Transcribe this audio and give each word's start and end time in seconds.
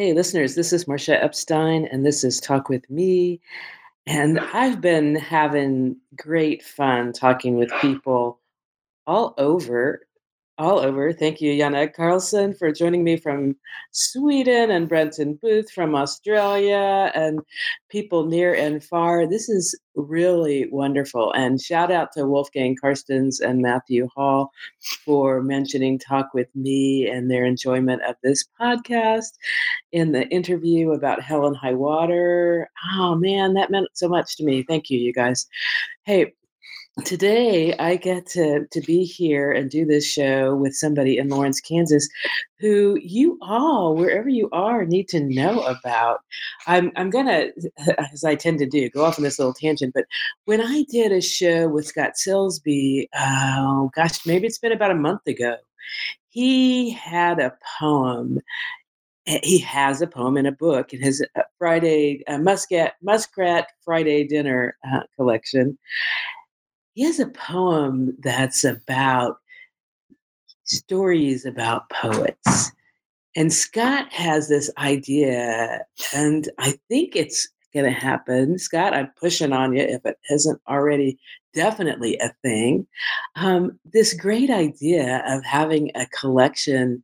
Hey, 0.00 0.14
listeners, 0.14 0.54
this 0.54 0.72
is 0.72 0.88
Marcia 0.88 1.22
Epstein, 1.22 1.84
and 1.92 2.06
this 2.06 2.24
is 2.24 2.40
Talk 2.40 2.70
with 2.70 2.88
Me. 2.88 3.38
And 4.06 4.40
I've 4.40 4.80
been 4.80 5.14
having 5.14 5.94
great 6.16 6.62
fun 6.62 7.12
talking 7.12 7.56
with 7.56 7.70
people 7.82 8.40
all 9.06 9.34
over 9.36 10.06
all 10.60 10.78
over. 10.78 11.10
Thank 11.10 11.40
you, 11.40 11.56
Jana 11.56 11.88
Carlson, 11.88 12.52
for 12.52 12.70
joining 12.70 13.02
me 13.02 13.16
from 13.16 13.56
Sweden, 13.92 14.70
and 14.70 14.90
Brenton 14.90 15.38
Booth 15.40 15.70
from 15.70 15.94
Australia, 15.94 17.10
and 17.14 17.40
people 17.88 18.26
near 18.26 18.52
and 18.52 18.84
far. 18.84 19.26
This 19.26 19.48
is 19.48 19.74
really 19.94 20.68
wonderful. 20.70 21.32
And 21.32 21.58
shout 21.60 21.90
out 21.90 22.12
to 22.12 22.26
Wolfgang 22.26 22.76
Karstens 22.76 23.40
and 23.40 23.62
Matthew 23.62 24.06
Hall 24.14 24.52
for 25.02 25.42
mentioning 25.42 25.98
Talk 25.98 26.34
with 26.34 26.48
Me 26.54 27.08
and 27.08 27.30
their 27.30 27.46
enjoyment 27.46 28.02
of 28.02 28.16
this 28.22 28.44
podcast 28.60 29.38
in 29.92 30.12
the 30.12 30.28
interview 30.28 30.92
about 30.92 31.22
Hell 31.22 31.46
and 31.46 31.56
High 31.56 31.74
Water. 31.74 32.68
Oh 32.94 33.14
man, 33.14 33.54
that 33.54 33.70
meant 33.70 33.88
so 33.94 34.10
much 34.10 34.36
to 34.36 34.44
me. 34.44 34.62
Thank 34.62 34.90
you, 34.90 34.98
you 34.98 35.14
guys. 35.14 35.46
Hey, 36.04 36.34
today 37.04 37.74
I 37.78 37.96
get 37.96 38.26
to 38.28 38.66
to 38.70 38.80
be 38.82 39.04
here 39.04 39.52
and 39.52 39.70
do 39.70 39.84
this 39.84 40.06
show 40.06 40.54
with 40.54 40.74
somebody 40.74 41.18
in 41.18 41.28
Lawrence, 41.28 41.60
Kansas, 41.60 42.08
who 42.58 42.98
you 43.02 43.38
all, 43.40 43.94
wherever 43.94 44.28
you 44.28 44.48
are, 44.52 44.84
need 44.84 45.08
to 45.08 45.20
know 45.20 45.62
about. 45.62 46.20
I'm 46.66 46.92
I'm 46.96 47.10
gonna, 47.10 47.46
as 48.12 48.24
I 48.24 48.34
tend 48.34 48.58
to 48.60 48.66
do, 48.66 48.90
go 48.90 49.04
off 49.04 49.18
on 49.18 49.24
this 49.24 49.38
little 49.38 49.54
tangent. 49.54 49.94
But 49.94 50.04
when 50.44 50.60
I 50.60 50.84
did 50.90 51.12
a 51.12 51.20
show 51.20 51.68
with 51.68 51.86
Scott 51.86 52.12
Silsby, 52.16 53.06
oh 53.14 53.90
gosh, 53.94 54.26
maybe 54.26 54.46
it's 54.46 54.58
been 54.58 54.72
about 54.72 54.90
a 54.90 54.96
month 54.96 55.26
ago. 55.26 55.56
He 56.28 56.90
had 56.90 57.40
a 57.40 57.56
poem 57.78 58.40
eh, 59.26 59.40
he 59.42 59.58
has 59.58 60.02
a 60.02 60.06
poem 60.06 60.36
in 60.36 60.46
a 60.46 60.52
book 60.52 60.92
in 60.92 61.00
his 61.02 61.24
Friday 61.58 62.22
uh, 62.26 62.38
Muscat 62.38 62.94
Muskrat 63.02 63.68
Friday 63.84 64.26
Dinner 64.26 64.76
uh, 64.92 65.00
collection, 65.16 65.78
he 67.00 67.06
has 67.06 67.18
a 67.18 67.28
poem 67.28 68.14
that's 68.18 68.62
about 68.62 69.38
stories 70.64 71.46
about 71.46 71.88
poets. 71.88 72.72
And 73.34 73.50
Scott 73.50 74.12
has 74.12 74.50
this 74.50 74.70
idea, 74.76 75.86
and 76.14 76.50
I 76.58 76.78
think 76.90 77.16
it's 77.16 77.48
going 77.72 77.86
to 77.86 77.98
happen. 77.98 78.58
Scott, 78.58 78.92
I'm 78.92 79.10
pushing 79.18 79.54
on 79.54 79.74
you 79.74 79.82
if 79.82 80.04
it 80.04 80.18
isn't 80.28 80.60
already 80.68 81.18
definitely 81.54 82.18
a 82.18 82.34
thing. 82.42 82.86
Um, 83.34 83.80
this 83.94 84.12
great 84.12 84.50
idea 84.50 85.24
of 85.26 85.42
having 85.42 85.90
a 85.94 86.04
collection 86.08 87.02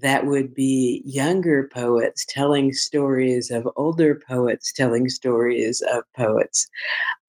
that 0.00 0.26
would 0.26 0.54
be 0.54 1.02
younger 1.04 1.68
poets 1.72 2.24
telling 2.28 2.72
stories 2.72 3.50
of 3.50 3.68
older 3.76 4.20
poets 4.26 4.72
telling 4.72 5.08
stories 5.08 5.82
of 5.92 6.04
poets. 6.16 6.66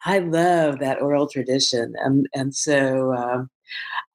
I 0.06 0.20
love 0.20 0.80
that 0.80 1.02
oral 1.02 1.28
tradition. 1.28 1.94
And, 2.00 2.28
and 2.34 2.56
so 2.56 3.14
um, 3.14 3.50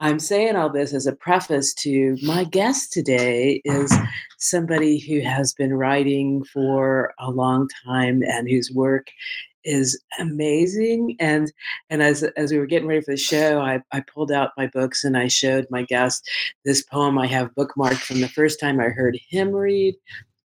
I'm 0.00 0.18
saying 0.18 0.56
all 0.56 0.70
this 0.70 0.92
as 0.92 1.06
a 1.06 1.14
preface 1.14 1.74
to 1.74 2.16
my 2.22 2.44
guest 2.44 2.92
today 2.92 3.60
is 3.64 3.94
somebody 4.38 4.98
who 4.98 5.20
has 5.20 5.52
been 5.52 5.74
writing 5.74 6.44
for 6.44 7.14
a 7.18 7.30
long 7.30 7.68
time 7.84 8.22
and 8.22 8.48
whose 8.48 8.70
work 8.72 9.06
is 9.64 10.00
amazing. 10.18 11.16
And 11.20 11.52
and 11.90 12.02
as 12.02 12.22
as 12.22 12.52
we 12.52 12.58
were 12.58 12.66
getting 12.66 12.88
ready 12.88 13.00
for 13.00 13.12
the 13.12 13.16
show, 13.16 13.60
I, 13.60 13.80
I 13.92 14.00
pulled 14.00 14.32
out 14.32 14.50
my 14.56 14.66
books 14.68 15.04
and 15.04 15.16
I 15.16 15.28
showed 15.28 15.66
my 15.70 15.82
guest 15.82 16.28
this 16.64 16.82
poem 16.82 17.18
I 17.18 17.26
have 17.26 17.54
bookmarked 17.54 18.00
from 18.00 18.20
the 18.20 18.28
first 18.28 18.60
time 18.60 18.80
I 18.80 18.88
heard 18.88 19.18
him 19.28 19.50
read 19.50 19.94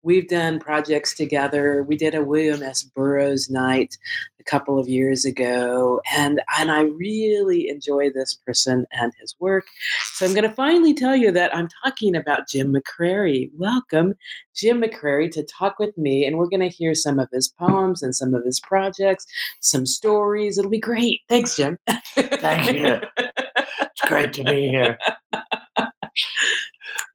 we've 0.05 0.29
done 0.29 0.61
projects 0.61 1.15
together. 1.15 1.83
We 1.83 1.97
did 1.97 2.15
a 2.15 2.23
William 2.23 2.63
S. 2.63 2.83
Burroughs 2.83 3.51
night 3.51 3.97
a 4.39 4.45
couple 4.45 4.79
of 4.79 4.87
years 4.87 5.25
ago, 5.25 6.01
and 6.15 6.41
and 6.59 6.71
I 6.71 6.83
really 6.83 7.69
enjoy 7.69 8.11
this 8.11 8.35
person 8.35 8.87
and 8.93 9.13
his 9.19 9.35
work. 9.41 9.67
So 10.13 10.27
I'm 10.27 10.35
going 10.35 10.49
to 10.49 10.55
finally 10.55 10.95
tell 10.95 11.17
you 11.17 11.33
that 11.33 11.57
I'm 11.57 11.69
talking 11.83 12.15
about 12.15 12.49
Jim 12.49 12.73
McCrary. 12.73 13.51
Welcome, 13.57 14.15
Jim 14.55 14.83
McCrary, 14.83 15.31
to 15.33 15.43
talk 15.43 15.79
with 15.79 15.97
me, 15.99 16.27
and 16.27 16.37
we're 16.37 16.49
going 16.49 16.61
to 16.61 16.69
hear 16.69 16.95
some 16.95 17.19
of 17.19 17.29
his 17.33 17.49
poems 17.49 18.03
and 18.03 18.15
some 18.15 18.35
of 18.35 18.45
his 18.45 18.61
projects, 18.61 19.27
some 19.61 19.87
stories. 19.87 20.59
It'll 20.59 20.71
be 20.71 20.79
great. 20.79 21.23
Thanks, 21.29 21.57
Jim. 21.57 21.79
Thank 22.15 22.75
you. 22.75 23.01
It's 23.17 24.09
great 24.09 24.33
to 24.35 24.45
be 24.45 24.69
here 24.69 24.99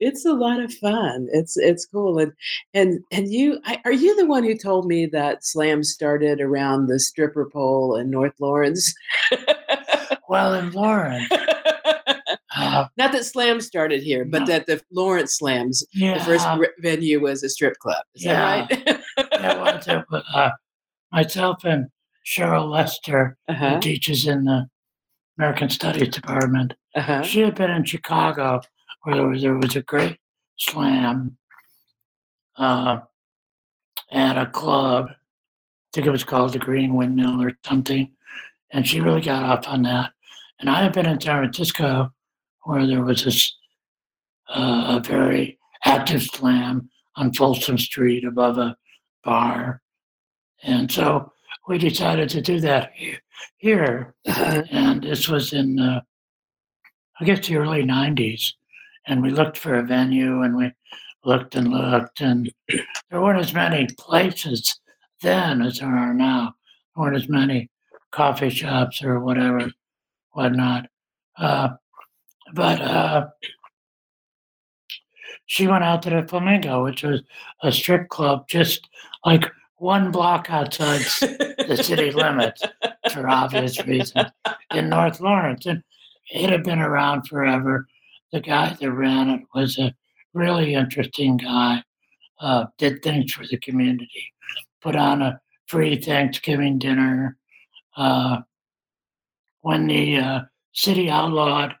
it's 0.00 0.24
a 0.24 0.32
lot 0.32 0.60
of 0.60 0.72
fun. 0.74 1.28
It's 1.32 1.56
it's 1.56 1.86
cool. 1.86 2.18
And 2.18 2.32
and 2.74 3.04
and 3.12 3.30
you 3.30 3.60
I, 3.64 3.80
are 3.84 3.92
you 3.92 4.16
the 4.16 4.26
one 4.26 4.42
who 4.42 4.56
told 4.56 4.86
me 4.86 5.06
that 5.06 5.44
slam 5.44 5.84
started 5.84 6.40
around 6.40 6.86
the 6.86 6.98
stripper 6.98 7.48
pole 7.50 7.96
in 7.96 8.10
North 8.10 8.34
Lawrence? 8.40 8.94
well, 10.28 10.54
in 10.54 10.70
Lawrence. 10.72 11.28
Uh, 12.56 12.86
Not 12.96 13.12
that 13.12 13.24
slam 13.24 13.60
started 13.60 14.02
here, 14.02 14.24
but 14.24 14.40
no. 14.40 14.46
that 14.46 14.66
the 14.66 14.80
Lawrence 14.90 15.36
Slams, 15.36 15.84
yeah, 15.92 16.18
the 16.18 16.24
first 16.24 16.46
venue 16.78 17.20
was 17.20 17.42
a 17.42 17.48
strip 17.48 17.78
club. 17.78 18.02
Is 18.14 18.24
yeah, 18.24 18.66
that 18.66 18.86
right? 18.86 19.00
yeah, 19.32 19.62
well, 19.62 19.76
it, 19.76 20.24
uh, 20.34 20.50
myself 21.12 21.64
and 21.64 21.86
Cheryl 22.24 22.70
Lester, 22.70 23.36
uh-huh. 23.48 23.74
who 23.74 23.80
teaches 23.80 24.26
in 24.26 24.44
the 24.44 24.68
American 25.38 25.70
Studies 25.70 26.08
Department. 26.08 26.74
Uh-huh. 26.94 27.22
She 27.22 27.40
had 27.40 27.54
been 27.54 27.70
in 27.70 27.84
Chicago 27.84 28.60
where 29.02 29.16
there 29.16 29.26
was, 29.26 29.42
there 29.42 29.56
was 29.56 29.76
a 29.76 29.82
great 29.82 30.18
slam 30.58 31.36
uh, 32.56 33.00
at 34.12 34.38
a 34.38 34.46
club. 34.46 35.08
I 35.10 35.14
think 35.92 36.06
it 36.06 36.10
was 36.10 36.24
called 36.24 36.52
the 36.52 36.58
Green 36.58 36.94
Windmill 36.94 37.42
or 37.42 37.52
something. 37.64 38.12
And 38.72 38.86
she 38.86 39.00
really 39.00 39.22
got 39.22 39.42
off 39.42 39.68
on 39.68 39.82
that. 39.82 40.12
And 40.60 40.70
I 40.70 40.82
had 40.82 40.92
been 40.92 41.06
in 41.06 41.20
San 41.20 41.42
Francisco 41.42 42.12
where 42.64 42.86
there 42.86 43.02
was 43.02 43.24
this 43.24 43.56
uh, 44.48 44.98
a 44.98 45.00
very 45.00 45.58
active 45.84 46.22
slam 46.22 46.90
on 47.16 47.32
Folsom 47.32 47.78
Street 47.78 48.24
above 48.24 48.58
a 48.58 48.76
bar. 49.24 49.80
And 50.62 50.90
so 50.90 51.32
we 51.68 51.78
decided 51.78 52.28
to 52.30 52.42
do 52.42 52.60
that 52.60 52.92
here. 53.58 54.14
and 54.24 55.02
this 55.02 55.28
was 55.28 55.52
in, 55.52 55.78
uh, 55.78 56.00
I 57.20 57.24
guess, 57.24 57.46
the 57.46 57.56
early 57.56 57.84
90s 57.84 58.52
and 59.06 59.22
we 59.22 59.30
looked 59.30 59.56
for 59.56 59.74
a 59.74 59.82
venue 59.82 60.42
and 60.42 60.56
we 60.56 60.72
looked 61.24 61.54
and 61.54 61.68
looked 61.68 62.20
and 62.20 62.52
there 63.10 63.20
weren't 63.20 63.40
as 63.40 63.54
many 63.54 63.86
places 63.98 64.78
then 65.20 65.62
as 65.62 65.78
there 65.78 65.88
are 65.88 66.14
now. 66.14 66.54
There 66.94 67.04
weren't 67.04 67.16
as 67.16 67.28
many 67.28 67.70
coffee 68.10 68.50
shops 68.50 69.02
or 69.02 69.20
whatever, 69.20 69.70
whatnot. 70.32 70.86
Uh, 71.36 71.70
but 72.52 72.80
uh, 72.80 73.28
she 75.46 75.66
went 75.66 75.84
out 75.84 76.02
to 76.02 76.10
the 76.10 76.26
Flamingo, 76.26 76.84
which 76.84 77.02
was 77.02 77.22
a 77.62 77.72
strip 77.72 78.08
club 78.08 78.48
just 78.48 78.88
like 79.24 79.44
one 79.76 80.10
block 80.10 80.50
outside 80.50 81.00
the 81.20 81.80
city 81.82 82.10
limits 82.10 82.62
for 83.12 83.28
obvious 83.28 83.84
reasons 83.86 84.30
in 84.72 84.88
North 84.88 85.20
Lawrence. 85.20 85.66
And 85.66 85.82
it 86.30 86.50
had 86.50 86.64
been 86.64 86.80
around 86.80 87.26
forever 87.26 87.86
the 88.32 88.40
guy 88.40 88.76
that 88.80 88.92
ran 88.92 89.30
it 89.30 89.42
was 89.54 89.78
a 89.78 89.94
really 90.34 90.74
interesting 90.74 91.36
guy. 91.36 91.82
Uh, 92.40 92.64
did 92.78 93.02
things 93.02 93.30
for 93.34 93.46
the 93.46 93.58
community, 93.58 94.32
put 94.80 94.96
on 94.96 95.20
a 95.20 95.38
free 95.66 95.96
Thanksgiving 95.96 96.78
dinner. 96.78 97.36
Uh, 97.98 98.38
when 99.60 99.86
the 99.86 100.16
uh, 100.16 100.40
city 100.72 101.10
outlawed 101.10 101.74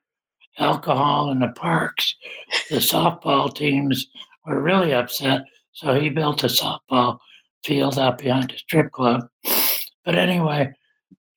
alcohol 0.58 1.30
in 1.30 1.38
the 1.38 1.48
parks, 1.48 2.14
the 2.68 2.76
softball 2.76 3.54
teams 3.54 4.06
were 4.44 4.60
really 4.60 4.92
upset. 4.92 5.44
So 5.72 5.98
he 5.98 6.10
built 6.10 6.44
a 6.44 6.48
softball 6.48 7.18
field 7.64 7.98
out 7.98 8.18
behind 8.18 8.50
the 8.50 8.58
strip 8.58 8.92
club. 8.92 9.26
But 10.04 10.16
anyway, 10.16 10.74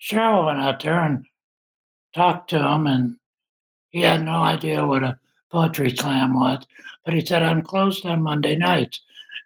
Cheryl 0.02 0.46
went 0.46 0.60
out 0.60 0.84
there 0.84 1.00
and 1.00 1.26
talked 2.14 2.50
to 2.50 2.60
him, 2.60 2.88
and 2.88 3.16
he 3.94 4.02
had 4.02 4.26
no 4.26 4.42
idea 4.42 4.86
what 4.86 5.04
a 5.04 5.18
poetry 5.52 5.96
slam 5.96 6.34
was, 6.34 6.66
but 7.06 7.14
he 7.14 7.24
said, 7.24 7.44
I'm 7.44 7.62
closed 7.62 8.06
on 8.06 8.24
Monday 8.24 8.56
nights. 8.56 9.02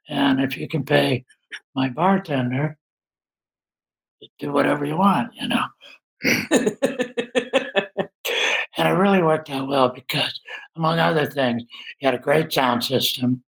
And 0.10 0.40
if 0.40 0.58
you 0.58 0.70
can 0.70 0.86
pay 0.86 1.26
my 1.76 1.90
bartender, 1.90 2.78
do 4.40 4.54
whatever 4.54 4.86
you 4.86 4.96
want, 4.98 5.34
you 5.36 5.50
know. 5.50 5.66
and 8.78 8.88
it 8.88 8.92
really 8.92 9.22
worked 9.22 9.50
out 9.50 9.68
well 9.68 9.90
because, 9.90 10.40
among 10.78 10.98
other 10.98 11.26
things, 11.26 11.64
he 11.98 12.06
had 12.06 12.16
a 12.16 12.20
great 12.20 12.52
sound 12.54 12.86
system, 12.86 13.44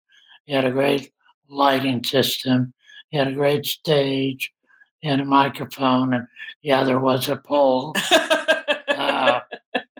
he 0.45 0.53
had 0.53 0.63
a 0.63 0.71
great 0.71 1.11
lighting 1.49 2.03
system, 2.05 2.73
he 3.09 3.17
had 3.17 3.27
a 3.27 3.33
great 3.33 3.65
stage, 3.65 4.53
he 5.01 5.09
had 5.09 5.19
a 5.19 5.25
microphone, 5.25 6.13
and 6.13 6.25
yeah, 6.61 6.85
there 6.85 6.99
was 6.99 7.27
a 7.27 7.35
pole. 7.35 7.93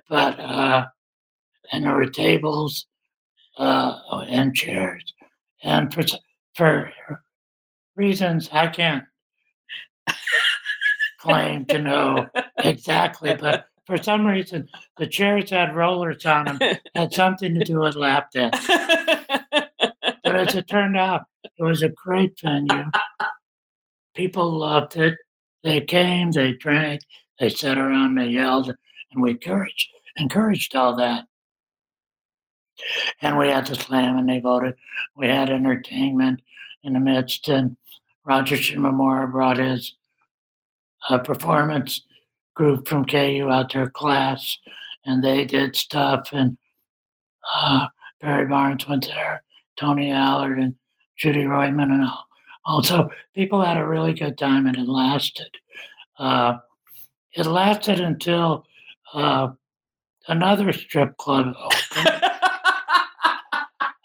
but 0.09 0.39
uh, 0.39 0.85
and 1.71 1.85
there 1.85 1.95
were 1.95 2.05
tables 2.09 2.85
uh, 3.57 3.97
and 4.27 4.55
chairs. 4.55 5.13
And 5.63 5.93
for 5.93 6.03
for 6.55 6.91
reasons 7.95 8.49
I 8.51 8.67
can't 8.67 9.03
claim 11.19 11.65
to 11.65 11.79
know 11.79 12.27
exactly, 12.59 13.35
but 13.35 13.65
for 13.85 14.01
some 14.01 14.25
reason, 14.25 14.67
the 14.97 15.07
chairs 15.07 15.51
had 15.51 15.75
rollers 15.75 16.25
on 16.25 16.45
them, 16.45 16.59
had 16.95 17.13
something 17.13 17.53
to 17.53 17.63
do 17.63 17.79
with 17.79 17.95
lap 17.95 18.31
dance. 18.31 18.65
But 18.67 20.35
as 20.35 20.55
it 20.55 20.67
turned 20.67 20.97
out, 20.97 21.23
it 21.43 21.63
was 21.63 21.83
a 21.83 21.89
great 21.89 22.39
venue. 22.43 22.85
People 24.15 24.51
loved 24.51 24.97
it. 24.97 25.15
They 25.63 25.81
came, 25.81 26.31
they 26.31 26.53
drank, 26.53 27.01
they 27.39 27.49
sat 27.49 27.77
around, 27.77 28.15
they 28.15 28.27
yelled, 28.27 28.73
and 29.11 29.21
we 29.21 29.31
encouraged, 29.31 29.89
encouraged 30.17 30.75
all 30.75 30.95
that. 30.97 31.25
And 33.21 33.38
we 33.38 33.47
had 33.47 33.67
the 33.67 33.75
slam, 33.75 34.17
and 34.17 34.27
they 34.27 34.39
voted. 34.39 34.75
We 35.15 35.27
had 35.27 35.50
entertainment 35.50 36.41
in 36.83 36.94
the 36.94 37.00
midst, 37.00 37.47
and 37.47 37.77
Roger 38.25 38.56
Shimomura 38.56 39.31
brought 39.31 39.57
his 39.57 39.95
uh, 41.09 41.19
performance 41.19 42.01
group 42.53 42.88
from 42.88 43.06
KU 43.06 43.50
out 43.50 43.71
their 43.71 43.89
class, 43.89 44.57
and 45.06 45.23
they 45.23 45.45
did 45.45 45.75
stuff. 45.75 46.29
And 46.33 46.57
uh, 47.53 47.88
Barry 48.21 48.47
Barnes 48.47 48.88
went 48.88 49.07
there, 49.07 49.44
Tony 49.77 50.12
Allard, 50.12 50.59
and 50.59 50.75
Judy 51.17 51.45
Royman, 51.45 51.91
and 51.91 52.03
all. 52.03 52.25
Also, 52.67 53.09
people 53.35 53.62
had 53.62 53.77
a 53.77 53.88
really 53.88 54.13
good 54.13 54.38
time, 54.38 54.65
and 54.65 54.75
it 54.75 54.88
lasted. 54.88 55.50
Uh, 56.17 56.57
it 57.33 57.45
lasted 57.45 58.00
until 58.00 58.65
uh, 59.13 59.50
another 60.27 60.72
strip 60.74 61.16
club 61.18 61.54
opened. 61.63 62.22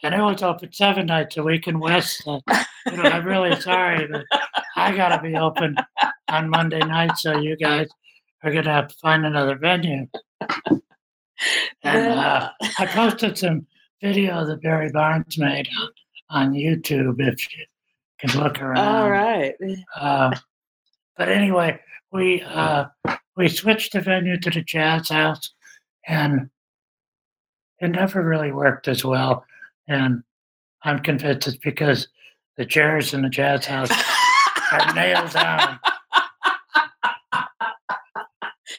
and 0.03 0.15
it 0.15 0.21
was 0.21 0.43
open 0.43 0.73
seven 0.73 1.07
nights 1.07 1.37
a 1.37 1.43
week 1.43 1.69
in 1.69 1.79
West. 1.79 2.23
Uh, 2.27 2.41
you 2.87 2.97
know, 2.97 3.03
I'm 3.03 3.25
really 3.25 3.59
sorry, 3.61 4.07
but 4.11 4.25
I 4.77 4.97
got 4.97 5.15
to 5.17 5.23
be 5.23 5.37
open 5.37 5.77
on 6.29 6.51
Monday 6.51 6.81
night, 6.81 7.17
so 7.17 7.39
you 7.39 7.57
guys 7.57 7.89
are 8.43 8.53
going 8.53 8.65
to 8.65 8.71
have 8.71 8.89
to 8.89 8.95
find 8.97 9.27
another 9.27 9.57
venue. 9.57 10.07
And 11.83 12.19
uh, 12.19 12.51
I 12.79 12.87
posted 12.87 13.39
some 13.39 13.67
video 14.03 14.45
that 14.47 14.63
Barry 14.63 14.91
Barnes 14.91 15.39
made 15.39 15.69
on, 15.79 15.89
on 16.31 16.53
YouTube 16.53 17.17
if 17.21 17.57
you 17.57 17.65
can 18.19 18.43
look 18.43 18.61
around. 18.61 18.79
All 18.79 19.11
right. 19.11 19.55
Uh, 19.97 20.37
but 21.17 21.29
anyway, 21.29 21.79
we 22.13 22.43
uh, 22.43 22.87
we 23.37 23.49
switched 23.49 23.93
the 23.93 24.01
venue 24.01 24.39
to 24.39 24.51
the 24.51 24.63
Jazz 24.63 25.09
House, 25.09 25.53
and 26.11 26.51
it 27.79 27.89
never 27.89 28.23
really 28.23 28.51
worked 28.51 28.89
as 28.89 29.05
well. 29.05 29.47
And 29.87 30.23
I'm 30.83 30.99
convinced 30.99 31.47
it's 31.47 31.57
because 31.57 32.09
the 32.57 32.67
chairs 32.67 33.15
in 33.15 33.23
the 33.23 33.29
Jazz 33.29 33.65
House 33.65 33.91
are 34.73 34.93
nailed 34.93 35.31
down. 35.31 35.79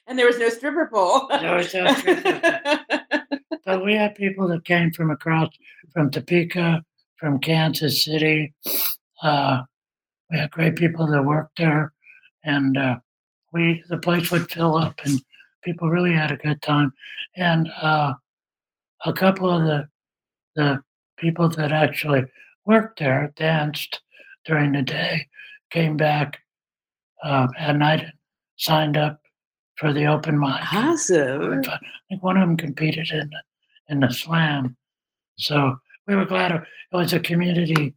and 0.07 0.19
there 0.19 0.27
was 0.27 0.39
no 0.39 0.49
stripper 0.49 0.89
pole. 0.91 1.27
There 1.29 1.55
was 1.55 1.73
no 1.73 1.93
stripper 1.93 2.39
pole. 2.39 2.77
But 3.63 3.85
we 3.85 3.93
had 3.93 4.15
people 4.15 4.47
that 4.47 4.65
came 4.65 4.91
from 4.91 5.11
across, 5.11 5.49
from 5.93 6.09
Topeka, 6.09 6.83
from 7.15 7.39
Kansas 7.39 8.03
City. 8.03 8.53
Uh, 9.21 9.61
we 10.31 10.39
had 10.39 10.49
great 10.49 10.75
people 10.75 11.05
that 11.07 11.23
worked 11.23 11.59
there, 11.59 11.93
and 12.43 12.75
uh, 12.75 12.95
we 13.53 13.83
the 13.87 13.99
place 13.99 14.31
would 14.31 14.51
fill 14.51 14.75
up, 14.75 14.99
and 15.05 15.21
people 15.63 15.89
really 15.89 16.13
had 16.13 16.31
a 16.31 16.37
good 16.37 16.61
time. 16.61 16.91
And 17.35 17.69
uh, 17.81 18.13
a 19.05 19.13
couple 19.13 19.49
of 19.49 19.63
the 19.63 19.87
the 20.55 20.79
people 21.17 21.47
that 21.47 21.71
actually 21.71 22.23
worked 22.65 22.99
there 22.99 23.31
danced 23.37 24.01
during 24.45 24.71
the 24.73 24.81
day, 24.81 25.27
came 25.69 25.95
back 25.95 26.37
uh, 27.23 27.47
at 27.57 27.77
night, 27.77 28.05
signed 28.57 28.97
up 28.97 29.21
for 29.75 29.93
the 29.93 30.05
open 30.05 30.39
mic. 30.39 30.73
awesome. 30.73 31.61
I 31.67 31.79
think 32.09 32.23
one 32.23 32.37
of 32.37 32.47
them 32.47 32.57
competed 32.57 33.09
in 33.11 33.29
the, 33.29 33.41
in 33.89 33.99
the 33.99 34.11
slam. 34.11 34.75
So 35.37 35.75
we 36.07 36.15
were 36.15 36.25
glad 36.25 36.51
it 36.51 36.63
was 36.91 37.13
a 37.13 37.19
community 37.19 37.95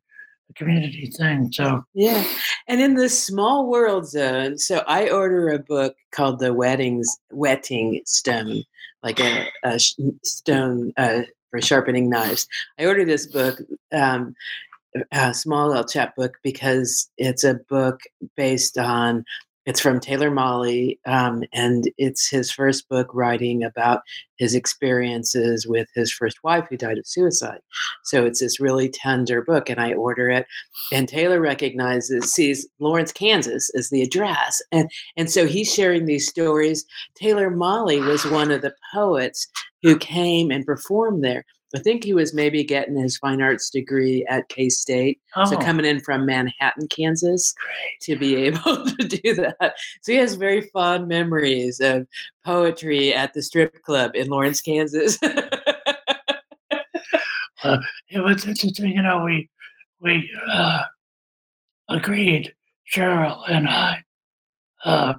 a 0.50 0.52
community 0.54 1.06
thing. 1.06 1.50
So 1.52 1.84
Yeah. 1.94 2.24
And 2.68 2.80
in 2.80 2.94
the 2.94 3.08
small 3.08 3.68
world 3.68 4.08
zone, 4.08 4.58
so 4.58 4.82
I 4.86 5.10
order 5.10 5.48
a 5.48 5.58
book 5.58 5.96
called 6.12 6.38
The 6.38 6.52
Weddings 6.52 7.08
Whetting 7.30 8.02
Stone, 8.04 8.64
like 9.02 9.20
a, 9.20 9.48
a 9.64 9.78
stone 10.22 10.92
uh, 10.96 11.22
for 11.50 11.60
sharpening 11.60 12.08
knives. 12.08 12.46
I 12.78 12.86
ordered 12.86 13.08
this 13.08 13.26
book, 13.26 13.60
um, 13.92 14.34
a 15.12 15.34
small 15.34 15.68
little 15.68 15.84
chap 15.84 16.16
book, 16.16 16.38
because 16.42 17.10
it's 17.18 17.44
a 17.44 17.54
book 17.54 18.00
based 18.36 18.78
on. 18.78 19.24
It's 19.66 19.80
from 19.80 20.00
Taylor 20.00 20.30
Mali, 20.30 21.00
um, 21.06 21.44
and 21.52 21.90
it's 21.96 22.28
his 22.28 22.50
first 22.50 22.88
book 22.88 23.08
writing 23.14 23.64
about 23.64 24.02
his 24.36 24.54
experiences 24.54 25.66
with 25.66 25.88
his 25.94 26.12
first 26.12 26.42
wife 26.44 26.66
who 26.68 26.76
died 26.76 26.98
of 26.98 27.06
suicide. 27.06 27.60
So 28.04 28.24
it's 28.26 28.40
this 28.40 28.60
really 28.60 28.88
tender 28.88 29.42
book, 29.42 29.70
and 29.70 29.80
I 29.80 29.94
order 29.94 30.28
it 30.30 30.46
and 30.92 31.08
Taylor 31.08 31.40
recognizes 31.40 32.32
sees 32.32 32.66
Lawrence, 32.78 33.12
Kansas 33.12 33.70
as 33.76 33.90
the 33.90 34.02
address, 34.02 34.62
and 34.72 34.90
and 35.16 35.30
so 35.30 35.46
he's 35.46 35.72
sharing 35.72 36.06
these 36.06 36.28
stories. 36.28 36.84
Taylor 37.14 37.50
Mali 37.50 38.00
was 38.00 38.24
one 38.26 38.50
of 38.50 38.62
the 38.62 38.74
poets 38.92 39.46
who 39.82 39.98
came 39.98 40.50
and 40.50 40.64
performed 40.64 41.22
there. 41.22 41.44
I 41.74 41.80
think 41.80 42.04
he 42.04 42.14
was 42.14 42.32
maybe 42.32 42.62
getting 42.62 42.96
his 42.96 43.16
fine 43.18 43.42
arts 43.42 43.68
degree 43.68 44.24
at 44.28 44.48
K 44.48 44.68
State, 44.68 45.20
so 45.46 45.56
oh, 45.56 45.58
coming 45.58 45.84
in 45.84 45.98
from 45.98 46.24
Manhattan, 46.24 46.86
Kansas, 46.86 47.52
to 48.02 48.16
be 48.16 48.36
able 48.36 48.86
to 48.86 49.08
do 49.08 49.34
that. 49.34 49.74
So 50.02 50.12
he 50.12 50.18
has 50.18 50.34
very 50.34 50.60
fond 50.72 51.08
memories 51.08 51.80
of 51.80 52.06
poetry 52.44 53.12
at 53.12 53.34
the 53.34 53.42
strip 53.42 53.82
club 53.82 54.12
in 54.14 54.28
Lawrence, 54.28 54.60
Kansas. 54.60 55.18
it 55.22 55.40
was 58.14 58.46
interesting. 58.46 58.92
You 58.92 59.02
know, 59.02 59.24
we 59.24 59.50
we 60.00 60.30
uh, 60.48 60.82
agreed, 61.88 62.54
Cheryl 62.94 63.42
and 63.50 63.68
I. 63.68 64.04
Uh, 64.84 65.14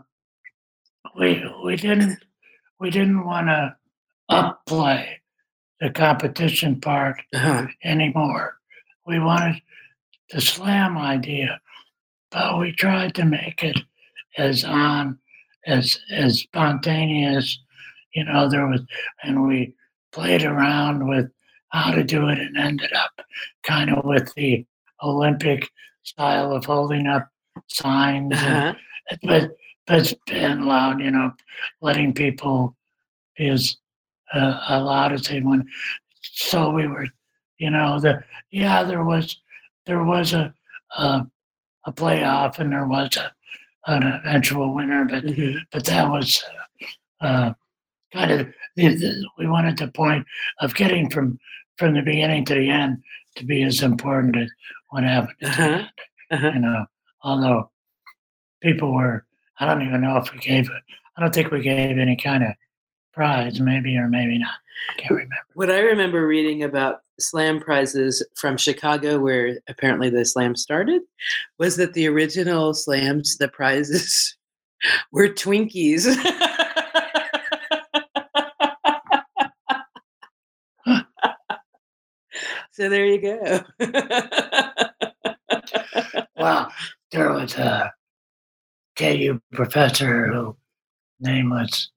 we 1.18 1.44
we 1.66 1.76
didn't 1.76 2.18
we 2.80 2.90
didn't 2.92 3.26
want 3.26 3.48
to 3.48 3.76
upplay 4.32 5.16
the 5.80 5.90
competition 5.90 6.80
part 6.80 7.22
Uh-huh. 7.34 7.68
anymore. 7.84 8.58
We 9.06 9.20
wanted 9.20 9.62
the 10.32 10.42
slam 10.42 10.98
idea, 10.98 11.60
but 12.32 12.58
we 12.60 12.72
tried 12.72 13.14
to 13.16 13.26
make 13.26 13.64
it 13.64 13.78
as 14.38 14.64
on 14.64 15.20
as 15.68 16.00
as 16.12 16.40
spontaneous. 16.42 17.60
You 18.14 18.24
know, 18.26 18.50
there 18.50 18.68
was, 18.68 18.82
and 19.24 19.46
we 19.48 19.74
played 20.12 20.44
around 20.44 21.08
with 21.08 21.30
how 21.70 21.92
to 21.92 22.04
do 22.04 22.30
it, 22.30 22.40
and 22.40 22.58
ended 22.58 22.94
up 22.94 23.12
kind 23.64 23.90
of 23.92 24.06
with 24.06 24.34
the 24.36 24.66
Olympic 25.04 25.70
style 26.04 26.54
of 26.54 26.66
holding 26.66 27.08
up 27.08 27.28
signs, 27.68 28.32
and, 28.38 28.70
Uh-huh. 28.70 28.74
but 29.24 29.52
but 29.88 30.14
being 30.26 30.62
loud. 30.62 31.00
You 31.02 31.12
know, 31.12 31.34
letting 31.82 32.14
people 32.14 32.76
as 33.38 33.78
uh, 34.34 34.60
allowed 34.70 35.12
want. 35.44 35.66
So 36.22 36.72
we 36.72 36.88
were, 36.88 37.08
you 37.58 37.70
know, 37.70 38.00
the 38.00 38.24
yeah, 38.52 38.84
there 38.84 39.04
was 39.04 39.38
there 39.86 40.04
was 40.04 40.34
a 40.34 40.54
a, 40.98 41.26
a 41.86 41.92
playoff 41.94 42.60
and 42.60 42.72
there 42.72 42.88
was 42.88 43.16
a 43.18 43.32
an 43.88 44.04
eventual 44.04 44.74
winner, 44.74 45.06
but 45.06 45.24
Mhm. 45.24 45.60
but 45.72 45.86
that 45.86 46.10
was 46.10 46.44
uh, 47.22 47.26
uh, 47.26 47.54
kind 48.14 48.32
of 48.32 48.48
the, 48.76 48.96
the, 48.96 49.30
we 49.38 49.48
wanted 49.48 49.78
the 49.78 49.90
point 49.90 50.26
of 50.60 50.74
getting 50.76 51.10
from 51.10 51.40
from 51.78 51.94
the 51.94 52.02
beginning 52.02 52.46
to 52.46 52.56
the 52.56 52.70
end 52.70 53.04
to 53.36 53.46
be 53.46 53.62
as 53.64 53.82
important 53.84 54.36
as 54.38 54.50
what 54.90 55.04
happened 55.04 55.36
Uh-huh. 55.44 55.84
Uh-huh. 56.32 56.52
You 56.54 56.60
know, 56.60 56.86
although 57.22 57.70
people 58.62 58.94
were, 58.94 59.26
I 59.60 59.66
don't 59.66 59.82
even 59.84 60.02
know 60.02 60.18
if 60.18 60.32
we 60.34 60.40
gave 60.40 60.68
it. 60.70 60.84
I 61.18 61.22
don't 61.22 61.34
think 61.34 61.52
we 61.52 61.62
gave 61.62 61.98
any 61.98 62.16
kind 62.16 62.44
of 62.44 62.54
prize, 63.16 63.60
maybe 63.60 63.98
or 63.98 64.08
maybe 64.10 64.38
not. 64.38 64.54
I 64.90 64.94
Can't 65.02 65.12
remember. 65.12 65.36
What 65.54 65.72
I 65.72 65.80
remember 65.80 66.28
reading 66.28 66.64
about 66.64 66.98
slam 67.20 67.60
prizes 67.60 68.26
from 68.36 68.58
Chicago, 68.58 69.20
where 69.20 69.58
apparently 69.70 70.10
the 70.10 70.26
slam 70.26 70.56
started, 70.56 71.02
was 71.58 71.78
that 71.78 71.94
the 71.94 72.08
original 72.08 72.74
slams, 72.74 73.38
the 73.38 73.48
prizes 73.48 74.36
were 75.12 75.30
Twinkies. 75.30 76.06
so 82.72 82.90
there 82.90 83.06
you 83.06 83.22
go. 83.22 83.62
Well, 86.38 86.72
there 87.12 87.32
was 87.32 87.56
a 87.56 87.94
KU 88.98 89.40
professor 89.54 90.28
who 90.28 90.56
name 91.20 91.50
was 91.50 91.90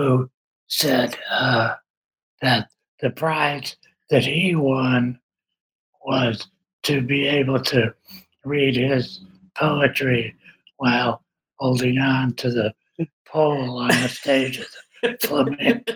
who 0.00 0.30
said 0.68 1.16
uh, 1.30 1.74
that 2.42 2.68
the 3.00 3.10
prize 3.10 3.76
that 4.08 4.24
he 4.24 4.54
won 4.54 5.18
was 6.04 6.46
to 6.84 7.02
be 7.02 7.26
able 7.26 7.60
to 7.60 7.92
read 8.44 8.74
his 8.76 9.20
poetry 9.56 10.34
while 10.78 11.22
holding 11.58 11.98
on 11.98 12.32
to 12.34 12.50
the 12.50 12.72
pole 13.26 13.78
on 13.78 13.88
the 13.88 14.08
stage 14.08 14.58
of 14.58 14.66
the 15.02 15.16
flamingo. 15.26 15.94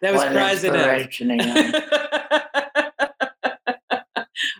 that 0.00 0.12
was 0.12 0.22
What 0.22 0.32
prize 0.32 0.64
enough. 0.64 0.76
inspiration 0.76 1.30
he 1.30 1.38
had. 1.46 1.74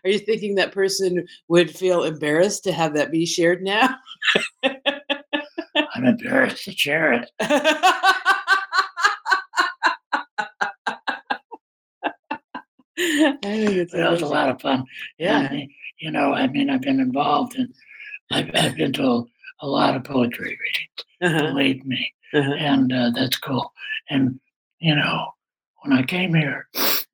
Are 0.05 0.11
you 0.11 0.19
thinking 0.21 0.55
that 0.57 0.71
person 0.73 1.27
would 1.49 1.71
feel 1.75 2.05
embarrassed 2.05 2.63
to 2.65 2.73
have 2.73 2.95
that 2.95 3.11
be 3.11 3.27
shared 3.27 3.63
now? 3.63 3.97
I'm 5.97 6.05
embarrassed 6.05 6.65
to 6.65 6.73
share 6.73 7.13
it. 7.15 7.31
I 12.99 13.37
think 13.43 13.71
it's 13.73 13.95
it 13.95 14.11
was 14.11 14.23
a 14.23 14.27
lot 14.27 14.49
of 14.49 14.61
fun. 14.61 14.85
Yeah. 15.19 15.51
And, 15.51 15.71
you 15.99 16.11
know, 16.11 16.33
I 16.33 16.47
mean, 16.47 16.71
I've 16.71 16.81
been 16.83 17.01
involved 17.01 17.57
in, 17.57 17.73
I've, 18.31 18.51
I've 18.55 18.77
been 18.77 18.93
to 18.95 19.03
a, 19.05 19.25
a 19.61 19.67
lot 19.67 19.97
of 19.97 20.05
poetry 20.05 20.59
readings, 20.61 21.05
Uh-huh, 21.23 21.53
believe 21.53 21.85
me. 21.85 22.13
uh-huh. 22.35 22.53
and 22.55 22.93
uh, 22.93 23.11
that's 23.15 23.39
cool. 23.39 23.73
And 24.11 24.41
you 24.79 24.95
know, 24.95 25.29
when 25.83 25.97
I 25.99 26.03
came 26.03 26.35
here, 26.35 26.69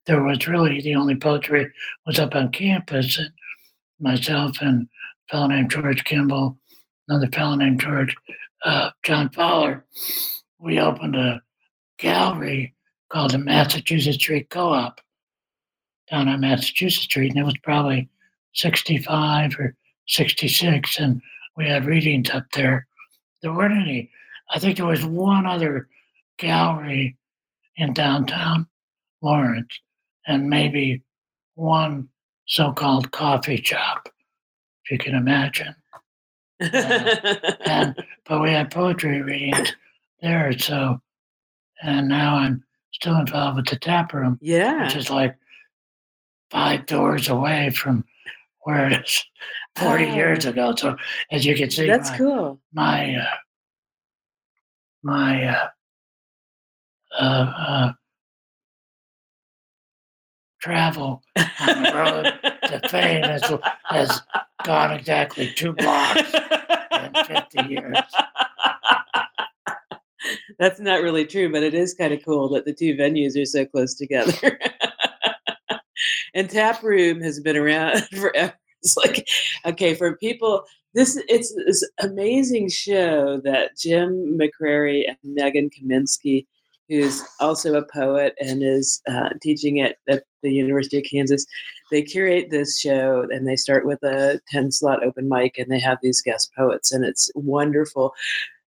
there 0.06 0.22
was 0.22 0.48
really 0.48 0.80
the 0.80 0.96
only 0.96 1.14
poetry 1.16 1.70
was 2.06 2.18
up 2.18 2.34
on 2.34 2.50
campus, 2.50 3.18
and 3.18 3.30
myself 4.00 4.58
and 4.60 4.88
a 5.28 5.32
fellow 5.32 5.46
named 5.48 5.70
George 5.70 6.02
Kimball, 6.04 6.58
another 7.08 7.28
fellow 7.28 7.54
named 7.54 7.80
George 7.80 8.14
uh, 8.64 8.90
John 9.02 9.30
Fowler, 9.30 9.84
we 10.58 10.78
opened 10.78 11.16
a 11.16 11.42
gallery 11.98 12.74
called 13.10 13.32
the 13.32 13.38
Massachusetts 13.38 14.16
Street 14.16 14.50
Co-op 14.50 15.00
down 16.10 16.28
on 16.28 16.40
Massachusetts 16.40 17.04
Street, 17.04 17.30
and 17.30 17.38
it 17.38 17.44
was 17.44 17.58
probably 17.62 18.08
65 18.54 19.58
or 19.58 19.74
66, 20.06 20.98
and 20.98 21.20
we 21.56 21.66
had 21.66 21.84
readings 21.84 22.30
up 22.30 22.44
there. 22.52 22.86
There 23.42 23.52
weren't 23.52 23.80
any 23.80 24.10
I 24.52 24.58
think 24.58 24.76
there 24.76 24.86
was 24.86 25.04
one 25.04 25.46
other 25.46 25.88
gallery 26.38 27.16
in 27.76 27.94
downtown 27.94 28.66
Lawrence, 29.22 29.80
and 30.26 30.50
maybe 30.50 31.02
one 31.54 32.08
so-called 32.46 33.10
coffee 33.12 33.62
shop, 33.62 34.08
if 34.84 34.90
you 34.90 34.98
can 34.98 35.14
imagine. 35.14 35.74
And 37.66 37.94
but 38.26 38.40
we 38.40 38.50
had 38.50 38.70
poetry 38.70 39.22
readings 39.22 39.72
there, 40.20 40.56
so 40.58 41.00
and 41.82 42.08
now 42.08 42.36
I'm 42.36 42.62
still 42.92 43.16
involved 43.18 43.56
with 43.56 43.66
the 43.66 43.76
tap 43.76 44.12
room, 44.12 44.38
which 44.84 44.96
is 44.96 45.10
like 45.10 45.36
five 46.50 46.86
doors 46.86 47.28
away 47.28 47.70
from 47.70 48.04
where 48.64 48.88
it 48.88 49.04
is 49.04 49.24
40 49.76 50.04
years 50.06 50.46
Oh. 50.46 50.50
ago. 50.50 50.74
So 50.76 50.96
as 51.30 51.44
you 51.44 51.56
can 51.56 51.70
see, 51.70 51.86
That's 51.86 52.10
my, 52.10 52.18
cool. 52.18 52.60
my 52.72 53.16
uh, 53.16 53.34
my 55.02 55.46
uh, 55.48 55.68
uh, 57.18 57.52
uh, 57.58 57.92
travel 60.60 61.22
on 61.36 61.82
the 61.82 61.92
road 61.92 62.52
to 62.68 62.88
fame 62.88 63.24
has, 63.24 63.42
has 63.84 64.22
gone 64.64 64.92
exactly 64.92 65.52
two 65.54 65.72
blocks 65.72 66.34
in 66.34 67.24
50 67.24 67.68
years. 67.68 67.96
That's 70.58 70.80
not 70.80 71.02
really 71.02 71.24
true, 71.24 71.50
but 71.50 71.62
it 71.62 71.74
is 71.74 71.94
kind 71.94 72.12
of 72.12 72.24
cool 72.24 72.48
that 72.50 72.64
the 72.64 72.72
two 72.72 72.94
venues 72.94 73.40
are 73.40 73.44
so 73.44 73.64
close 73.64 73.94
together. 73.94 74.58
and 76.34 76.48
Tap 76.48 76.82
Room 76.82 77.20
has 77.20 77.40
been 77.40 77.56
around 77.56 78.06
forever. 78.16 78.54
It's 78.82 78.96
like, 78.96 79.28
okay, 79.64 79.94
for 79.94 80.16
people, 80.16 80.64
this 80.94 81.20
it's 81.28 81.54
this 81.54 81.88
amazing 82.00 82.68
show 82.68 83.40
that 83.44 83.76
Jim 83.78 84.38
McCrary 84.38 85.04
and 85.08 85.16
Megan 85.22 85.70
Kaminski, 85.70 86.46
who's 86.88 87.22
also 87.40 87.74
a 87.74 87.86
poet 87.92 88.34
and 88.40 88.62
is 88.62 89.00
uh, 89.08 89.30
teaching 89.40 89.80
at, 89.80 89.96
at 90.08 90.24
the 90.42 90.52
University 90.52 90.98
of 90.98 91.04
Kansas, 91.04 91.46
they 91.90 92.02
curate 92.02 92.50
this 92.50 92.80
show 92.80 93.26
and 93.30 93.46
they 93.46 93.56
start 93.56 93.86
with 93.86 94.02
a 94.02 94.40
10 94.48 94.72
slot 94.72 95.04
open 95.04 95.28
mic 95.28 95.58
and 95.58 95.70
they 95.70 95.78
have 95.78 95.98
these 96.02 96.22
guest 96.22 96.50
poets 96.56 96.92
and 96.92 97.04
it's 97.04 97.30
wonderful. 97.34 98.14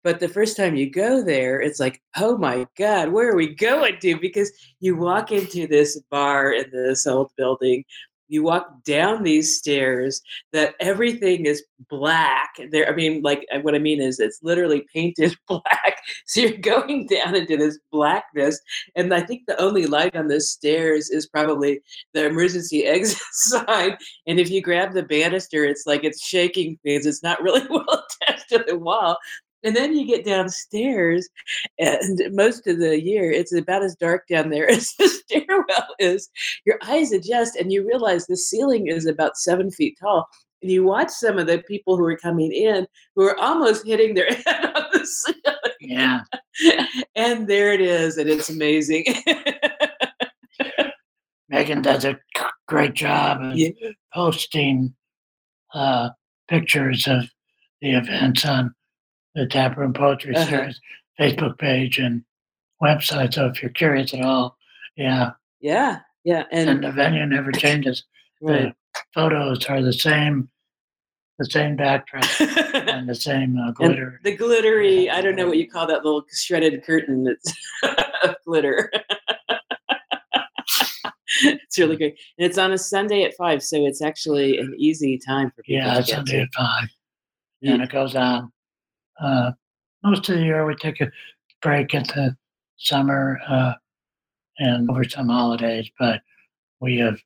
But 0.04 0.18
the 0.18 0.28
first 0.28 0.56
time 0.56 0.74
you 0.74 0.90
go 0.90 1.22
there, 1.22 1.60
it's 1.60 1.78
like, 1.78 2.02
oh 2.16 2.36
my 2.36 2.66
God, 2.76 3.10
where 3.10 3.30
are 3.30 3.36
we 3.36 3.54
going 3.54 3.98
to? 4.00 4.18
Because 4.18 4.50
you 4.80 4.96
walk 4.96 5.30
into 5.30 5.68
this 5.68 6.00
bar 6.10 6.52
in 6.52 6.70
this 6.72 7.06
old 7.06 7.30
building, 7.36 7.84
you 8.32 8.42
walk 8.42 8.82
down 8.84 9.22
these 9.22 9.58
stairs 9.58 10.22
that 10.54 10.74
everything 10.80 11.44
is 11.44 11.62
black. 11.90 12.48
There, 12.70 12.88
I 12.88 12.94
mean, 12.94 13.20
like 13.20 13.46
uh, 13.52 13.60
what 13.60 13.74
I 13.74 13.78
mean 13.78 14.00
is 14.00 14.18
it's 14.18 14.38
literally 14.42 14.86
painted 14.92 15.36
black. 15.48 16.00
So 16.26 16.40
you're 16.40 16.56
going 16.56 17.06
down 17.08 17.34
into 17.34 17.58
this 17.58 17.78
blackness. 17.90 18.58
And 18.96 19.12
I 19.12 19.20
think 19.20 19.42
the 19.46 19.60
only 19.60 19.86
light 19.86 20.16
on 20.16 20.28
the 20.28 20.40
stairs 20.40 21.10
is 21.10 21.26
probably 21.26 21.80
the 22.14 22.24
emergency 22.24 22.84
exit 22.86 23.18
sign. 23.32 23.98
And 24.26 24.40
if 24.40 24.50
you 24.50 24.62
grab 24.62 24.94
the 24.94 25.02
banister, 25.02 25.64
it's 25.64 25.86
like 25.86 26.02
it's 26.02 26.24
shaking 26.24 26.78
because 26.82 27.04
it's 27.04 27.22
not 27.22 27.42
really 27.42 27.66
well 27.70 28.02
attached 28.22 28.48
to 28.48 28.64
the 28.66 28.78
wall. 28.78 29.18
And 29.64 29.76
then 29.76 29.96
you 29.96 30.06
get 30.06 30.24
downstairs, 30.24 31.28
and 31.78 32.20
most 32.32 32.66
of 32.66 32.78
the 32.78 33.00
year 33.00 33.30
it's 33.30 33.54
about 33.54 33.82
as 33.82 33.94
dark 33.96 34.26
down 34.28 34.50
there 34.50 34.68
as 34.70 34.94
the 34.98 35.08
stairwell 35.08 35.94
is. 35.98 36.28
Your 36.64 36.78
eyes 36.84 37.12
adjust, 37.12 37.56
and 37.56 37.72
you 37.72 37.86
realize 37.86 38.26
the 38.26 38.36
ceiling 38.36 38.88
is 38.88 39.06
about 39.06 39.36
seven 39.36 39.70
feet 39.70 39.96
tall. 40.00 40.26
And 40.62 40.70
you 40.70 40.84
watch 40.84 41.10
some 41.10 41.38
of 41.38 41.46
the 41.48 41.58
people 41.58 41.96
who 41.96 42.04
are 42.04 42.16
coming 42.16 42.52
in 42.52 42.86
who 43.16 43.24
are 43.24 43.38
almost 43.38 43.84
hitting 43.86 44.14
their 44.14 44.26
head 44.46 44.72
on 44.74 44.84
the 44.92 45.04
ceiling. 45.06 45.56
Yeah. 45.80 46.20
And 47.16 47.48
there 47.48 47.72
it 47.72 47.80
is, 47.80 48.16
and 48.16 48.28
it's 48.30 48.48
amazing. 48.48 49.04
Megan 51.48 51.82
does 51.82 52.04
a 52.04 52.18
great 52.66 52.94
job 52.94 53.42
of 53.42 53.56
Yeah. 53.56 53.70
posting 54.14 54.94
uh, 55.74 56.10
pictures 56.48 57.06
of 57.06 57.24
the 57.80 57.92
events 57.92 58.44
on 58.44 58.74
the 59.34 59.46
Taproom 59.46 59.92
Poetry 59.92 60.34
Uh-huh. 60.36 60.46
Series 60.48 60.80
Facebook 61.20 61.58
page 61.58 61.98
and 61.98 62.22
website. 62.82 63.34
So 63.34 63.46
if 63.46 63.62
you're 63.62 63.70
curious 63.70 64.12
at 64.14 64.22
all, 64.22 64.56
yeah. 64.96 65.32
yeah, 65.60 66.00
yeah, 66.24 66.44
And, 66.52 66.68
and 66.68 66.84
the 66.84 66.90
venue 66.92 67.24
never 67.26 67.52
changes. 67.52 68.04
right. 68.40 68.74
The 68.94 69.00
photos 69.14 69.64
are 69.66 69.80
the 69.82 69.92
same, 69.92 70.48
the 71.38 71.46
same 71.46 71.76
backdrop 71.76 72.24
and 72.40 73.08
the 73.08 73.14
same 73.14 73.56
uh, 73.58 73.70
glitter. 73.72 74.20
the 74.22 74.36
glittery, 74.36 75.08
I 75.08 75.20
don't 75.22 75.34
know 75.36 75.46
what 75.46 75.56
you 75.56 75.68
call 75.70 75.86
that 75.86 76.04
little 76.04 76.24
shredded 76.32 76.84
curtain 76.84 77.24
that's 77.24 77.54
of 78.24 78.34
glitter. 78.44 78.90
it's 81.44 81.78
really 81.78 81.96
great. 81.96 82.18
And 82.38 82.46
it's 82.46 82.58
on 82.58 82.72
a 82.72 82.78
Sunday 82.78 83.22
at 83.24 83.34
five, 83.36 83.62
so 83.62 83.84
it's 83.86 84.02
actually 84.02 84.58
an 84.58 84.74
easy 84.76 85.18
time 85.18 85.50
for 85.56 85.62
people 85.62 85.86
yeah, 85.86 85.94
to 85.94 86.00
it's 86.00 86.08
get 86.08 86.16
Sunday 86.16 86.40
at 86.42 86.48
five. 86.54 86.88
Yeah. 87.60 87.72
and 87.74 87.82
it 87.82 87.90
goes 87.90 88.14
on. 88.14 88.51
Uh, 89.22 89.52
most 90.02 90.28
of 90.28 90.36
the 90.36 90.42
year, 90.42 90.66
we 90.66 90.74
take 90.74 91.00
a 91.00 91.10
break 91.60 91.94
at 91.94 92.08
the 92.08 92.36
summer 92.76 93.38
uh, 93.48 93.74
and 94.58 94.90
over 94.90 95.04
some 95.04 95.28
holidays, 95.28 95.88
but 95.98 96.20
we 96.80 96.98
have 96.98 97.18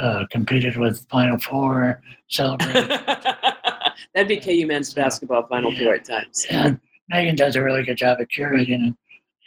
uh, 0.00 0.24
competed 0.30 0.76
with 0.76 1.06
Final 1.08 1.38
Four, 1.38 2.02
celebrated, 2.28 2.88
That'd 4.14 4.28
be 4.28 4.38
KU 4.38 4.66
men's 4.66 4.92
basketball 4.92 5.46
final 5.46 5.72
Yeah. 5.72 5.78
four 5.84 5.94
at 5.94 6.04
times. 6.04 6.46
and 6.50 6.80
Megan 7.08 7.36
does 7.36 7.54
a 7.56 7.62
really 7.62 7.82
good 7.84 7.96
job 7.98 8.18
at 8.20 8.28
curating 8.28 8.74
and, 8.74 8.96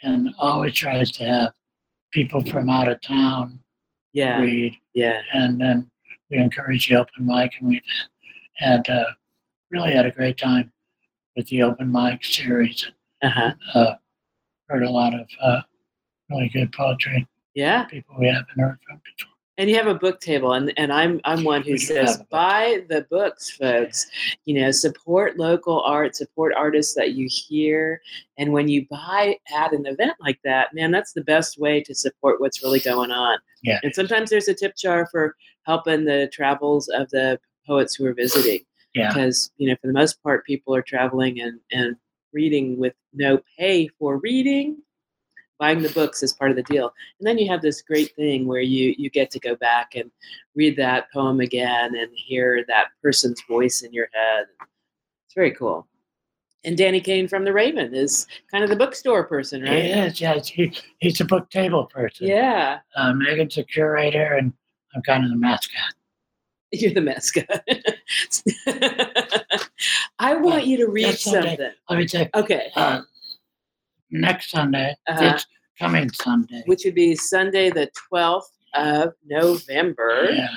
and 0.02 0.34
always 0.38 0.74
tries 0.74 1.10
to 1.12 1.24
have 1.24 1.52
people 2.12 2.42
from 2.44 2.70
out 2.70 2.88
of 2.88 3.00
town 3.02 3.58
Yeah, 4.12 4.40
read, 4.40 4.76
yeah. 4.94 5.20
and 5.32 5.60
then 5.60 5.90
we 6.30 6.38
encourage 6.38 6.88
the 6.88 6.96
open 6.96 7.26
mic, 7.26 7.52
and 7.60 7.68
we've 7.68 7.82
had 8.54 8.88
uh, 8.88 9.04
really 9.70 9.92
had 9.92 10.06
a 10.06 10.10
great 10.10 10.38
time 10.38 10.72
with 11.36 11.46
the 11.48 11.62
open 11.62 11.90
mic 11.90 12.24
series. 12.24 12.90
Uh-huh. 13.22 13.52
uh, 13.74 13.94
heard 14.68 14.82
a 14.82 14.90
lot 14.90 15.14
of 15.14 15.26
uh, 15.40 15.60
really 16.30 16.48
good 16.48 16.72
poetry. 16.72 17.26
Yeah. 17.54 17.84
People 17.84 18.16
we 18.18 18.26
haven't 18.26 18.58
heard 18.58 18.78
from 18.86 19.00
before. 19.04 19.30
And 19.56 19.70
you 19.70 19.76
have 19.76 19.86
a 19.86 19.94
book 19.94 20.20
table, 20.20 20.54
and, 20.54 20.72
and 20.76 20.92
I'm 20.92 21.20
I'm 21.22 21.44
one 21.44 21.62
who 21.62 21.78
says 21.78 22.08
have 22.08 22.16
a 22.16 22.18
book 22.18 22.30
buy 22.30 22.78
the 22.88 23.06
books, 23.08 23.50
folks. 23.50 24.04
You 24.46 24.60
know, 24.60 24.72
support 24.72 25.36
local 25.36 25.80
art, 25.82 26.16
support 26.16 26.52
artists 26.56 26.94
that 26.94 27.12
you 27.12 27.28
hear, 27.30 28.00
and 28.36 28.52
when 28.52 28.66
you 28.66 28.84
buy 28.90 29.36
at 29.54 29.72
an 29.72 29.86
event 29.86 30.14
like 30.20 30.40
that, 30.42 30.74
man, 30.74 30.90
that's 30.90 31.12
the 31.12 31.22
best 31.22 31.56
way 31.56 31.80
to 31.82 31.94
support 31.94 32.40
what's 32.40 32.64
really 32.64 32.80
going 32.80 33.12
on. 33.12 33.38
Yeah. 33.62 33.78
And 33.84 33.94
sometimes 33.94 34.28
there's 34.28 34.48
a 34.48 34.54
tip 34.54 34.76
jar 34.76 35.06
for 35.06 35.36
helping 35.62 36.04
the 36.04 36.28
travels 36.32 36.88
of 36.88 37.08
the 37.10 37.38
poets 37.64 37.94
who 37.94 38.06
are 38.06 38.14
visiting, 38.14 38.64
Yeah, 38.94 39.08
because 39.08 39.50
you 39.56 39.68
know, 39.68 39.76
for 39.80 39.86
the 39.88 39.92
most 39.92 40.22
part, 40.22 40.46
people 40.46 40.74
are 40.74 40.82
traveling 40.82 41.40
and 41.40 41.58
and 41.72 41.96
reading 42.32 42.78
with 42.78 42.94
no 43.12 43.40
pay 43.58 43.88
for 43.98 44.18
reading. 44.18 44.78
buying 45.60 45.80
the 45.82 45.88
books 45.90 46.22
is 46.22 46.32
part 46.32 46.50
of 46.50 46.56
the 46.56 46.64
deal. 46.64 46.92
And 47.20 47.26
then 47.26 47.38
you 47.38 47.48
have 47.48 47.62
this 47.62 47.80
great 47.80 48.14
thing 48.16 48.46
where 48.46 48.60
you 48.60 48.94
you 48.98 49.08
get 49.10 49.30
to 49.32 49.38
go 49.40 49.54
back 49.56 49.94
and 49.94 50.10
read 50.56 50.76
that 50.78 51.10
poem 51.12 51.40
again 51.40 51.94
and 51.96 52.10
hear 52.14 52.64
that 52.68 52.86
person's 53.02 53.40
voice 53.48 53.82
in 53.82 53.92
your 53.92 54.08
head. 54.12 54.46
It's 55.26 55.34
very 55.34 55.52
cool. 55.52 55.86
And 56.64 56.76
Danny 56.78 57.00
Caine 57.00 57.28
from 57.28 57.44
The 57.44 57.52
Raven 57.52 57.94
is 57.94 58.26
kind 58.50 58.64
of 58.64 58.70
the 58.70 58.76
bookstore 58.76 59.24
person, 59.24 59.62
He 59.64 59.70
right? 59.70 59.84
is, 60.06 60.18
yes. 60.20 60.48
He, 60.48 60.72
he's 60.98 61.20
a 61.20 61.24
book 61.26 61.50
table 61.50 61.84
person. 61.86 62.26
Yeah, 62.26 62.78
Uh, 62.96 63.12
Megan's 63.12 63.58
a 63.58 63.64
curator, 63.64 64.34
and 64.38 64.50
I'm 64.94 65.02
kind 65.02 65.24
of 65.24 65.30
the 65.30 65.36
mascot. 65.36 65.92
You're 66.80 66.92
the 66.92 67.00
mascot. 67.00 67.46
I 70.18 70.36
want 70.36 70.66
you 70.66 70.76
to 70.78 70.88
read 70.88 71.18
something. 71.18 71.58
Let 71.88 71.98
me 71.98 72.06
say, 72.06 72.30
Okay, 72.34 72.70
uh, 72.76 73.02
next 74.10 74.50
Sunday, 74.50 74.94
Uh-huh. 75.08 75.20
this 75.32 75.46
coming 75.78 76.10
Sunday, 76.10 76.62
which 76.66 76.82
would 76.84 76.94
be 76.94 77.14
Sunday, 77.16 77.70
the 77.70 77.90
12th 78.12 78.42
of 78.74 79.12
November. 79.26 80.28
yeah, 80.32 80.48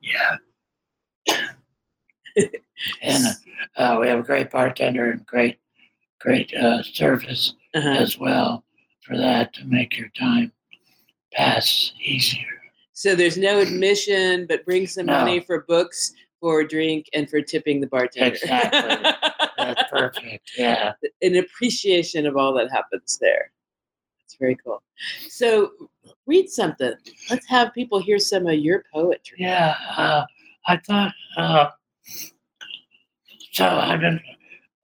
Yeah. 0.00 0.36
and 3.02 3.24
uh, 3.76 3.98
we 4.00 4.08
have 4.08 4.20
a 4.20 4.22
great 4.22 4.50
bartender 4.50 5.10
and 5.10 5.26
great, 5.26 5.58
great 6.20 6.54
uh, 6.54 6.82
service 6.82 7.54
Uh-huh. 7.74 7.90
as 7.90 8.18
well 8.18 8.64
for 9.02 9.16
that 9.18 9.52
to 9.54 9.64
make 9.66 9.98
your 9.98 10.08
time 10.10 10.52
pass 11.32 11.92
easier. 12.00 12.57
So 12.98 13.14
there's 13.14 13.36
no 13.38 13.60
admission, 13.60 14.44
but 14.48 14.64
bring 14.64 14.88
some 14.88 15.06
No. 15.06 15.20
money 15.20 15.38
for 15.38 15.60
books, 15.68 16.12
for 16.40 16.62
a 16.62 16.68
drink, 16.68 17.06
and 17.14 17.30
for 17.30 17.40
tipping 17.40 17.80
the 17.80 17.86
bartender. 17.86 18.34
Exactly. 18.34 19.12
That's 19.56 19.82
perfect. 19.88 20.50
Yeah. 20.58 20.94
An 21.22 21.36
appreciation 21.36 22.26
of 22.26 22.36
all 22.36 22.52
that 22.54 22.72
happens 22.72 23.16
there. 23.20 23.52
It's 24.24 24.34
very 24.34 24.56
cool. 24.56 24.82
So 25.28 25.70
read 26.26 26.50
something. 26.50 26.92
Let's 27.30 27.46
have 27.46 27.72
people 27.72 28.00
hear 28.00 28.18
some 28.18 28.48
of 28.48 28.54
your 28.58 28.82
poetry. 28.92 29.36
Yeah. 29.38 29.76
Uh, 29.96 30.24
I 30.66 30.78
thought. 30.78 31.12
Uh, 31.36 31.68
so 33.52 33.64
I've 33.64 34.00
been 34.00 34.20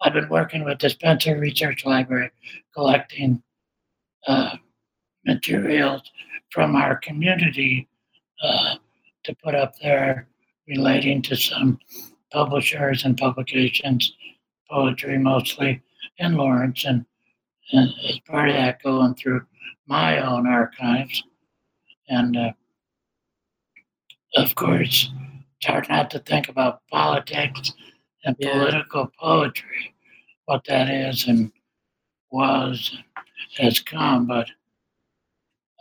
I've 0.02 0.12
been 0.12 0.28
working 0.28 0.62
with 0.62 0.78
the 0.78 0.88
Spencer 0.88 1.36
Research 1.36 1.84
Library, 1.84 2.30
collecting 2.74 3.42
uh, 4.28 4.54
materials 5.26 6.02
from 6.50 6.76
our 6.76 6.94
community 6.94 7.88
uh, 8.44 8.74
to 9.24 9.34
put 9.42 9.54
up 9.54 9.74
there 9.80 10.28
relating 10.68 11.22
to 11.22 11.36
some 11.36 11.78
publishers 12.32 13.04
and 13.04 13.16
publications, 13.16 14.12
poetry 14.70 15.18
mostly 15.18 15.82
in 16.18 16.34
Lawrence, 16.36 16.84
and, 16.84 17.04
and 17.72 17.90
as 18.08 18.18
part 18.20 18.48
of 18.50 18.54
that, 18.56 18.82
going 18.82 19.14
through 19.14 19.42
my 19.86 20.18
own 20.26 20.46
archives, 20.46 21.22
and 22.08 22.36
uh, 22.36 22.52
of 24.36 24.54
course, 24.54 25.10
it's 25.56 25.66
hard 25.66 25.88
not 25.88 26.10
to 26.10 26.18
think 26.20 26.48
about 26.48 26.82
politics 26.90 27.72
and 28.24 28.36
Yeah. 28.38 28.52
political 28.52 29.10
poetry, 29.18 29.94
what 30.46 30.64
that 30.64 30.90
is 30.90 31.26
and 31.28 31.52
was 32.30 32.96
and 33.58 33.66
has 33.66 33.80
come, 33.80 34.26
but 34.26 34.50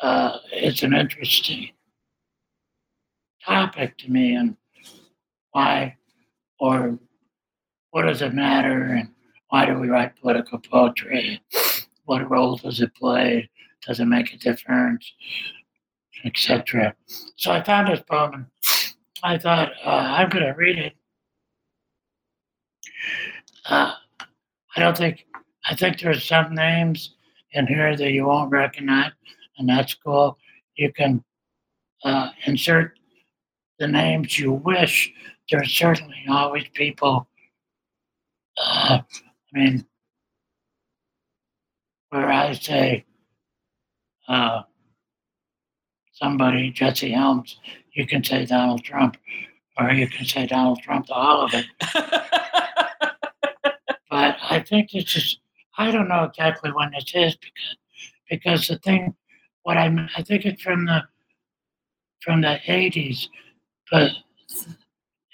uh, 0.02 0.38
it's 0.52 0.84
an 0.84 0.94
interesting 0.94 1.70
topic 3.46 3.98
to 4.00 4.12
me 4.12 4.36
and 4.36 4.56
why 5.52 5.96
or 6.60 6.98
what 7.92 8.04
does 8.04 8.22
it 8.22 8.34
matter 8.34 8.84
and 8.86 9.10
why 9.50 9.66
do 9.66 9.78
we 9.78 9.90
write 9.90 10.20
political 10.20 10.60
poetry? 10.60 11.42
What 12.06 12.30
role 12.30 12.58
does 12.58 12.82
it 12.82 12.94
play? 12.96 13.50
Does 13.86 14.00
it 14.00 14.06
make 14.06 14.34
a 14.34 14.38
difference? 14.38 15.12
Etc. 16.26 16.96
So 17.36 17.52
I 17.52 17.62
found 17.64 17.88
this 17.88 18.02
poem 18.10 18.34
and 18.34 18.46
I 19.24 19.38
thought 19.38 19.72
uh, 19.86 19.90
I'm 19.90 20.30
going 20.30 20.46
to 20.46 20.52
read 20.52 20.78
it. 20.80 20.94
Uh, 23.66 23.94
I 24.76 24.80
don't 24.80 24.98
think 24.98 25.26
I 25.66 25.76
think 25.76 26.00
there's 26.00 26.26
some 26.26 26.54
names 26.54 27.16
in 27.52 27.68
here 27.68 27.96
that 27.96 28.12
you 28.12 28.26
won't 28.26 28.52
recognize, 28.52 29.12
and 29.58 29.70
that's 29.70 29.94
cool. 29.94 30.38
You 30.76 30.92
can 30.92 31.24
uh, 32.04 32.30
insert 32.46 32.98
the 33.80 33.88
names 33.88 34.38
you 34.38 34.52
wish. 34.52 35.12
There's 35.50 35.72
certainly 35.72 36.24
always 36.30 36.66
people. 36.74 37.28
Uh, 38.58 39.00
I 39.02 39.60
mean, 39.60 39.86
where 42.10 42.32
I 42.32 42.54
say 42.54 43.06
uh, 44.28 44.62
somebody, 46.14 46.72
Jesse 46.72 47.12
Helms, 47.12 47.60
you 47.94 48.06
can 48.06 48.24
say 48.24 48.46
Donald 48.46 48.84
Trump, 48.84 49.18
or 49.78 49.92
you 49.92 50.08
can 50.08 50.26
say 50.26 50.46
Donald 50.46 50.80
Trump 50.82 51.08
to 51.08 51.14
all 51.14 51.42
of 51.46 51.54
it. 51.54 51.66
But 54.14 54.38
I 54.48 54.60
think 54.60 54.92
this 54.92 55.16
is, 55.16 55.40
I 55.76 55.90
don't 55.90 56.08
know 56.08 56.26
exactly 56.26 56.72
when 56.72 56.92
this 56.92 57.12
is 57.16 57.36
because, 57.36 57.78
because 58.30 58.68
the 58.68 58.78
thing, 58.78 59.16
what 59.64 59.76
I, 59.76 60.08
I 60.16 60.22
think 60.22 60.46
it's 60.46 60.62
from 60.62 60.86
the, 60.86 61.02
from 62.22 62.42
the 62.42 62.60
80s, 62.68 63.28
but 63.94 64.12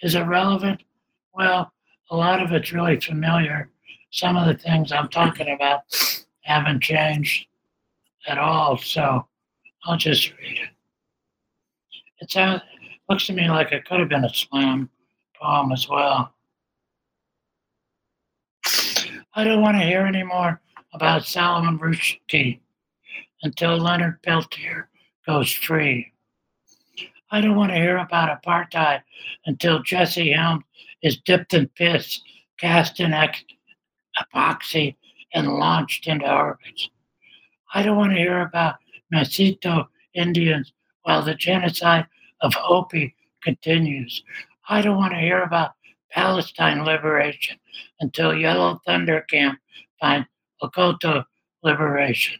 is 0.03 0.15
it 0.15 0.23
relevant? 0.23 0.83
Well, 1.33 1.71
a 2.11 2.15
lot 2.15 2.43
of 2.43 2.51
it's 2.51 2.73
really 2.73 2.99
familiar. 2.99 3.69
Some 4.11 4.35
of 4.35 4.47
the 4.47 4.61
things 4.61 4.91
I'm 4.91 5.07
talking 5.07 5.49
about 5.55 5.83
haven't 6.41 6.83
changed 6.83 7.47
at 8.27 8.37
all, 8.37 8.77
so 8.77 9.25
I'll 9.85 9.95
just 9.95 10.31
read 10.37 10.59
it. 10.59 10.69
It 12.19 12.31
sounds, 12.31 12.61
looks 13.07 13.27
to 13.27 13.33
me 13.33 13.49
like 13.49 13.71
it 13.71 13.85
could 13.85 14.01
have 14.01 14.09
been 14.09 14.25
a 14.25 14.33
slam 14.33 14.89
poem 15.41 15.71
as 15.71 15.87
well. 15.87 16.33
I 19.35 19.45
don't 19.45 19.61
want 19.61 19.77
to 19.77 19.85
hear 19.85 20.01
any 20.01 20.23
more 20.23 20.59
about 20.93 21.23
Salman 21.23 21.79
Rushdie 21.79 22.59
until 23.41 23.77
Leonard 23.77 24.21
Peltier 24.21 24.89
goes 25.25 25.49
free. 25.49 26.11
I 27.31 27.41
don't 27.41 27.55
want 27.55 27.71
to 27.71 27.77
hear 27.77 27.97
about 27.97 28.41
apartheid 28.41 29.01
until 29.45 29.83
Jesse 29.83 30.31
Helms 30.31 30.63
is 31.01 31.17
dipped 31.17 31.53
in 31.53 31.67
piss, 31.69 32.19
cast 32.59 32.99
in 32.99 33.13
ex- 33.13 33.43
epoxy, 34.19 34.95
and 35.33 35.47
launched 35.47 36.07
into 36.07 36.31
orbit. 36.31 36.81
I 37.73 37.83
don't 37.83 37.97
want 37.97 38.13
to 38.13 38.17
hear 38.17 38.41
about 38.41 38.75
Miskito 39.13 39.87
Indians 40.15 40.73
while 41.03 41.21
the 41.21 41.35
genocide 41.35 42.07
of 42.41 42.53
Hopi 42.53 43.15
continues. 43.43 44.23
I 44.67 44.81
don't 44.81 44.97
want 44.97 45.13
to 45.13 45.19
hear 45.19 45.43
about 45.43 45.73
Palestine 46.11 46.83
liberation 46.83 47.57
until 47.99 48.35
Yellow 48.35 48.81
Thunder 48.85 49.21
Camp 49.29 49.59
finds 49.99 50.27
Lakota 50.61 51.25
liberation. 51.63 52.39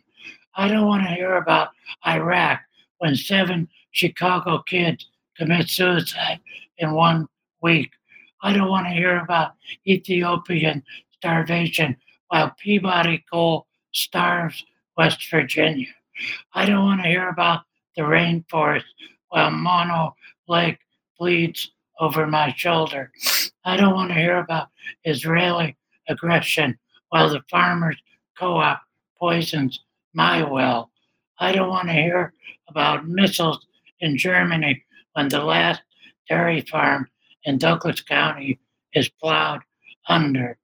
I 0.56 0.67
don't 0.67 0.88
want 0.88 1.04
to 1.04 1.10
hear 1.10 1.36
about 1.36 1.69
Iraq 2.06 2.62
when 2.97 3.15
seven 3.15 3.69
Chicago 3.91 4.60
kids 4.67 5.08
commit 5.38 5.69
suicide 5.69 6.39
in 6.78 6.93
one 6.93 7.28
week. 7.62 7.91
I 8.41 8.54
don't 8.54 8.69
want 8.69 8.88
to 8.88 8.93
hear 8.93 9.19
about 9.19 9.54
Ethiopian 9.88 10.84
starvation 11.12 11.97
while 12.30 12.56
Peabody 12.60 13.23
Coal 13.32 13.67
starves 13.93 14.63
West 14.97 15.30
Virginia. 15.30 15.88
I 16.54 16.65
don't 16.65 16.84
want 16.86 17.02
to 17.02 17.08
hear 17.10 17.30
about 17.30 17.63
the 17.95 18.04
rainforest 18.04 18.84
while 19.30 19.52
Mono 19.52 20.15
Lake 20.47 20.80
bleeds 21.17 21.71
over 21.99 22.28
my 22.28 22.54
shoulder. 22.56 23.12
I 23.65 23.78
don't 23.78 23.93
want 23.93 24.10
to 24.10 24.15
hear 24.15 24.38
about 24.38 24.69
Israeli 25.04 25.75
aggression 26.08 26.78
while 27.10 27.30
the 27.30 27.41
farmers 27.49 27.97
co 28.38 28.58
op 28.58 28.82
poisons 29.17 29.80
my 30.13 30.43
well. 30.43 30.91
I 31.39 31.52
don't 31.52 31.69
want 31.69 31.88
to 31.88 31.93
hear 31.93 32.34
about 32.67 33.08
missiles 33.08 33.65
in 33.99 34.17
Germany 34.17 34.83
when 35.13 35.29
the 35.29 35.43
last 35.43 35.81
dairy 36.27 36.62
farm 36.62 37.07
in 37.43 37.57
Douglas 37.57 38.01
County 38.01 38.59
is 38.93 39.09
plowed 39.09 39.62
under. 40.07 40.57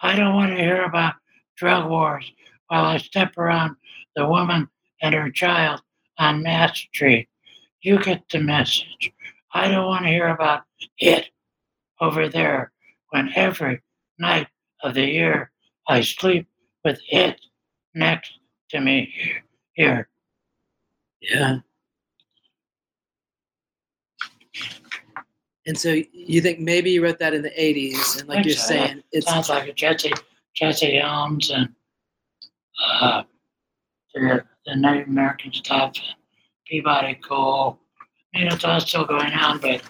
I 0.00 0.16
don't 0.16 0.34
want 0.34 0.50
to 0.50 0.56
hear 0.56 0.84
about 0.84 1.14
drug 1.56 1.88
wars 1.90 2.30
while 2.68 2.84
I 2.84 2.98
step 2.98 3.36
around 3.36 3.76
the 4.14 4.26
woman 4.26 4.68
and 5.02 5.14
her 5.14 5.30
child 5.30 5.82
on 6.18 6.42
Mass 6.42 6.78
Street. 6.78 7.28
You 7.82 7.98
get 8.02 8.28
the 8.28 8.40
message. 8.40 9.12
I 9.52 9.68
don't 9.70 9.86
want 9.86 10.04
to 10.04 10.10
hear 10.10 10.28
about 10.28 10.62
it 10.98 11.30
over 12.00 12.28
there 12.28 12.72
when 13.10 13.32
every 13.34 13.80
night 14.18 14.48
of 14.82 14.94
the 14.94 15.06
year 15.06 15.50
I 15.88 16.02
sleep 16.02 16.46
with 16.84 17.00
it 17.10 17.40
next 17.94 18.32
to 18.70 18.80
me 18.80 19.12
here. 19.74 20.08
Yeah. 21.20 21.58
And 25.68 25.76
so 25.76 26.00
you 26.14 26.40
think 26.40 26.60
maybe 26.60 26.90
you 26.90 27.04
wrote 27.04 27.18
that 27.18 27.34
in 27.34 27.42
the 27.42 27.50
80s, 27.50 28.20
and 28.20 28.28
like 28.28 28.46
you're 28.46 28.54
so, 28.54 28.68
saying, 28.68 29.02
it's 29.12 29.26
Sounds 29.26 29.50
like 29.50 29.68
a 29.68 29.72
Jesse 29.74 30.14
Jesse 30.56 30.96
Helms 30.96 31.50
and 31.50 31.68
uh, 32.82 33.22
the, 34.14 34.42
the 34.64 34.76
Native 34.76 35.08
American 35.08 35.52
stuff, 35.52 35.92
Peabody 36.66 37.16
Coal. 37.16 37.78
I 38.34 38.38
mean, 38.38 38.46
it's 38.50 38.64
all 38.64 38.80
still 38.80 39.04
going 39.04 39.30
on, 39.34 39.58
but 39.58 39.82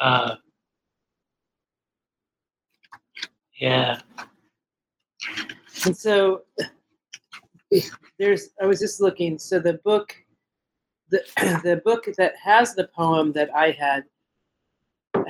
uh, 0.00 0.36
yeah, 3.60 4.00
And 5.84 5.94
so 5.94 6.44
there's 8.18 8.48
I 8.58 8.64
was 8.64 8.80
just 8.80 9.02
looking 9.02 9.38
so 9.38 9.58
the 9.58 9.74
book 9.84 10.16
the 11.10 11.22
the 11.62 11.82
book 11.84 12.08
that 12.16 12.32
has 12.42 12.74
the 12.74 12.88
poem 12.96 13.32
that 13.32 13.54
I 13.54 13.70
had 13.70 14.04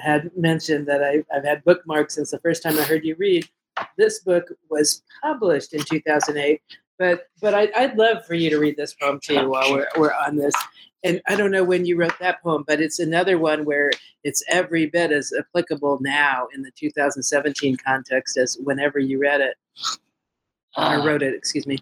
had 0.05 0.31
mentioned 0.37 0.87
that 0.87 1.03
I, 1.03 1.25
I've 1.35 1.45
had 1.45 1.64
bookmarks 1.64 2.14
since 2.14 2.31
the 2.31 2.38
first 2.38 2.62
time 2.62 2.79
I 2.79 2.83
heard 2.83 3.05
you 3.05 3.17
read. 3.19 3.49
This 3.97 4.21
book 4.21 4.45
was 4.71 5.03
published 5.23 5.73
in 5.73 5.81
2008, 5.83 6.61
but 6.99 7.27
but 7.40 7.55
I, 7.55 7.69
I'd 7.75 7.97
love 7.97 8.25
for 8.25 8.35
you 8.35 8.51
to 8.51 8.59
read 8.59 8.77
this 8.77 8.95
poem 8.95 9.19
too 9.23 9.49
while 9.49 9.73
we're, 9.73 9.88
we're 9.97 10.14
on 10.14 10.37
this. 10.37 10.55
And 11.03 11.21
I 11.29 11.37
don't 11.37 11.51
know 11.51 11.64
when 11.64 11.85
you 11.85 11.97
wrote 11.97 12.19
that 12.21 12.43
poem, 12.43 12.64
but 12.67 12.81
it's 12.81 12.99
another 12.99 13.38
one 13.38 13.64
where 13.64 13.90
it's 14.23 14.43
every 14.49 14.87
bit 14.87 15.11
as 15.11 15.33
applicable 15.38 15.99
now 16.01 16.49
in 16.55 16.62
the 16.62 16.71
2017 16.71 17.77
context 17.77 18.37
as 18.38 18.57
whenever 18.62 18.99
you 18.99 19.21
read 19.21 19.40
it 19.40 19.57
or 20.77 20.85
uh, 20.85 21.05
wrote 21.05 21.23
it. 21.23 21.35
Excuse 21.35 21.67
me. 21.67 21.79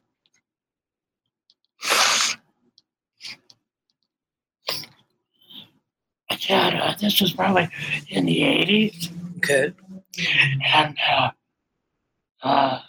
Yeah. 6.41 6.81
uh, 6.83 6.95
This 7.01 7.21
was 7.21 7.33
probably 7.33 7.69
in 8.09 8.27
the 8.27 8.41
'80s, 8.41 9.11
Okay. 9.39 9.73
and 10.75 10.97
uh, 11.11 11.31
uh, 12.43 12.81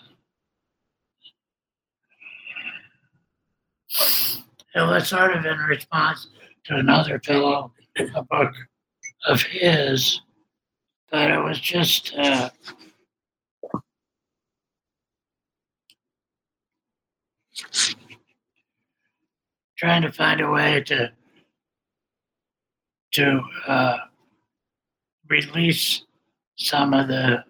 it 4.76 4.82
was 4.82 5.08
sort 5.08 5.36
of 5.36 5.46
in 5.46 5.58
response 5.60 6.28
to 6.66 6.76
another 6.76 7.20
fellow, 7.20 7.72
a 8.16 8.24
book 8.24 8.52
of 9.28 9.42
his, 9.42 10.22
but 11.12 11.30
it 11.32 11.40
was 11.44 11.60
just 11.60 12.14
uh, 12.18 12.50
trying 19.78 20.02
to 20.02 20.12
find 20.12 20.42
a 20.42 20.50
way 20.50 20.82
to 20.82 21.12
to 23.14 23.42
uh, 23.68 23.98
release 25.30 26.04
some 26.58 26.94
of 26.94 27.08
the 27.08 27.44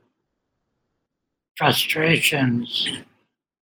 frustrations 1.57 2.89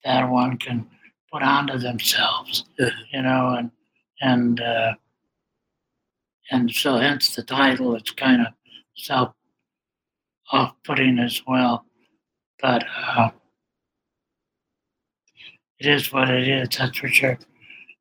that 0.04 0.28
one 0.28 0.57
can 0.59 0.87
put 1.33 1.42
onto 1.42 1.78
themselves, 1.78 2.64
you 2.78 3.22
know, 3.22 3.57
and 3.59 3.70
and 4.20 4.61
uh, 4.61 4.94
and 6.50 6.70
so 6.70 6.96
hence 6.96 7.35
the 7.35 7.42
title. 7.42 7.94
It's 7.96 8.12
kind 8.12 8.42
of 8.42 8.48
self 8.96 9.35
off-putting 10.52 11.18
as 11.18 11.42
well, 11.46 11.85
but 12.61 12.85
uh, 12.96 13.30
it 15.78 15.87
is 15.87 16.12
what 16.12 16.30
it 16.30 16.46
is. 16.46 16.68
That's 16.76 16.98
for 16.98 17.09
sure. 17.09 17.38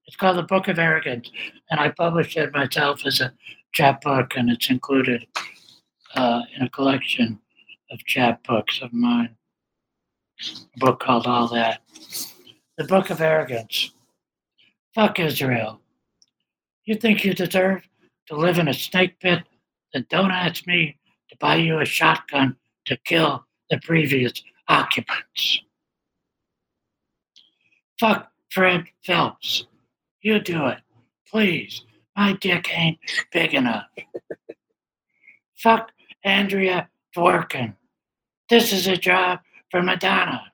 It's 0.05 0.17
called 0.17 0.37
the 0.37 0.43
Book 0.43 0.67
of 0.67 0.77
Arrogance, 0.77 1.31
and 1.71 1.79
I 1.79 1.89
published 1.89 2.37
it 2.37 2.53
myself 2.53 3.05
as 3.05 3.21
a 3.21 3.33
chapbook, 3.73 4.33
and 4.35 4.49
it's 4.49 4.69
included 4.69 5.27
uh, 6.15 6.41
in 6.55 6.63
a 6.63 6.69
collection 6.69 7.39
of 7.91 7.99
chapbooks 8.07 8.81
of 8.81 8.93
mine. 8.93 9.35
A 10.41 10.79
book 10.79 10.99
called 10.99 11.27
All 11.27 11.47
That. 11.49 11.81
The 12.77 12.85
Book 12.85 13.09
of 13.09 13.21
Arrogance. 13.21 13.91
Fuck 14.95 15.19
Israel. 15.19 15.79
You 16.85 16.95
think 16.95 17.23
you 17.23 17.33
deserve 17.33 17.83
to 18.27 18.35
live 18.35 18.57
in 18.57 18.67
a 18.67 18.73
snake 18.73 19.19
pit? 19.19 19.43
Then 19.93 20.05
don't 20.09 20.31
ask 20.31 20.65
me 20.67 20.97
to 21.29 21.37
buy 21.39 21.55
you 21.55 21.79
a 21.79 21.85
shotgun 21.85 22.57
to 22.85 22.97
kill 23.05 23.45
the 23.69 23.79
previous 23.79 24.33
occupants. 24.67 25.61
Fuck 27.99 28.31
Fred 28.49 28.85
Phelps. 29.05 29.65
You 30.21 30.39
do 30.39 30.65
it. 30.67 30.79
Please. 31.29 31.83
My 32.15 32.33
dick 32.33 32.69
ain't 32.77 32.99
big 33.31 33.53
enough. 33.53 33.87
Fuck 35.55 35.91
Andrea 36.23 36.89
Dworkin. 37.15 37.75
This 38.49 38.71
is 38.71 38.87
a 38.87 38.97
job 38.97 39.39
for 39.71 39.81
Madonna. 39.81 40.51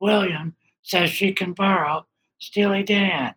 William 0.00 0.54
says 0.82 1.10
she 1.10 1.32
can 1.32 1.52
borrow 1.52 2.06
Steely 2.38 2.82
Dan. 2.82 3.34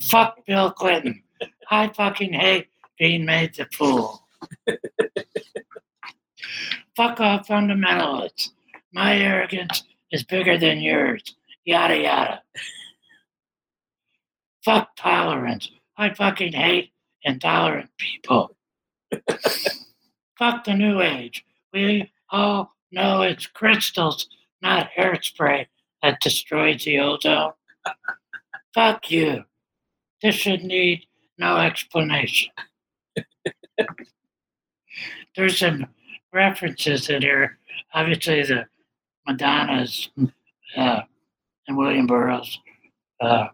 Fuck 0.00 0.44
Bill 0.46 0.70
Clinton. 0.70 1.22
I 1.70 1.88
fucking 1.88 2.32
hate 2.32 2.68
being 2.98 3.24
made 3.24 3.54
the 3.54 3.66
fool. 3.72 4.26
Fuck 6.96 7.20
off 7.20 7.48
fundamentalists. 7.48 8.50
My 8.92 9.16
arrogance 9.16 9.82
is 10.10 10.22
bigger 10.22 10.58
than 10.58 10.80
yours. 10.80 11.22
Yada 11.64 11.98
yada. 11.98 12.42
Fuck 14.64 14.96
tolerance. 14.96 15.70
I 15.96 16.14
fucking 16.14 16.52
hate 16.52 16.92
intolerant 17.22 17.90
people. 17.98 18.56
Fuck 20.38 20.64
the 20.64 20.74
new 20.74 21.00
age. 21.00 21.44
We 21.72 22.12
all 22.30 22.72
know 22.90 23.22
it's 23.22 23.46
crystals, 23.46 24.28
not 24.60 24.90
hairspray, 24.96 25.66
that 26.02 26.20
destroys 26.20 26.84
the 26.84 26.98
ozone. 27.00 27.52
Fuck 28.74 29.10
you. 29.10 29.44
This 30.22 30.34
should 30.36 30.62
need 30.62 31.06
no 31.38 31.56
explanation. 31.56 32.52
There's 35.36 35.58
some 35.58 35.86
references 36.32 37.08
in 37.08 37.22
here. 37.22 37.58
Obviously, 37.94 38.42
the 38.42 38.66
Madonna's 39.26 40.10
uh, 40.76 41.00
and 41.66 41.76
William 41.76 42.06
Burroughs 42.06 42.58
uh, 43.20 43.48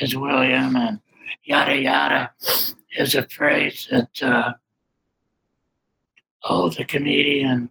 is 0.00 0.16
William, 0.16 0.76
and 0.76 1.00
yada 1.44 1.76
yada 1.76 2.30
is 2.96 3.14
a 3.14 3.26
phrase 3.28 3.88
that 3.90 4.22
uh, 4.22 4.52
oh, 6.44 6.70
the 6.70 6.84
comedian 6.84 7.70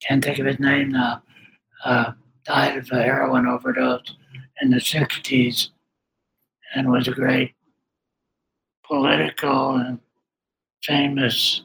can't 0.00 0.24
think 0.24 0.38
of 0.38 0.46
his 0.46 0.60
name 0.60 0.92
now. 0.92 1.22
Uh, 1.84 2.12
died 2.44 2.76
of 2.76 2.90
a 2.92 3.02
heroin 3.02 3.46
overdose 3.46 4.14
in 4.60 4.70
the 4.70 4.76
60s 4.76 5.70
and 6.74 6.90
was 6.90 7.08
a 7.08 7.12
great 7.12 7.54
political 8.86 9.76
and 9.76 9.98
famous 10.82 11.62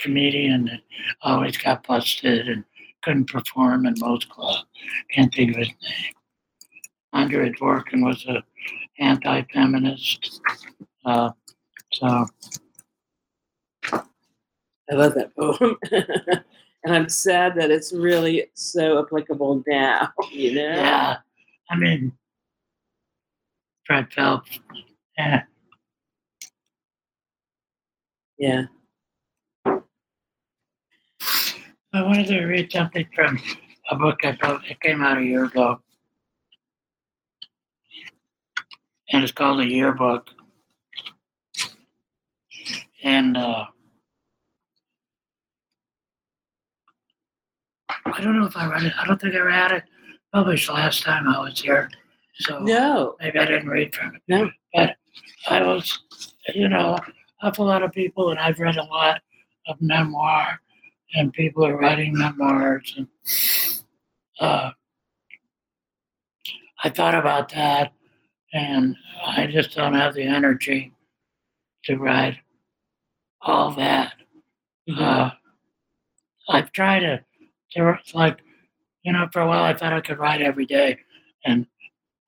comedian 0.00 0.64
that 0.66 0.80
always 1.22 1.56
got 1.56 1.86
busted 1.86 2.48
and 2.48 2.64
couldn't 3.02 3.30
perform 3.30 3.86
in 3.86 3.94
most 3.98 4.28
clubs. 4.28 4.64
Can't 5.10 5.32
think 5.32 5.52
of 5.52 5.56
his 5.58 5.68
name. 5.68 6.14
Andrea 7.12 7.52
Dworkin 7.52 8.04
was 8.04 8.24
a 8.26 8.42
anti-feminist. 8.98 10.40
Uh, 11.04 11.30
so 11.92 12.26
I 13.92 14.94
love 14.94 15.14
that 15.14 15.34
poem. 15.36 15.76
and 16.84 16.94
I'm 16.94 17.08
sad 17.08 17.54
that 17.56 17.70
it's 17.70 17.92
really 17.92 18.46
so 18.54 19.02
applicable 19.02 19.62
now, 19.66 20.10
you 20.32 20.54
know? 20.54 20.62
yeah, 20.62 21.16
I 21.70 21.76
mean, 21.76 22.12
Fred 23.86 24.12
Phelps. 24.12 24.58
Yeah, 25.16 25.42
Yeah. 28.38 28.64
I 29.66 29.80
wanted 32.02 32.26
to 32.28 32.44
read 32.44 32.70
something 32.70 33.06
from 33.14 33.40
a 33.90 33.96
book 33.96 34.18
I 34.22 34.36
wrote. 34.42 34.60
It 34.68 34.80
came 34.80 35.02
out 35.02 35.18
a 35.18 35.22
year 35.22 35.46
ago, 35.46 35.80
and 39.10 39.22
it's 39.22 39.32
called 39.32 39.60
a 39.60 39.66
yearbook. 39.66 40.30
And 43.02 43.36
uh, 43.36 43.64
I 48.06 48.20
don't 48.20 48.38
know 48.38 48.46
if 48.46 48.56
I 48.56 48.66
read 48.70 48.82
it. 48.84 48.92
I 48.98 49.06
don't 49.06 49.20
think 49.20 49.34
I 49.34 49.38
read 49.40 49.72
it 49.72 49.84
published 50.32 50.68
last 50.68 51.02
time 51.02 51.28
I 51.28 51.38
was 51.40 51.60
here. 51.60 51.90
So 52.40 52.58
No. 52.60 53.16
maybe 53.20 53.38
I 53.38 53.46
didn't 53.46 53.68
read 53.68 53.94
from 53.94 54.14
it. 54.16 54.22
No. 54.28 54.50
But 54.74 54.96
I 55.48 55.62
was, 55.62 55.98
you 56.54 56.68
know, 56.68 56.98
up 57.42 57.58
a 57.58 57.62
lot 57.62 57.82
of 57.82 57.92
people, 57.92 58.30
and 58.30 58.38
I've 58.38 58.58
read 58.58 58.76
a 58.76 58.84
lot 58.84 59.22
of 59.68 59.80
memoir, 59.80 60.60
and 61.14 61.32
people 61.32 61.64
are 61.64 61.76
writing 61.76 62.16
memoirs. 62.16 62.94
And 62.96 63.08
uh, 64.40 64.70
I 66.84 66.88
thought 66.90 67.14
about 67.14 67.48
that, 67.50 67.92
and 68.52 68.96
I 69.26 69.46
just 69.46 69.74
don't 69.74 69.94
have 69.94 70.14
the 70.14 70.22
energy 70.22 70.92
to 71.84 71.96
write 71.96 72.38
all 73.42 73.70
that. 73.72 74.14
Mhm. 74.88 75.00
Uh, 75.00 75.30
I've 76.48 76.72
tried 76.72 77.00
to, 77.00 77.24
was 77.76 78.14
like, 78.14 78.38
you 79.02 79.12
know, 79.12 79.28
for 79.32 79.42
a 79.42 79.46
while 79.46 79.62
I 79.62 79.74
thought 79.74 79.92
I 79.92 80.00
could 80.00 80.18
write 80.18 80.40
every 80.40 80.66
day. 80.66 80.98
And 81.44 81.66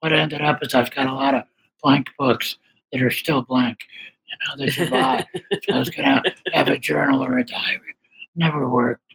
what 0.01 0.13
ended 0.13 0.43
up 0.43 0.63
is 0.63 0.75
I've 0.75 0.91
got 0.91 1.07
a 1.07 1.15
lot 1.15 1.35
of 1.35 1.45
blank 1.83 2.09
books 2.19 2.57
that 2.93 3.03
are 3.03 3.11
still 3.11 3.43
blank, 3.43 3.79
you 4.27 4.37
know, 4.57 4.65
you 4.67 4.91
buy. 4.91 5.27
so 5.63 5.75
I 5.75 5.79
was 5.79 5.91
going 5.91 6.23
to 6.23 6.35
have 6.53 6.69
a 6.69 6.79
journal 6.79 7.25
or 7.25 7.39
a 7.39 7.45
diary. 7.45 7.95
Never 8.37 8.69
worked. 8.69 9.15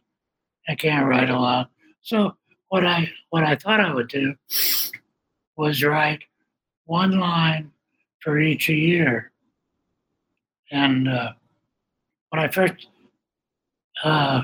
I 0.68 0.76
can't 0.76 1.08
write 1.08 1.30
a 1.30 1.40
lot. 1.40 1.70
So 2.02 2.36
what 2.70 2.86
I 2.86 3.12
what 3.30 3.44
I 3.44 3.56
thought 3.56 3.80
I 3.80 3.94
would 3.94 4.08
do 4.08 4.36
was 5.56 5.84
write 5.84 6.24
one 6.86 7.20
line 7.20 7.72
for 8.22 8.40
each 8.40 8.70
year. 8.70 9.32
And 10.72 11.08
uh, 11.08 11.34
when 12.30 12.42
I 12.42 12.48
first 12.48 12.88
uh, 14.04 14.42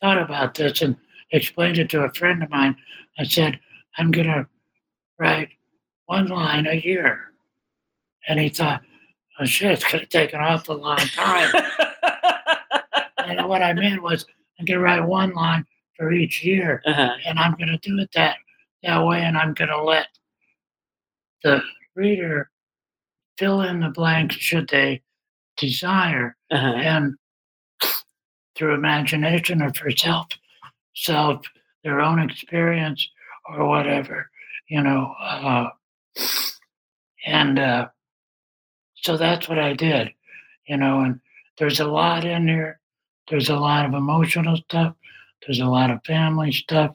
thought 0.00 0.18
about 0.18 0.54
this 0.54 0.82
and 0.82 0.96
explained 1.32 1.78
it 1.78 1.90
to 1.90 2.04
a 2.04 2.12
friend 2.12 2.42
of 2.42 2.50
mine, 2.50 2.76
I 3.18 3.24
said, 3.24 3.58
I'm 3.96 4.10
going 4.10 4.26
to 4.26 4.46
write 5.18 5.48
one 6.06 6.26
line 6.26 6.66
a 6.66 6.74
year. 6.74 7.32
And 8.28 8.38
he 8.38 8.48
thought, 8.48 8.82
oh 9.38 9.44
shit, 9.44 9.72
it's 9.72 9.84
going 9.84 10.00
to 10.00 10.06
take 10.06 10.32
an 10.32 10.40
awful 10.40 10.76
long 10.76 10.98
time. 10.98 11.52
and 13.18 13.48
what 13.48 13.62
I 13.62 13.72
meant 13.72 14.02
was, 14.02 14.24
I'm 14.58 14.66
going 14.66 14.78
to 14.78 14.84
write 14.84 15.04
one 15.04 15.32
line 15.32 15.66
for 15.96 16.12
each 16.12 16.44
year. 16.44 16.82
uh-huh. 16.86 17.14
And 17.26 17.38
I'm 17.38 17.52
going 17.52 17.68
to 17.68 17.78
do 17.78 17.98
it 17.98 18.10
that, 18.14 18.36
that 18.82 19.04
way. 19.04 19.22
And 19.22 19.36
I'm 19.36 19.54
going 19.54 19.70
to 19.70 19.82
let 19.82 20.08
the 21.44 21.62
reader 21.94 22.50
fill 23.38 23.60
in 23.62 23.80
the 23.80 23.90
blanks 23.90 24.34
should 24.36 24.68
they 24.68 25.02
desire 25.56 26.36
Uh-huh. 26.50 26.74
and 26.76 27.14
through 28.56 28.74
imagination 28.74 29.62
or 29.62 29.72
for 29.74 29.90
self 29.90 30.26
self 30.94 31.44
their 31.84 32.00
own 32.00 32.18
experience 32.20 33.08
or 33.48 33.66
whatever 33.68 34.30
you 34.68 34.82
know 34.82 35.12
uh, 35.20 35.68
and 37.26 37.58
uh, 37.58 37.88
so 38.94 39.16
that's 39.16 39.48
what 39.48 39.58
i 39.58 39.72
did 39.72 40.10
you 40.66 40.76
know 40.76 41.00
and 41.00 41.20
there's 41.58 41.80
a 41.80 41.84
lot 41.86 42.24
in 42.24 42.46
there 42.46 42.80
there's 43.28 43.48
a 43.48 43.56
lot 43.56 43.86
of 43.86 43.94
emotional 43.94 44.54
stuff. 44.58 44.94
There's 45.46 45.60
a 45.60 45.64
lot 45.64 45.90
of 45.90 46.04
family 46.04 46.52
stuff. 46.52 46.94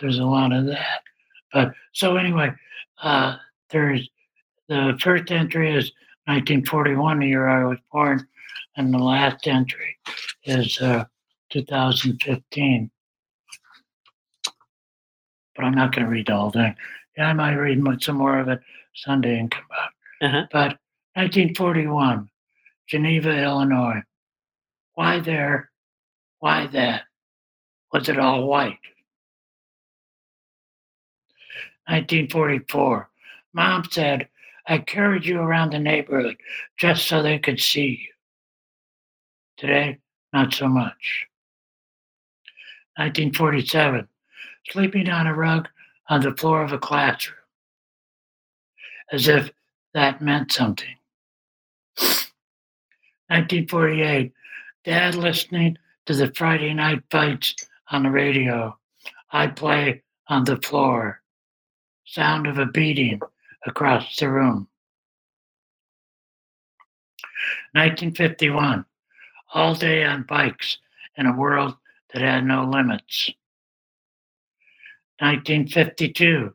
There's 0.00 0.18
a 0.18 0.24
lot 0.24 0.50
of 0.50 0.64
that. 0.64 1.00
But 1.52 1.72
so 1.92 2.16
anyway 2.16 2.52
uh, 3.02 3.36
there's 3.70 4.08
the 4.68 4.98
first 5.00 5.30
entry 5.30 5.74
is 5.74 5.92
1941 6.26 7.20
the 7.20 7.26
year 7.26 7.48
i 7.48 7.64
was 7.64 7.78
born 7.92 8.26
and 8.76 8.92
the 8.92 8.98
last 8.98 9.46
entry 9.46 9.96
is 10.44 10.80
uh, 10.80 11.04
2015. 11.50 12.90
But 15.54 15.64
I'm 15.64 15.74
not 15.74 15.94
going 15.94 16.04
to 16.04 16.10
read 16.10 16.26
the 16.26 16.36
whole 16.36 16.50
thing. 16.50 16.74
Yeah, 17.16 17.28
I 17.28 17.32
might 17.32 17.54
read 17.54 17.82
some 18.02 18.16
more 18.16 18.38
of 18.38 18.48
it 18.48 18.60
Sunday 18.94 19.38
and 19.38 19.50
come 19.50 19.64
back. 19.70 19.92
Uh-huh. 20.28 20.46
But 20.52 20.78
1941, 21.14 22.28
Geneva, 22.86 23.42
Illinois. 23.42 24.02
Why 24.94 25.20
there? 25.20 25.70
Why 26.40 26.66
that? 26.68 27.02
Was 27.92 28.08
it 28.08 28.18
all 28.18 28.46
white? 28.46 28.78
1944, 31.88 33.08
Mom 33.56 33.82
said, 33.90 34.28
I 34.68 34.76
carried 34.78 35.24
you 35.24 35.40
around 35.40 35.72
the 35.72 35.78
neighborhood 35.78 36.36
just 36.76 37.06
so 37.06 37.22
they 37.22 37.38
could 37.38 37.58
see 37.58 38.02
you. 38.02 38.12
Today, 39.56 39.98
not 40.34 40.52
so 40.52 40.68
much. 40.68 41.26
1947, 42.98 44.06
sleeping 44.68 45.08
on 45.08 45.26
a 45.26 45.34
rug 45.34 45.68
on 46.10 46.20
the 46.20 46.36
floor 46.36 46.62
of 46.62 46.72
a 46.72 46.78
classroom, 46.78 47.38
as 49.10 49.26
if 49.26 49.50
that 49.94 50.20
meant 50.20 50.52
something. 50.52 50.94
1948, 53.28 54.34
dad 54.84 55.14
listening 55.14 55.78
to 56.04 56.12
the 56.12 56.30
Friday 56.34 56.74
night 56.74 57.02
fights 57.10 57.54
on 57.90 58.02
the 58.02 58.10
radio. 58.10 58.76
I 59.32 59.46
play 59.46 60.02
on 60.28 60.44
the 60.44 60.58
floor. 60.58 61.22
Sound 62.04 62.46
of 62.46 62.58
a 62.58 62.66
beating 62.66 63.20
across 63.66 64.16
the 64.16 64.30
room. 64.30 64.68
1951, 67.72 68.84
all 69.54 69.74
day 69.74 70.04
on 70.04 70.22
bikes 70.22 70.78
in 71.16 71.26
a 71.26 71.36
world 71.36 71.74
that 72.12 72.22
had 72.22 72.44
no 72.44 72.64
limits. 72.64 73.30
1952, 75.18 76.52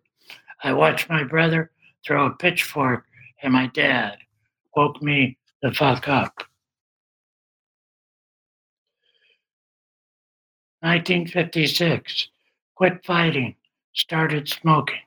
I 0.64 0.74
watched 0.74 1.10
my 1.10 1.24
brother 1.24 1.72
throw 2.06 2.28
a 2.28 2.32
pitchfork 2.32 3.06
at 3.44 3.52
my 3.52 3.68
dad. 3.68 4.18
Woke 4.76 5.02
me 5.02 5.38
the 5.62 5.72
fuck 5.72 6.08
up. 6.08 6.44
1956, 10.82 12.30
quit 12.76 13.06
fighting, 13.06 13.56
started 13.94 14.50
smoking. 14.50 14.98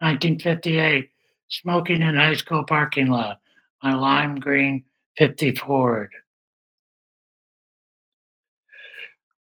1958, 0.00 1.10
smoking 1.48 2.02
in 2.02 2.16
high 2.16 2.34
school 2.34 2.64
parking 2.64 3.08
lot, 3.08 3.40
my 3.82 3.94
lime 3.94 4.36
green 4.40 4.84
50 5.16 5.54
Ford. 5.56 6.10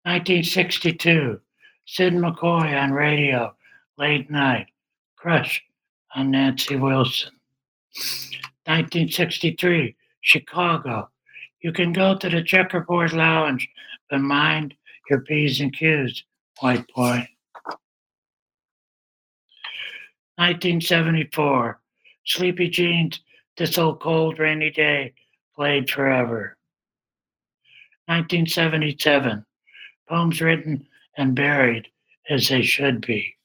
1962, 0.03 1.39
Sid 1.87 2.13
McCoy 2.13 2.81
on 2.81 2.91
radio, 2.91 3.53
late 3.97 4.29
night, 4.29 4.67
crush 5.15 5.63
on 6.15 6.31
Nancy 6.31 6.75
Wilson. 6.75 7.31
1963, 8.65 9.95
Chicago, 10.21 11.09
you 11.61 11.71
can 11.71 11.91
go 11.91 12.15
to 12.15 12.29
the 12.29 12.43
checkerboard 12.43 13.13
lounge, 13.13 13.67
but 14.09 14.19
mind 14.19 14.75
your 15.09 15.21
P's 15.21 15.59
and 15.59 15.75
Q's, 15.75 16.23
white 16.59 16.85
boy. 16.95 17.27
1974, 20.37 21.79
Sleepy 22.25 22.69
Jeans, 22.69 23.19
This 23.57 23.77
Old 23.77 24.01
Cold 24.01 24.39
Rainy 24.39 24.69
Day, 24.69 25.13
played 25.55 25.89
forever. 25.89 26.57
1977, 28.07 29.45
poems 30.07 30.41
written 30.41 30.85
and 31.17 31.35
buried 31.35 31.87
as 32.29 32.49
they 32.49 32.61
should 32.61 33.01
be. 33.01 33.35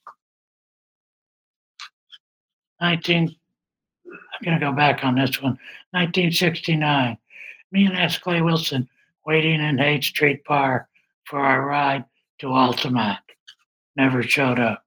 19, 2.81 3.35
I'm 4.05 4.19
going 4.43 4.59
to 4.59 4.65
go 4.65 4.73
back 4.73 5.03
on 5.05 5.15
this 5.15 5.41
one. 5.41 5.57
1969, 5.91 7.17
me 7.71 7.85
and 7.85 7.97
S. 7.97 8.17
Clay 8.17 8.41
Wilson 8.41 8.89
waiting 9.25 9.61
in 9.61 9.77
Haight 9.77 10.03
Street 10.03 10.43
Bar 10.43 10.89
for 11.25 11.39
our 11.39 11.65
ride 11.65 12.05
to 12.39 12.51
Altamont. 12.51 13.19
Never 13.95 14.23
showed 14.23 14.59
up. 14.59 14.83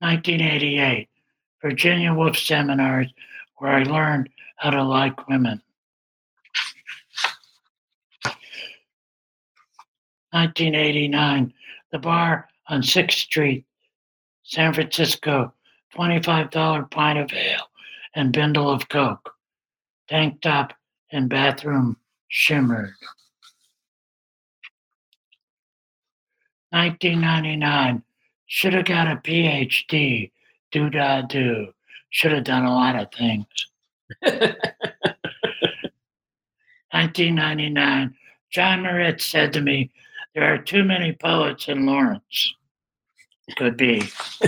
1988, 0.00 1.08
Virginia 1.62 2.14
Woolf 2.14 2.36
seminars 2.36 3.12
where 3.56 3.72
I 3.72 3.82
learned 3.82 4.30
how 4.56 4.70
to 4.70 4.82
like 4.82 5.28
women. 5.28 5.60
1989, 10.32 11.52
the 11.92 11.98
bar 11.98 12.48
on 12.68 12.82
6th 12.82 13.12
Street, 13.12 13.66
San 14.44 14.72
Francisco, 14.72 15.52
$25 15.94 16.90
pint 16.90 17.18
of 17.18 17.32
ale 17.32 17.68
and 18.14 18.32
bindle 18.32 18.70
of 18.70 18.88
Coke. 18.88 19.34
Tank 20.08 20.40
top 20.40 20.72
and 21.12 21.28
bathroom 21.28 21.96
shimmered. 22.28 22.94
1999, 26.70 28.02
should 28.46 28.72
have 28.74 28.84
got 28.84 29.06
a 29.08 29.16
PhD, 29.16 30.30
do 30.70 30.90
da 30.90 31.22
do. 31.22 31.72
Should 32.10 32.32
have 32.32 32.44
done 32.44 32.64
a 32.64 32.74
lot 32.74 32.96
of 32.96 33.12
things. 33.12 33.46
1999, 36.92 38.14
John 38.50 38.82
Moritz 38.82 39.24
said 39.24 39.52
to 39.52 39.60
me, 39.60 39.90
There 40.34 40.52
are 40.52 40.58
too 40.58 40.82
many 40.84 41.12
poets 41.12 41.68
in 41.68 41.86
Lawrence. 41.86 42.54
Could 43.56 43.76
be. 43.76 44.02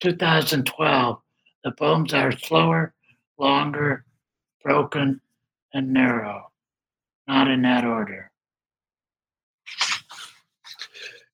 2012, 0.00 1.20
the 1.64 1.72
poems 1.72 2.14
are 2.14 2.32
slower, 2.32 2.94
longer, 3.38 4.04
broken, 4.62 5.20
and 5.72 5.92
narrow. 5.92 6.50
Not 7.26 7.48
in 7.50 7.62
that 7.62 7.84
order. 7.84 8.30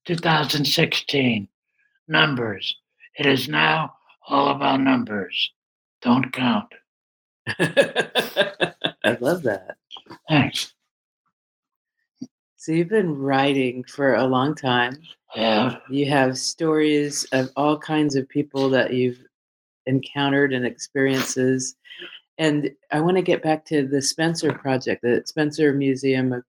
2016, 0.07 1.49
numbers. 2.09 2.77
It 3.19 3.27
is 3.27 3.49
now 3.49 3.95
all 4.29 4.49
about 4.49 4.81
numbers. 4.81 5.53
Don't 6.01 6.33
count. 6.33 6.73
I 7.59 9.17
love 9.21 9.43
that. 9.43 9.77
Thanks. 10.29 10.75
So 12.57 12.73
you've 12.73 12.89
been 12.89 13.17
writing 13.17 13.83
for 13.85 14.15
a 14.15 14.25
long 14.25 14.55
time. 14.55 14.97
Yeah. 15.35 15.79
You 15.91 16.07
have 16.07 16.39
stories 16.39 17.25
of 17.33 17.51
all 17.57 17.77
kinds 17.79 18.15
of 18.15 18.29
people 18.29 18.71
that 18.71 18.93
you've 18.93 19.19
encountered 19.87 20.53
and 20.53 20.65
experiences. 20.65 21.75
And 22.39 22.71
I 22.93 23.01
want 23.01 23.17
to 23.17 23.23
get 23.23 23.43
back 23.43 23.65
to 23.67 23.87
the 23.87 24.01
Spencer 24.01 24.53
Project, 24.53 25.03
the 25.03 25.23
Spencer 25.27 25.73
Museum 25.73 26.33
of 26.33 26.45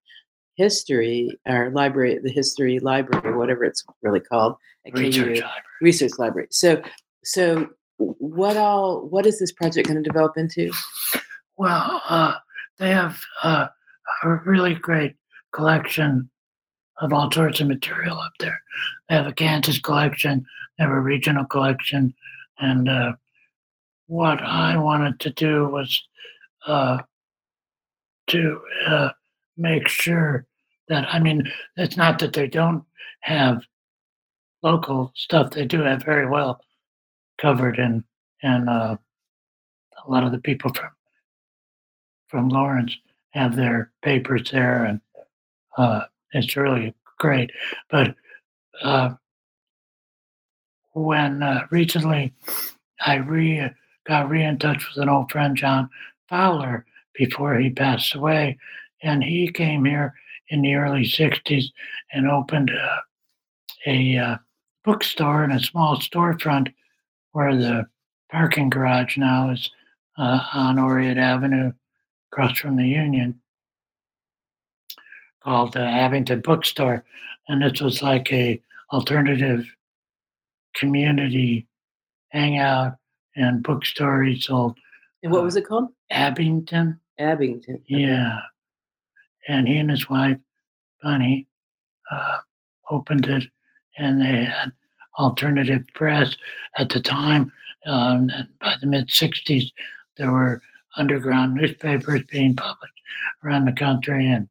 History, 0.56 1.40
or 1.48 1.72
library, 1.72 2.20
the 2.22 2.32
History 2.32 2.80
Library, 2.80 3.36
whatever 3.36 3.64
it's 3.64 3.84
really 4.02 4.20
called. 4.20 4.56
at 4.86 4.94
Research 4.94 5.40
KU. 5.40 5.42
library. 5.42 5.62
Research 5.82 6.12
Library. 6.18 6.48
So, 6.52 6.82
so 7.24 7.70
what 7.98 8.58
all? 8.58 9.08
What 9.08 9.26
is 9.26 9.40
this 9.40 9.52
project 9.52 9.88
going 9.88 10.02
to 10.02 10.08
develop 10.08 10.38
into? 10.38 10.72
Well, 11.58 12.02
uh, 12.08 12.36
they 12.80 12.90
have 12.90 13.20
uh, 13.44 13.68
a 14.24 14.30
really 14.46 14.74
great 14.76 15.16
collection 15.52 16.30
of 17.00 17.14
all 17.14 17.32
sorts 17.32 17.60
of 17.60 17.68
material 17.68 18.18
up 18.18 18.34
there. 18.40 18.60
They 19.10 19.16
have 19.16 19.28
a 19.28 19.34
Kansas 19.34 19.80
collection, 19.80 20.46
they 20.78 20.84
have 20.84 20.94
a 20.94 21.00
regional 21.00 21.46
collection, 21.46 22.14
and 22.60 22.90
uh, 22.90 23.14
what 24.08 24.42
I 24.42 24.78
wanted 24.78 25.20
to 25.22 25.32
do 25.32 25.68
was 25.68 26.02
uh, 26.68 27.00
to 28.28 28.62
uh, 28.88 29.10
make 29.58 29.88
sure 29.88 30.46
that 30.90 31.06
I 31.14 31.20
mean, 31.20 31.52
it's 31.78 31.98
not 31.98 32.20
that 32.20 32.34
they 32.34 32.48
don't 32.48 32.84
have 33.22 33.62
local 34.62 35.12
stuff; 35.16 35.52
they 35.52 35.66
do 35.66 35.82
have 35.82 36.04
very 36.04 36.28
well 36.28 36.62
covered, 37.38 37.80
and 37.80 38.04
and 38.42 38.70
uh, 38.70 38.98
a 40.06 40.12
lot 40.12 40.24
of 40.24 40.32
the 40.32 40.40
people 40.40 40.74
from 40.74 40.90
from 42.28 42.50
Lawrence 42.50 42.98
have 43.32 43.56
their 43.56 43.92
papers 44.02 44.50
there, 44.52 44.86
and 44.86 45.02
uh, 45.78 46.06
it's 46.34 46.56
really 46.56 46.94
great. 47.20 47.52
But 47.90 48.16
uh, 48.82 49.14
when 50.94 51.44
uh, 51.44 51.68
recently 51.72 52.34
I 53.06 53.16
re 53.16 53.70
got 54.06 54.30
re 54.30 54.44
in 54.44 54.58
touch 54.60 54.88
with 54.90 55.02
an 55.02 55.10
old 55.10 55.32
friend, 55.32 55.56
John 55.56 55.90
Fowler, 56.28 56.86
before 57.14 57.58
he 57.58 57.70
passed 57.70 58.16
away, 58.16 58.58
and 59.04 59.24
he 59.24 59.52
came 59.52 59.86
here 59.86 60.14
in 60.50 60.62
the 60.62 60.76
early 60.76 61.04
'60s 61.04 61.66
and 62.12 62.30
opened 62.30 62.72
a, 62.72 63.02
a 63.86 64.18
uh, 64.18 64.38
bookstore 64.84 65.44
and 65.44 65.54
a 65.54 65.60
small 65.60 65.98
storefront 65.98 66.74
where 67.32 67.56
the 67.56 67.86
parking 68.32 68.70
garage 68.70 69.18
now 69.18 69.52
is 69.52 69.70
uh, 70.18 70.40
on 70.54 70.78
Oread 70.78 71.18
Avenue 71.18 71.72
across 72.32 72.58
from 72.58 72.78
the 72.78 72.88
Union 72.88 73.40
called 75.44 75.74
the 75.74 75.82
Abington 75.82 76.42
Bookstore, 76.42 77.04
and 77.48 77.62
this 77.62 77.82
was 77.82 78.02
like 78.02 78.32
a 78.32 78.62
alternative 78.92 79.66
community 80.76 81.68
hangout 82.30 82.94
and 83.36 83.64
bookstore. 83.64 84.24
He 84.24 84.40
sold 84.40 84.78
And 85.22 85.32
what 85.32 85.44
was 85.44 85.56
it 85.56 85.68
called? 85.68 85.90
Abington, 86.12 87.00
Abington. 87.20 87.76
Okay. 87.76 87.84
yeah, 87.88 88.40
and 89.48 89.68
he 89.68 89.78
and 89.78 89.90
his 89.90 90.10
wife 90.10 90.38
Bunny 91.04 91.48
uh, 92.10 92.38
opened 92.90 93.28
it, 93.28 93.44
and 93.98 94.22
they 94.22 94.46
had 94.46 94.72
alternative 95.20 95.86
press 95.94 96.36
at 96.78 96.90
the 96.90 97.02
time. 97.02 97.52
Um, 97.86 98.30
and 98.34 98.48
by 98.60 98.76
the 98.80 98.88
mid 98.88 99.10
'60s, 99.10 99.72
there 100.18 100.32
were 100.32 100.62
underground 100.96 101.56
newspapers 101.56 102.24
being 102.32 102.56
published 102.56 102.94
around 103.44 103.66
the 103.66 103.74
country, 103.74 104.26
and 104.26 104.48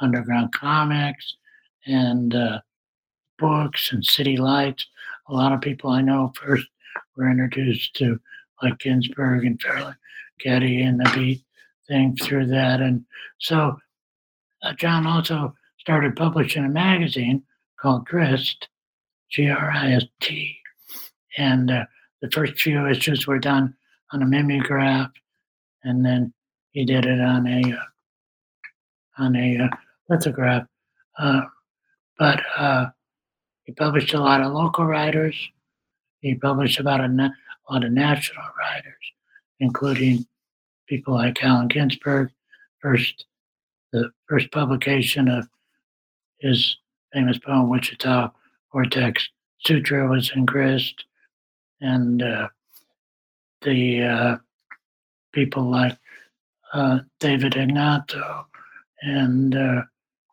underground 0.00 0.52
comics, 0.52 1.36
and 1.86 2.34
uh, 2.34 2.60
books, 3.38 3.92
and 3.92 4.04
city 4.04 4.36
lights. 4.36 4.86
A 5.28 5.34
lot 5.34 5.52
of 5.52 5.60
people 5.60 5.90
I 5.90 6.02
know 6.02 6.32
first 6.36 6.68
were 7.16 7.28
introduced 7.28 7.94
to 7.96 8.20
like 8.62 8.78
Ginsberg 8.78 9.44
and 9.44 9.60
Fairleigh 9.60 9.96
Getty 10.38 10.82
and 10.82 11.00
the 11.00 11.10
Beat 11.14 11.42
thing 11.88 12.16
through 12.16 12.46
that, 12.46 12.80
and 12.80 13.04
so 13.38 13.76
uh, 14.66 14.72
John 14.74 15.06
also 15.06 15.54
started 15.78 16.16
publishing 16.16 16.64
a 16.64 16.68
magazine 16.68 17.42
called 17.80 18.06
Grist, 18.06 18.68
G 19.30 19.48
R 19.48 19.70
I 19.70 19.92
S 19.92 20.04
T, 20.20 20.56
and 21.38 21.70
uh, 21.70 21.84
the 22.20 22.30
first 22.30 22.60
few 22.60 22.86
issues 22.88 23.26
were 23.26 23.38
done 23.38 23.74
on 24.12 24.22
a 24.22 24.26
mimeograph, 24.26 25.10
and 25.84 26.04
then 26.04 26.32
he 26.72 26.84
did 26.84 27.04
it 27.06 27.20
on 27.20 27.46
a 27.46 27.72
uh, 27.72 29.22
on 29.22 29.36
a 29.36 29.58
uh, 29.58 29.68
lithograph. 30.08 30.66
Uh, 31.18 31.42
but 32.18 32.40
uh, 32.56 32.86
he 33.64 33.72
published 33.72 34.14
a 34.14 34.20
lot 34.20 34.40
of 34.40 34.52
local 34.52 34.86
writers. 34.86 35.36
He 36.20 36.34
published 36.34 36.80
about 36.80 37.00
a, 37.00 37.08
na- 37.08 37.30
a 37.68 37.72
lot 37.72 37.84
of 37.84 37.92
national 37.92 38.44
writers, 38.58 38.94
including 39.60 40.26
people 40.88 41.14
like 41.14 41.42
Allen 41.42 41.68
Ginsberg. 41.68 42.30
First, 42.80 43.26
the 43.92 44.10
first 44.28 44.50
publication 44.50 45.28
of 45.28 45.48
his 46.38 46.76
famous 47.12 47.38
poem 47.38 47.68
"Wichita 47.68 48.30
Vortex 48.72 49.28
Sutra" 49.64 50.08
was 50.08 50.30
in 50.34 50.44
Grist, 50.44 51.04
and 51.80 52.22
uh, 52.22 52.48
the 53.62 54.02
uh, 54.02 54.36
people 55.32 55.64
like 55.64 55.96
uh, 56.72 57.00
David 57.20 57.56
Ignatow 57.56 58.46
and 59.02 59.56
uh, 59.56 59.82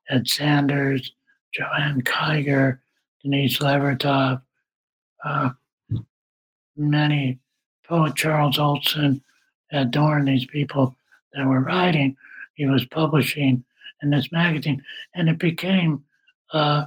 Ed 0.10 0.28
Sanders, 0.28 1.12
Joanne 1.54 2.02
Kyger, 2.02 2.80
Denise 3.22 3.60
Levertov, 3.60 4.42
uh, 5.24 5.50
many 6.76 7.40
poet 7.86 8.16
Charles 8.16 8.60
Olson, 8.60 9.22
Ed 9.72 9.92
Dorn 9.92 10.26
these 10.26 10.46
people 10.46 10.96
that 11.34 11.46
were 11.46 11.62
writing, 11.62 12.16
he 12.56 12.66
was 12.66 12.86
publishing 12.86 13.64
in 14.02 14.10
this 14.10 14.32
magazine, 14.32 14.84
and 15.16 15.30
it 15.30 15.40
became 15.40 16.04
uh, 16.52 16.86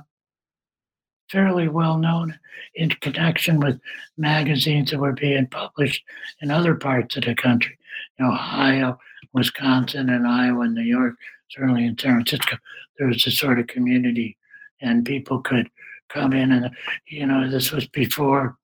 fairly 1.31 1.69
well 1.69 1.99
known 1.99 2.39
in 2.75 2.91
connection 2.91 3.59
with 3.59 3.81
magazines 4.17 4.91
that 4.91 5.01
were 5.01 5.13
being 5.13 5.47
published 5.47 6.05
in 6.41 6.51
other 6.51 6.75
parts 6.75 7.17
of 7.17 7.25
the 7.25 7.35
country, 7.35 7.77
in 8.19 8.27
Ohio, 8.27 8.99
Wisconsin 9.33 10.09
and 10.09 10.27
Iowa 10.27 10.63
and 10.63 10.75
New 10.75 10.83
York, 10.83 11.15
certainly 11.51 11.87
in 11.87 11.99
San 11.99 12.13
Francisco, 12.13 12.57
there 12.99 13.09
was 13.09 13.27
a 13.27 13.31
sort 13.31 13.59
of 13.59 13.67
community 13.67 14.37
and 14.81 15.05
people 15.05 15.41
could 15.41 15.69
come 16.09 16.33
in 16.33 16.53
and, 16.53 16.71
you 17.09 17.27
know, 17.27 17.51
this 17.51 17.73
was 17.73 17.87
before 17.89 18.57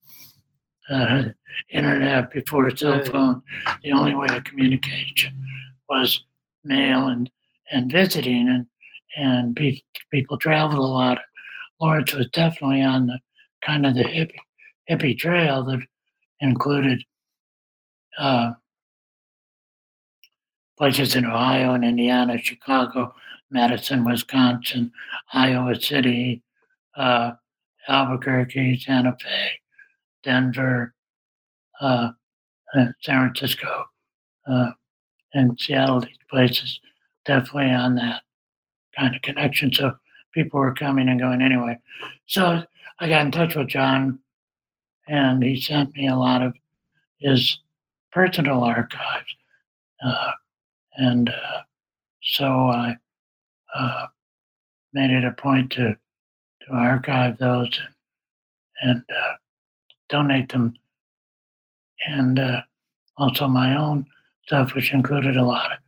uh, 0.91 1.25
internet, 1.71 2.31
before 2.31 2.75
cell 2.77 3.05
phone. 3.05 3.43
The 3.83 3.93
only 3.93 4.15
way 4.15 4.29
of 4.31 4.45
communication 4.45 5.35
was 5.89 6.25
mail 6.65 7.09
and, 7.09 7.31
and 7.71 7.91
visiting 7.91 8.49
and, 8.49 8.67
and 9.17 9.57
pe- 9.57 9.81
people 10.11 10.39
traveled 10.39 10.79
a 10.79 10.83
lot. 10.83 11.19
Lawrence 11.81 12.15
was 12.15 12.29
definitely 12.31 12.83
on 12.83 13.07
the 13.07 13.19
kind 13.65 13.87
of 13.87 13.95
the 13.95 14.05
hippie, 14.05 14.37
hippie 14.91 15.19
trail 15.19 15.65
that 15.65 15.81
included 16.41 17.03
uh, 18.19 18.53
places 20.79 21.15
in 21.15 21.25
Ohio 21.25 21.75
and 21.75 21.85
Indiana, 21.85 22.39
Chicago, 22.39 23.15
Madison, 23.51 24.05
Wisconsin, 24.05 24.91
Iowa 25.33 25.81
City, 25.81 26.43
uh, 26.97 27.33
Albuquerque, 27.89 28.79
Santa 28.79 29.17
Fe, 29.21 29.51
Denver, 30.23 30.95
uh, 31.81 32.11
San 32.75 32.95
Francisco, 33.03 33.85
uh, 34.47 34.71
and 35.35 35.59
Seattle. 35.59 36.01
These 36.01 36.17
places 36.31 36.81
definitely 37.25 37.71
on 37.71 37.95
that 37.97 38.23
kind 38.97 39.15
of 39.15 39.23
connection. 39.23 39.73
So 39.73 39.95
people 40.33 40.61
were 40.61 40.75
coming 40.75 41.09
and 41.09 41.21
going 41.21 41.43
anyway. 41.43 41.79
So 42.27 42.63
I 43.01 43.09
got 43.09 43.25
in 43.25 43.33
touch 43.33 43.55
with 43.55 43.69
John, 43.69 44.19
and 45.09 45.43
he 45.43 45.61
sent 45.61 45.95
me 45.95 46.09
a 46.09 46.17
lot 46.17 46.43
of 46.43 46.55
his 47.19 47.59
personal 48.13 48.63
archives. 48.63 49.37
Uh, 50.05 50.33
and 50.97 51.29
uh, 51.29 51.63
so 52.23 52.47
I 52.47 52.97
uh, 53.75 54.07
made 54.93 55.11
it 55.11 55.25
a 55.25 55.33
point 55.33 55.73
to 55.73 55.97
to 56.67 56.73
archive 56.73 57.39
those 57.39 57.81
and, 58.83 58.91
and 58.91 59.05
uh, 59.11 59.33
donate 60.09 60.53
them, 60.53 60.75
and 62.07 62.39
uh, 62.39 62.61
also 63.17 63.49
my 63.49 63.77
own 63.77 64.07
stuff, 64.53 64.75
which 64.75 64.93
included 64.93 65.35
a 65.39 65.45
lot 65.45 65.73
of 65.73 65.79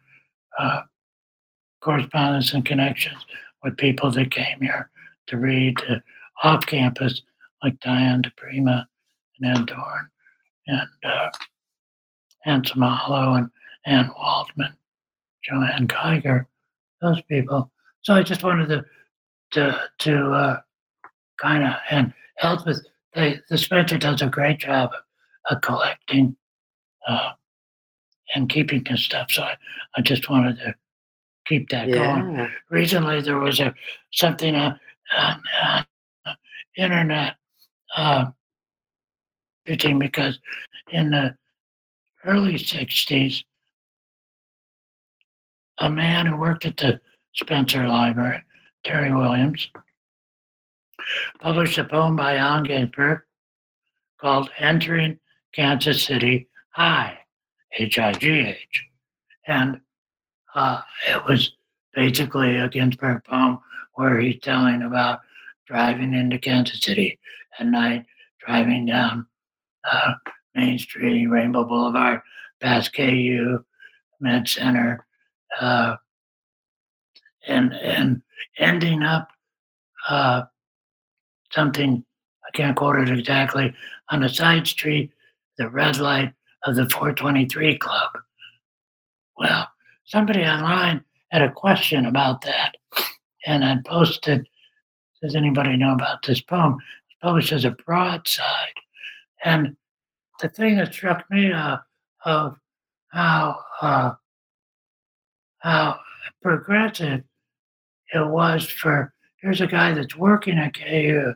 uh, 0.59 0.81
correspondence 1.83 2.55
and 2.55 2.65
connections 2.65 3.27
with 3.63 3.77
people 3.77 4.11
that 4.11 4.31
came 4.31 4.59
here 4.63 4.89
to 5.27 5.37
read 5.37 5.77
uh, 5.87 5.97
off 6.43 6.65
campus, 6.65 7.21
like 7.63 7.79
Diane 7.81 8.23
di 8.23 8.31
Prima 8.39 8.89
and 9.39 9.59
Ed 9.59 9.67
Dorn 9.67 10.09
and 10.67 10.89
uh, 11.05 11.29
Anselm 12.47 12.81
Hollo 12.81 13.35
and 13.35 13.51
Anne 13.85 14.11
Waldman, 14.17 14.75
Joanne 15.45 15.87
Kyger, 15.87 16.47
those 17.03 17.21
people. 17.29 17.71
So 18.01 18.15
I 18.15 18.23
just 18.23 18.43
wanted 18.43 18.71
to 18.71 18.85
to 19.53 19.79
to 19.99 20.33
uh, 20.33 20.61
kind 21.37 21.65
of 21.65 21.75
and 21.91 22.15
help 22.37 22.65
with 22.65 22.83
they, 23.15 23.41
the 23.51 23.59
Spencer 23.59 23.99
does 23.99 24.23
a 24.23 24.27
great 24.27 24.59
job 24.59 24.91
of, 25.51 25.57
of 25.57 25.61
collecting 25.61 26.35
uh, 27.07 27.33
and 28.35 28.49
keeping 28.49 28.85
his 28.85 29.05
stuff. 29.05 29.31
So 29.31 29.43
I, 29.43 29.57
I 29.97 30.01
just 30.03 30.29
wanted 30.31 30.57
to 30.59 30.75
keep 31.47 31.69
that 31.71 31.91
going 31.91 32.37
Yeah. 32.37 32.49
recently 32.71 33.21
there 33.21 33.39
was 33.39 33.61
a 33.61 33.75
something 34.13 34.55
on, 34.55 34.79
on, 35.17 35.43
on 35.63 35.87
uh, 36.27 36.35
internet 36.77 37.37
uh, 37.97 38.27
because 39.67 40.39
in 40.91 41.11
the 41.11 41.37
early 42.25 42.55
60s 42.55 43.45
a 45.79 45.91
man 45.91 46.27
who 46.27 46.37
worked 46.37 46.65
at 46.65 46.77
the 46.77 47.01
spencer 47.35 47.87
library 47.87 48.43
terry 48.85 49.13
williams 49.13 49.69
published 51.41 51.77
a 51.79 51.85
poem 51.85 52.17
by 52.17 52.37
Allen 52.37 52.65
Ginsberg 52.65 53.21
called 54.21 54.51
entering 54.59 55.19
kansas 55.53 56.03
city 56.03 56.49
high 56.71 57.19
h-i-g-h 57.79 58.85
and 59.47 59.81
uh, 60.55 60.81
it 61.09 61.25
was 61.25 61.53
basically 61.95 62.57
a 62.57 62.69
Ginsberg 62.69 63.25
poem 63.25 63.59
where 63.95 64.19
he's 64.21 64.41
telling 64.41 64.83
about 64.83 65.21
driving 65.67 66.15
into 66.15 66.39
Kansas 66.39 66.81
City 66.81 67.19
at 67.59 67.67
night, 67.67 68.05
driving 68.45 68.87
down 68.87 69.27
uh, 69.91 70.15
Main 70.55 70.79
Street, 70.79 71.27
Rainbow 71.27 71.65
Boulevard, 71.65 72.21
past 72.61 72.95
KU, 72.95 73.65
Med 74.21 74.49
Center, 74.49 75.05
uh, 75.61 75.97
and 77.47 77.75
and 77.75 78.23
ending 78.59 79.03
up 79.03 79.29
uh, 80.09 80.43
something 81.51 82.05
I 82.47 82.57
can't 82.57 82.77
quote 82.77 82.97
it 82.97 83.19
exactly 83.19 83.75
on 84.11 84.23
a 84.23 84.29
side 84.29 84.67
street, 84.67 85.11
the 85.59 85.69
red 85.69 85.99
light 85.99 86.33
of 86.65 86.77
the 86.77 86.89
423 86.89 87.79
Club. 87.79 88.11
Well, 89.37 89.69
somebody 90.05 90.43
online 90.45 91.05
had 91.31 91.43
a 91.43 91.53
question 91.53 92.07
about 92.07 92.43
that, 92.43 92.77
and 93.47 93.65
I 93.65 93.79
posted, 93.87 94.47
"Does 95.23 95.35
anybody 95.35 95.77
know 95.77 95.93
about 95.93 96.23
this 96.23 96.41
poem?" 96.41 96.79
It's 97.09 97.19
published 97.21 97.53
as 97.53 97.65
a 97.65 97.73
broadside, 97.73 98.75
and 99.45 99.77
the 100.41 100.49
thing 100.49 100.77
that 100.77 100.95
struck 100.95 101.29
me 101.31 101.53
uh, 101.53 101.79
of 102.25 102.57
how 103.09 103.61
uh, 103.81 104.13
how 105.59 106.01
progressive 106.43 107.25
it 108.13 108.27
was 108.27 108.69
for 108.69 109.13
here's 109.39 109.61
a 109.61 109.67
guy 109.67 109.93
that's 109.93 110.17
working 110.17 110.59
at 110.59 110.75
KU 110.75 111.35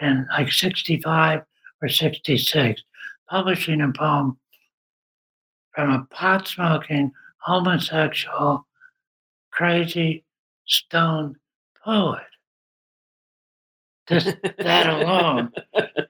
in 0.00 0.26
like 0.30 0.50
65 0.50 1.42
or 1.80 1.88
66, 1.88 2.82
publishing 3.30 3.80
a 3.80 3.92
poem 3.92 4.36
from 5.76 5.90
a 5.90 6.06
pot 6.10 6.48
smoking, 6.48 7.12
homosexual, 7.36 8.66
crazy, 9.52 10.24
stoned 10.64 11.36
poet. 11.84 12.22
Just 14.08 14.36
that 14.58 14.86
alone 14.86 15.52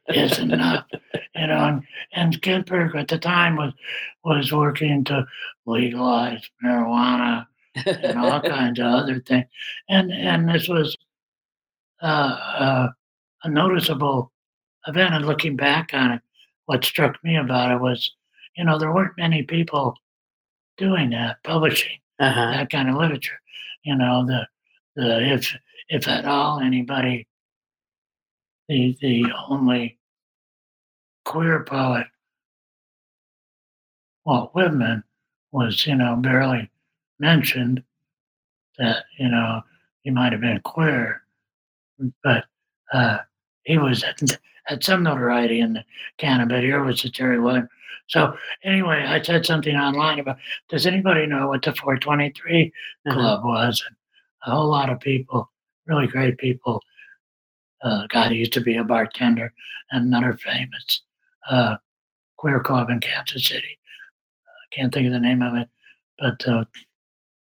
is 0.08 0.38
enough, 0.38 0.86
you 1.34 1.46
know. 1.46 1.56
And, 1.56 1.82
and 2.12 2.40
Ginsberg 2.40 2.94
at 2.94 3.08
the 3.08 3.18
time 3.18 3.56
was 3.56 3.72
was 4.22 4.52
working 4.52 5.02
to 5.04 5.26
legalize 5.64 6.48
marijuana 6.64 7.46
and 7.86 8.18
all 8.18 8.40
kinds 8.42 8.78
of 8.78 8.86
other 8.86 9.20
things, 9.20 9.46
and 9.88 10.12
and 10.12 10.48
this 10.48 10.68
was 10.68 10.96
uh, 12.02 12.06
uh, 12.06 12.88
a 13.44 13.48
noticeable 13.48 14.30
event. 14.86 15.14
And 15.14 15.26
looking 15.26 15.56
back 15.56 15.90
on 15.94 16.12
it, 16.12 16.22
what 16.66 16.84
struck 16.84 17.16
me 17.24 17.36
about 17.36 17.72
it 17.72 17.80
was, 17.80 18.12
you 18.56 18.64
know, 18.64 18.78
there 18.78 18.92
weren't 18.92 19.18
many 19.18 19.42
people 19.42 19.94
doing 20.76 21.10
that, 21.10 21.42
publishing 21.44 21.98
uh-huh. 22.18 22.52
that 22.52 22.70
kind 22.70 22.88
of 22.88 22.96
literature. 22.96 23.40
You 23.84 23.96
know, 23.96 24.26
the 24.26 24.46
the 24.96 25.34
if 25.34 25.54
if 25.88 26.08
at 26.08 26.24
all 26.24 26.60
anybody, 26.60 27.26
the 28.68 28.96
the 29.00 29.26
only 29.48 29.98
queer 31.24 31.64
poet, 31.64 32.06
Walt 34.24 34.54
Whitman, 34.54 35.04
was 35.52 35.86
you 35.86 35.94
know 35.94 36.16
barely 36.16 36.70
mentioned. 37.18 37.82
That 38.78 39.04
you 39.18 39.28
know 39.28 39.62
he 40.02 40.10
might 40.10 40.32
have 40.32 40.40
been 40.40 40.60
queer, 40.60 41.22
but 42.22 42.44
uh, 42.92 43.18
he 43.64 43.78
was 43.78 44.02
at, 44.02 44.20
had 44.64 44.84
some 44.84 45.02
notoriety 45.02 45.60
in 45.60 45.74
the 45.74 45.84
canon. 46.18 46.48
But 46.48 46.62
here 46.62 46.82
was 46.84 47.02
the 47.02 47.10
Terry 47.10 47.40
Williams. 47.40 47.68
So 48.08 48.36
anyway, 48.62 49.04
I 49.06 49.20
said 49.22 49.44
something 49.46 49.74
online 49.76 50.18
about. 50.20 50.38
Does 50.68 50.86
anybody 50.86 51.26
know 51.26 51.48
what 51.48 51.62
the 51.62 51.72
423 51.74 52.72
Uh-huh. 53.06 53.14
club 53.14 53.44
was. 53.44 53.84
And 53.86 53.96
a 54.46 54.56
whole 54.56 54.68
lot 54.70 54.90
of 54.90 55.00
people, 55.00 55.50
really 55.86 56.06
great 56.06 56.38
people. 56.38 56.82
Uh, 57.82 58.06
God 58.08 58.32
used 58.32 58.52
to 58.54 58.60
be 58.60 58.76
a 58.76 58.84
bartender 58.84 59.52
and 59.90 60.06
another 60.06 60.34
famous 60.36 61.02
uh, 61.50 61.76
queer 62.36 62.60
club 62.60 62.90
in 62.90 63.00
Kansas 63.00 63.44
City. 63.46 63.78
I 64.48 64.74
can't 64.74 64.92
think 64.94 65.06
of 65.06 65.12
the 65.12 65.20
name 65.20 65.42
of 65.42 65.54
it, 65.56 65.68
but 66.18 66.46
uh, 66.48 66.64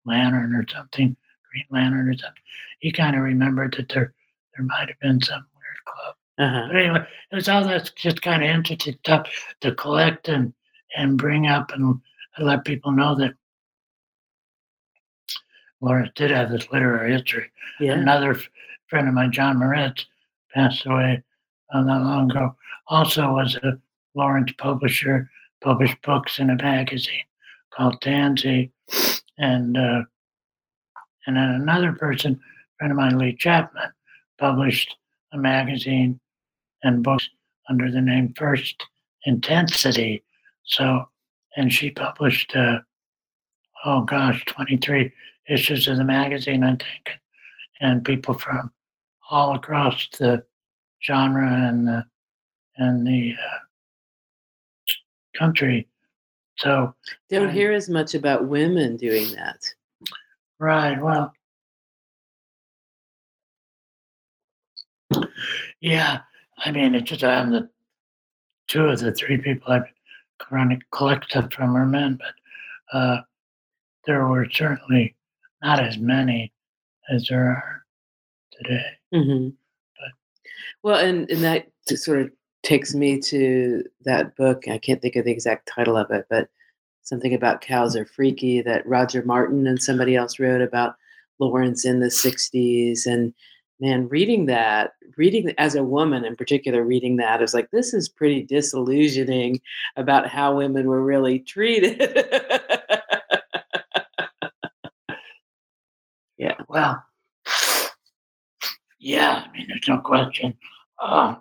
Lantern 0.05 0.53
or 0.55 0.65
something, 0.69 1.15
Green 1.51 1.65
Lantern 1.71 2.09
or 2.09 2.13
something. 2.17 2.43
He 2.79 2.91
kind 2.91 3.15
of 3.15 3.23
remembered 3.23 3.73
that 3.77 3.89
there 3.89 4.13
there 4.55 4.65
might 4.65 4.87
have 4.89 4.99
been 4.99 5.21
some 5.21 5.45
weird 5.55 5.85
club. 5.85 6.15
Uh-huh. 6.37 6.67
But 6.67 6.75
anyway, 6.75 7.05
it 7.31 7.35
was 7.35 7.49
all 7.49 7.63
that 7.65 7.91
just 7.95 8.21
kind 8.21 8.43
of 8.43 8.49
interesting 8.49 8.97
stuff 9.03 9.29
to 9.61 9.75
collect 9.75 10.29
and 10.29 10.53
and 10.95 11.17
bring 11.17 11.47
up 11.47 11.71
and 11.71 12.01
let 12.39 12.65
people 12.65 12.91
know 12.91 13.15
that 13.15 13.33
Lawrence 15.81 16.11
did 16.15 16.31
have 16.31 16.51
this 16.51 16.71
literary 16.71 17.13
history. 17.13 17.49
Yeah. 17.79 17.93
Another 17.93 18.37
friend 18.87 19.07
of 19.07 19.13
mine, 19.13 19.31
John 19.31 19.57
Moritz, 19.57 20.05
passed 20.53 20.85
away 20.85 21.23
not 21.73 22.03
long 22.03 22.29
ago. 22.29 22.55
Also 22.87 23.31
was 23.33 23.55
a 23.55 23.79
Lawrence 24.15 24.51
publisher, 24.57 25.29
published 25.61 26.01
books 26.01 26.39
in 26.39 26.49
a 26.49 26.55
magazine 26.55 27.23
called 27.73 28.01
Tansy. 28.01 28.71
and 29.37 29.77
uh, 29.77 30.03
and 31.27 31.37
then 31.37 31.49
another 31.49 31.93
person, 31.93 32.39
friend 32.77 32.91
of 32.91 32.97
mine, 32.97 33.17
Lee 33.17 33.35
Chapman, 33.35 33.91
published 34.39 34.95
a 35.33 35.37
magazine 35.37 36.19
and 36.83 37.03
books 37.03 37.29
under 37.69 37.91
the 37.91 38.01
name 38.01 38.33
First 38.37 38.83
Intensity. 39.25 40.23
So, 40.63 41.05
and 41.55 41.71
she 41.71 41.91
published, 41.91 42.55
uh, 42.55 42.79
oh 43.85 44.01
gosh, 44.01 44.43
23 44.45 45.11
issues 45.49 45.87
of 45.87 45.97
the 45.97 46.03
magazine, 46.03 46.63
I 46.63 46.71
think, 46.71 47.19
and 47.79 48.05
people 48.05 48.33
from 48.33 48.71
all 49.29 49.55
across 49.55 50.07
the 50.19 50.43
genre 51.03 51.49
and 51.49 51.87
the 51.87 52.05
and 52.77 53.05
the 53.05 53.33
uh, 53.33 53.59
country. 55.37 55.87
So 56.57 56.93
Don't 57.29 57.51
hear 57.51 57.71
as 57.71 57.89
much 57.89 58.13
about 58.13 58.47
women 58.47 58.97
doing 58.97 59.31
that. 59.31 59.57
Right. 60.59 61.01
Well, 61.01 61.33
yeah. 65.81 66.19
I 66.59 66.71
mean, 66.71 66.95
it's 66.95 67.09
just 67.09 67.23
I'm 67.23 67.51
the 67.51 67.69
two 68.67 68.85
of 68.85 68.99
the 68.99 69.11
three 69.13 69.37
people 69.37 69.73
I've 69.73 69.83
chronic 70.39 70.79
collected 70.91 71.53
from 71.53 71.75
are 71.75 71.85
men, 71.85 72.17
but 72.19 72.97
uh, 72.97 73.21
there 74.05 74.27
were 74.27 74.47
certainly 74.49 75.15
not 75.63 75.79
as 75.79 75.97
many 75.97 76.51
as 77.11 77.27
there 77.29 77.45
are 77.47 77.83
today. 78.51 78.85
hmm 79.13 79.49
But- 79.97 80.11
Well, 80.83 80.99
and, 81.05 81.29
and 81.29 81.43
that 81.43 81.67
sort 81.87 82.21
of 82.21 82.31
takes 82.63 82.93
me 82.93 83.19
to 83.19 83.83
that 84.05 84.35
book. 84.35 84.67
I 84.67 84.77
can't 84.77 85.01
think 85.01 85.15
of 85.15 85.25
the 85.25 85.31
exact 85.31 85.67
title 85.73 85.97
of 85.97 86.11
it, 86.11 86.25
but 86.29 86.47
something 87.01 87.33
about 87.33 87.61
cows 87.61 87.95
are 87.95 88.05
freaky 88.05 88.61
that 88.61 88.85
Roger 88.87 89.23
Martin 89.25 89.65
and 89.67 89.81
somebody 89.81 90.15
else 90.15 90.39
wrote 90.39 90.61
about 90.61 90.95
Lawrence 91.39 91.85
in 91.85 91.99
the 91.99 92.07
60s. 92.07 93.05
And 93.07 93.33
man, 93.81 94.07
reading 94.07 94.45
that, 94.45 94.93
reading 95.17 95.53
as 95.57 95.75
a 95.75 95.83
woman 95.83 96.23
in 96.23 96.35
particular, 96.35 96.83
reading 96.83 97.17
that 97.17 97.41
is 97.41 97.53
like, 97.53 97.69
this 97.71 97.93
is 97.93 98.07
pretty 98.07 98.43
disillusioning 98.43 99.59
about 99.97 100.29
how 100.29 100.55
women 100.55 100.87
were 100.87 101.03
really 101.03 101.39
treated. 101.39 101.99
Yeah, 106.41 106.55
well, 106.67 107.05
yeah. 108.99 109.45
I 109.45 109.51
mean, 109.55 109.67
there's 109.67 109.87
no 109.87 109.99
question 109.99 110.57
uh, 110.99 111.35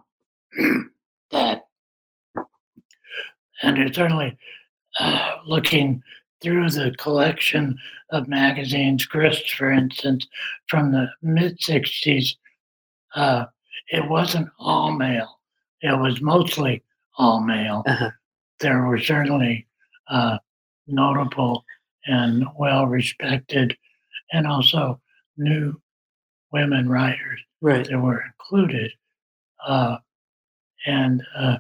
that, 1.30 1.62
and 3.62 3.78
it's 3.78 3.97
certainly 3.97 4.36
uh, 4.99 5.36
looking 5.47 6.03
through 6.43 6.70
the 6.70 6.95
collection 6.99 7.78
of 8.11 8.28
magazines, 8.28 9.07
Grist, 9.07 9.51
for 9.55 9.70
instance, 9.70 10.26
from 10.68 10.93
the 10.93 11.09
mid 11.22 11.59
60s, 11.59 12.36
uh, 13.14 13.47
it 13.91 14.09
wasn't 14.09 14.49
all 14.59 14.93
male. 14.93 15.41
It 15.82 15.99
was 15.99 16.20
mostly 16.20 16.82
all 17.18 17.41
male. 17.41 17.82
Uh-huh. 17.86 18.11
There 18.61 18.82
were 18.84 18.99
certainly 18.99 19.66
uh, 20.09 20.38
notable 20.86 21.64
and 22.07 22.45
well 22.59 22.86
respected, 22.86 23.76
and 24.32 24.47
also 24.47 25.01
new 25.36 25.80
women 26.53 26.88
writers 26.88 27.41
right. 27.61 27.86
that 27.86 27.99
were 27.99 28.22
included. 28.22 28.93
Uh, 29.64 29.99
and 30.86 31.22
uh, 31.36 31.59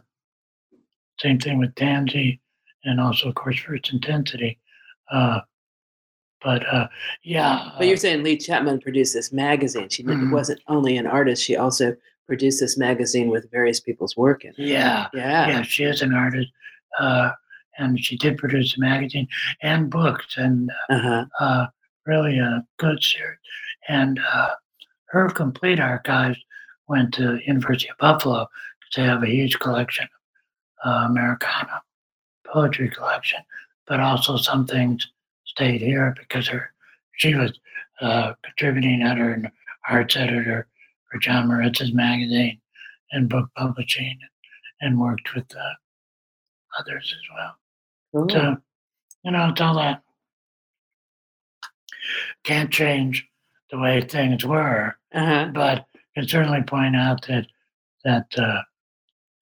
same 1.18 1.38
thing 1.38 1.58
with 1.58 1.74
Tansy, 1.74 2.40
and 2.84 3.00
also, 3.00 3.28
of 3.28 3.34
course, 3.34 3.58
First 3.60 3.92
Intensity. 3.92 4.58
Uh, 5.12 5.40
but 6.42 6.66
uh, 6.72 6.88
yeah, 7.22 7.70
But 7.76 7.86
you're 7.86 7.96
uh, 7.96 7.98
saying 8.00 8.22
Lee 8.22 8.36
Chapman 8.38 8.80
produced 8.80 9.12
this 9.12 9.32
magazine. 9.32 9.88
She 9.90 10.02
didn't- 10.02 10.28
Mhm. 10.28 10.32
wasn't 10.32 10.60
only 10.68 10.96
an 10.96 11.06
artist; 11.06 11.44
she 11.44 11.56
also 11.56 11.94
produced 12.26 12.60
this 12.60 12.78
magazine 12.78 13.28
with 13.28 13.50
various 13.50 13.80
people's 13.80 14.16
work 14.16 14.44
in 14.44 14.50
it. 14.50 14.58
yeah, 14.58 15.08
Yeah. 15.12 15.48
yeah, 15.48 15.62
she 15.62 15.84
is 15.84 16.00
an 16.00 16.14
artist, 16.14 16.48
uh, 16.98 17.32
and 17.78 17.98
she 18.02 18.16
did 18.16 18.38
produce 18.38 18.76
a 18.76 18.80
magazine 18.80 19.28
and 19.62 19.90
books, 19.90 20.36
and 20.38 20.70
Uh-huh. 20.88 21.26
uh, 21.40 21.66
really 22.06 22.38
a 22.38 22.64
good 22.78 23.02
series. 23.02 23.38
And 23.88 24.18
uh, 24.32 24.54
her 25.08 25.28
complete 25.28 25.80
archives 25.80 26.38
went 26.88 27.12
to 27.14 27.38
University 27.46 27.90
of 27.90 27.98
Buffalo 27.98 28.48
because 28.78 28.94
they 28.96 29.02
have 29.02 29.22
a 29.24 29.28
huge 29.28 29.58
collection 29.58 30.08
of 30.84 30.90
uh, 30.90 31.06
Americana 31.06 31.82
poetry 32.46 32.88
collection, 32.88 33.40
but 33.90 33.98
also 34.00 34.36
some 34.36 34.64
things 34.66 35.06
stayed 35.44 35.80
here 35.82 36.14
because 36.16 36.46
her 36.46 36.72
she 37.16 37.34
was 37.34 37.52
uh, 38.00 38.32
contributing 38.44 39.02
editor 39.02 39.32
and 39.34 39.50
arts 39.90 40.16
editor 40.16 40.68
for 41.10 41.18
John 41.18 41.48
Moritz's 41.48 41.92
magazine 41.92 42.60
and 43.10 43.28
book 43.28 43.48
publishing, 43.56 44.16
and 44.80 44.98
worked 44.98 45.34
with 45.34 45.44
uh, 45.56 46.78
others 46.78 47.12
as 47.18 47.36
well. 47.36 47.56
Cool. 48.14 48.28
So, 48.30 48.56
you 49.24 49.32
know, 49.32 49.48
it's 49.48 49.60
all 49.60 49.74
that 49.74 50.02
can't 52.44 52.70
change 52.70 53.26
the 53.72 53.78
way 53.78 54.00
things 54.00 54.44
were, 54.44 54.96
Uh-huh. 55.12 55.50
but 55.52 55.86
can 56.14 56.28
certainly 56.28 56.62
point 56.62 56.94
out 56.94 57.26
that 57.26 57.46
that 58.04 58.26
uh, 58.38 58.62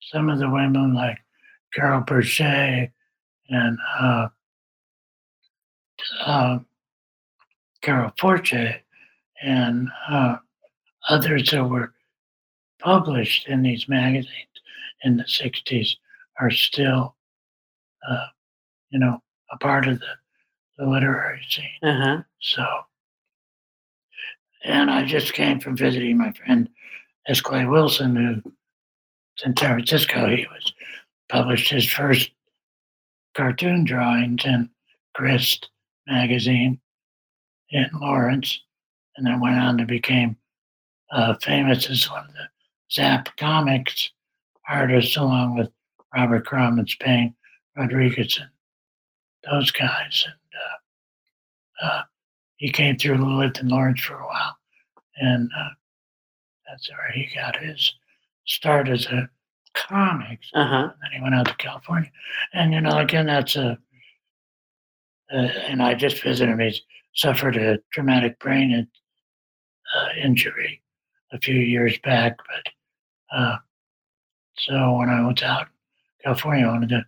some 0.00 0.30
of 0.30 0.38
the 0.38 0.48
women 0.48 0.94
like 0.94 1.18
Carol 1.74 2.00
Burchet 2.00 2.90
and 3.50 3.78
uh, 4.00 4.28
uh, 6.24 6.58
Carol 7.82 8.12
Forche 8.18 8.82
and 9.42 9.88
uh, 10.10 10.36
others 11.08 11.50
that 11.50 11.64
were 11.64 11.92
published 12.80 13.48
in 13.48 13.62
these 13.62 13.88
magazines 13.88 14.46
in 15.04 15.16
the 15.16 15.24
60s 15.24 15.96
are 16.40 16.50
still, 16.50 17.16
uh, 18.08 18.26
you 18.90 18.98
know, 18.98 19.20
a 19.50 19.58
part 19.58 19.86
of 19.88 19.98
the, 20.00 20.06
the 20.78 20.86
literary 20.86 21.40
scene. 21.48 21.64
Uh-huh. 21.82 22.22
So, 22.40 22.64
and 24.64 24.90
I 24.90 25.04
just 25.04 25.32
came 25.32 25.60
from 25.60 25.76
visiting 25.76 26.18
my 26.18 26.32
friend 26.32 26.68
S. 27.26 27.40
Clay 27.40 27.64
Wilson, 27.66 28.16
who's 28.16 28.42
in 29.44 29.56
San 29.56 29.74
Francisco. 29.74 30.28
He 30.28 30.46
was 30.52 30.72
published 31.28 31.70
his 31.70 31.88
first 31.88 32.30
cartoon 33.36 33.84
drawings 33.84 34.44
in 34.44 34.68
Grist 35.14 35.68
magazine 36.08 36.80
in 37.70 37.88
Lawrence, 38.00 38.60
and 39.16 39.26
then 39.26 39.40
went 39.40 39.58
on 39.58 39.78
to 39.78 39.84
become 39.84 40.36
uh, 41.10 41.34
famous 41.42 41.88
as 41.90 42.10
one 42.10 42.24
of 42.24 42.32
the 42.32 42.48
Zap 42.90 43.36
Comics 43.36 44.10
artists, 44.68 45.16
along 45.16 45.56
with 45.56 45.68
Robert 46.14 46.46
Crumb 46.46 46.78
and 46.78 46.88
Spain 46.88 47.34
Rodriguez 47.76 48.38
and 48.40 48.50
those 49.50 49.70
guys. 49.70 50.24
And 50.26 51.84
uh, 51.84 51.86
uh, 51.86 52.02
he 52.56 52.70
came 52.70 52.96
through, 52.96 53.16
lived 53.16 53.58
in 53.58 53.68
Lawrence 53.68 54.00
for 54.00 54.14
a 54.14 54.26
while, 54.26 54.56
and 55.16 55.50
uh, 55.56 55.68
that's 56.66 56.90
where 56.90 57.12
he 57.12 57.28
got 57.34 57.56
his 57.56 57.94
start 58.46 58.88
as 58.88 59.06
a 59.06 59.28
comics. 59.74 60.50
Uh-huh. 60.54 60.76
And 60.76 60.92
then 61.02 61.10
he 61.12 61.22
went 61.22 61.34
out 61.34 61.46
to 61.46 61.56
California, 61.56 62.10
and 62.52 62.72
you 62.72 62.80
know, 62.80 62.98
again, 62.98 63.26
that's 63.26 63.56
a. 63.56 63.78
Uh, 65.32 65.36
and 65.66 65.82
I 65.82 65.94
just 65.94 66.22
visited 66.22 66.52
him. 66.52 66.60
He's 66.60 66.80
suffered 67.14 67.56
a 67.56 67.78
traumatic 67.92 68.38
brain 68.38 68.86
uh, 69.96 70.08
injury 70.22 70.82
a 71.32 71.38
few 71.38 71.54
years 71.56 71.98
back, 72.04 72.36
but 72.38 73.36
uh, 73.36 73.56
so 74.56 74.94
when 74.94 75.08
I 75.10 75.20
was 75.26 75.42
out 75.42 75.62
in 75.62 76.24
California, 76.24 76.66
I 76.66 76.70
wanted 76.70 76.88
to 76.90 77.04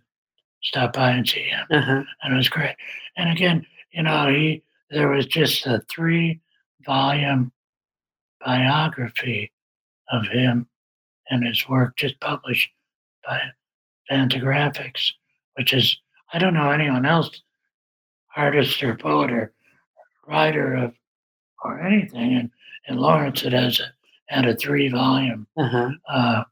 stop 0.63 0.93
by 0.93 1.11
and 1.11 1.27
see 1.27 1.43
him 1.43 1.65
Uh-huh. 1.71 2.03
and 2.21 2.33
it 2.33 2.37
was 2.37 2.49
great. 2.49 2.75
And 3.17 3.29
again, 3.29 3.65
you 3.91 4.03
know, 4.03 4.29
he 4.29 4.63
there 4.91 5.07
was 5.09 5.25
just 5.25 5.65
a 5.65 5.81
three 5.89 6.39
volume 6.85 7.51
biography 8.45 9.51
of 10.11 10.25
him 10.27 10.67
and 11.29 11.45
his 11.45 11.67
work 11.69 11.95
just 11.97 12.19
published 12.19 12.69
by 13.25 13.39
Fantagraphics, 14.09 15.11
which 15.55 15.73
is 15.73 15.97
I 16.33 16.39
don't 16.39 16.53
know 16.53 16.71
anyone 16.71 17.05
else, 17.05 17.41
artist 18.35 18.81
or 18.83 18.95
poet 18.95 19.31
or 19.31 19.53
writer 20.27 20.75
of 20.75 20.93
or 21.63 21.79
anything 21.81 22.33
And 22.35 22.49
in 22.87 22.97
Lawrence 22.97 23.41
that 23.43 23.53
has 23.53 23.79
a 23.79 23.91
had 24.33 24.45
a 24.47 24.55
three 24.55 24.87
volume 24.89 25.45
Uh-huh. 25.57 25.89
uh, 26.09 26.43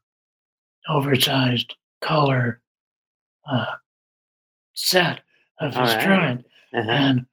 oversized 0.88 1.74
color 2.00 2.60
uh, 3.50 3.74
set 4.74 5.20
of 5.60 5.76
All 5.76 5.84
his 5.86 5.94
right. 5.94 6.04
drawing. 6.06 6.44
Uh-huh. 6.74 6.90
And 6.90 7.26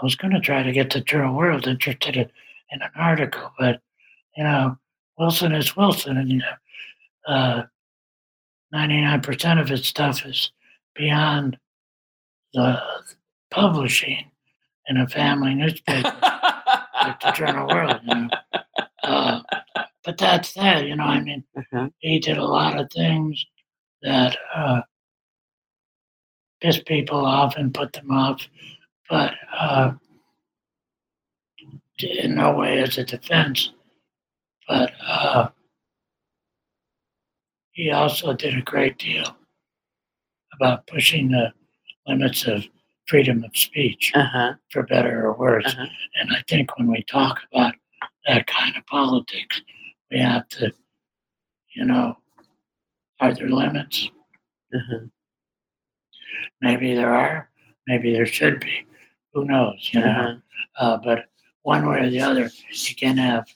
I 0.00 0.04
was 0.04 0.16
going 0.16 0.32
to 0.32 0.40
try 0.40 0.62
to 0.62 0.72
get 0.72 0.90
the 0.90 1.00
Journal 1.00 1.34
World 1.34 1.66
interested 1.66 2.16
in, 2.16 2.30
in 2.72 2.82
an 2.82 2.90
article, 2.96 3.52
but 3.58 3.80
you 4.36 4.44
know, 4.44 4.78
Wilson 5.18 5.52
is 5.52 5.76
Wilson, 5.76 6.16
and 6.16 6.30
you 6.30 6.38
know, 6.38 6.54
uh, 7.34 7.62
99% 8.74 9.60
of 9.60 9.68
his 9.68 9.86
stuff 9.86 10.24
is 10.24 10.52
beyond 10.94 11.58
the 12.54 12.80
publishing 13.50 14.30
in 14.88 14.96
a 14.98 15.08
family 15.08 15.54
newspaper 15.54 16.12
like 17.02 17.20
the 17.20 17.32
Journal 17.34 17.68
World, 17.68 18.00
you 18.06 18.14
know. 18.14 18.28
Uh, 19.02 19.40
but 20.04 20.18
that's 20.18 20.52
that, 20.54 20.86
you 20.86 20.96
know. 20.96 21.04
I 21.04 21.20
mean, 21.20 21.44
Uh-huh. 21.56 21.88
he 21.98 22.18
did 22.18 22.38
a 22.38 22.44
lot 22.44 22.78
of 22.78 22.90
things 22.92 23.44
that 24.02 24.36
uh, 24.54 24.80
pissed 26.60 26.86
people 26.86 27.24
off 27.24 27.56
and 27.56 27.74
put 27.74 27.92
them 27.92 28.10
off, 28.10 28.46
but 29.08 29.34
uh, 29.52 29.92
in 32.00 32.34
no 32.36 32.52
way 32.54 32.78
as 32.82 32.98
a 32.98 33.04
defense. 33.04 33.72
But 34.68 34.92
uh, 35.04 35.48
he 37.72 37.90
also 37.90 38.32
did 38.34 38.56
a 38.56 38.62
great 38.62 38.98
deal 38.98 39.36
about 40.54 40.86
pushing 40.86 41.30
the 41.30 41.52
limits 42.06 42.46
of 42.46 42.64
freedom 43.08 43.42
of 43.42 43.56
speech, 43.56 44.12
Uh-huh. 44.14 44.54
for 44.70 44.82
better 44.84 45.26
or 45.26 45.32
worse. 45.36 45.64
Uh-huh. 45.66 45.86
And 46.20 46.30
I 46.36 46.42
think 46.48 46.76
when 46.78 46.90
we 46.90 47.02
talk 47.04 47.40
about 47.52 47.74
that 48.26 48.46
kind 48.46 48.76
of 48.76 48.86
politics, 48.86 49.62
we 50.10 50.18
have 50.18 50.46
to, 50.48 50.72
you 51.74 51.84
know, 51.86 52.16
are 53.20 53.34
there 53.34 53.48
limits? 53.48 54.10
Uh-huh. 54.74 55.06
Maybe 56.60 56.94
there 56.94 57.12
are, 57.12 57.48
maybe 57.86 58.12
there 58.12 58.26
should 58.26 58.60
be. 58.60 58.86
Who 59.32 59.44
knows, 59.46 59.88
you 59.92 60.00
know? 60.00 60.06
Uh-huh. 60.06 60.34
Uh, 60.76 60.96
but 60.98 61.24
one 61.62 61.86
way 61.88 62.00
or 62.00 62.10
the 62.10 62.20
other, 62.20 62.50
you 62.70 62.94
can 62.94 63.16
have. 63.16 63.46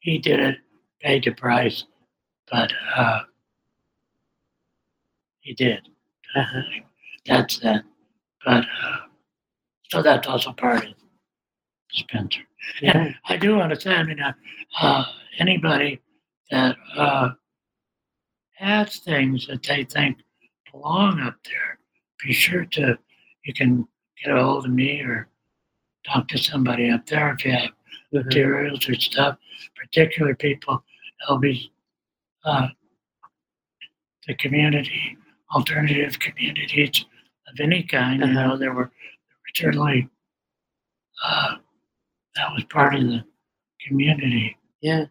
He 0.00 0.18
did 0.18 0.40
it, 0.40 0.58
paid 1.00 1.24
the 1.24 1.32
price, 1.32 1.84
but 2.50 2.72
uh, 2.94 3.20
he 5.40 5.52
did. 5.54 5.88
That's 7.26 7.58
that. 7.60 7.84
But 8.44 8.64
uh, 8.64 8.96
so 9.90 10.02
that's 10.02 10.26
also 10.28 10.52
part 10.52 10.84
of 10.86 10.94
Spencer. 11.92 12.40
Yeah. 12.80 13.12
I 13.28 13.36
do 13.36 13.60
understand. 13.60 13.98
I 13.98 14.14
mean, 14.14 14.34
uh, 14.80 15.04
anybody 15.38 16.00
that 16.50 16.76
uh, 16.96 17.30
has 18.54 18.98
things 18.98 19.46
that 19.46 19.62
they 19.62 19.84
think 19.84 20.18
belong 20.72 21.20
up 21.20 21.36
there, 21.44 21.78
be 22.24 22.32
sure 22.32 22.64
to, 22.64 22.98
you 23.44 23.54
can 23.54 23.86
get 24.24 24.36
a 24.36 24.42
hold 24.42 24.66
of 24.66 24.70
me 24.72 25.00
or 25.02 25.28
talk 26.06 26.28
to 26.28 26.38
somebody 26.38 26.90
up 26.90 27.06
there 27.06 27.32
if 27.32 27.44
you 27.44 27.52
have 27.52 27.70
Uh-huh. 28.14 28.22
materials 28.24 28.88
or 28.88 28.94
stuff, 28.94 29.36
particular 29.74 30.34
people, 30.34 30.82
LB, 31.28 31.70
uh, 32.44 32.68
the 34.26 34.34
community, 34.34 35.16
alternative 35.56 36.18
communities 36.20 37.04
of 37.48 37.58
any 37.60 37.82
kind. 37.82 38.20
You 38.20 38.26
Uh-huh. 38.26 38.46
know, 38.48 38.56
there 38.56 38.72
were, 38.72 38.84
there 38.84 39.40
were 39.42 39.54
certainly, 39.54 40.08
uh, 41.24 41.56
that 42.36 42.52
was 42.52 42.64
part 42.64 42.94
of 42.94 43.02
the 43.02 43.24
community. 43.86 44.56
Yeah. 44.82 45.06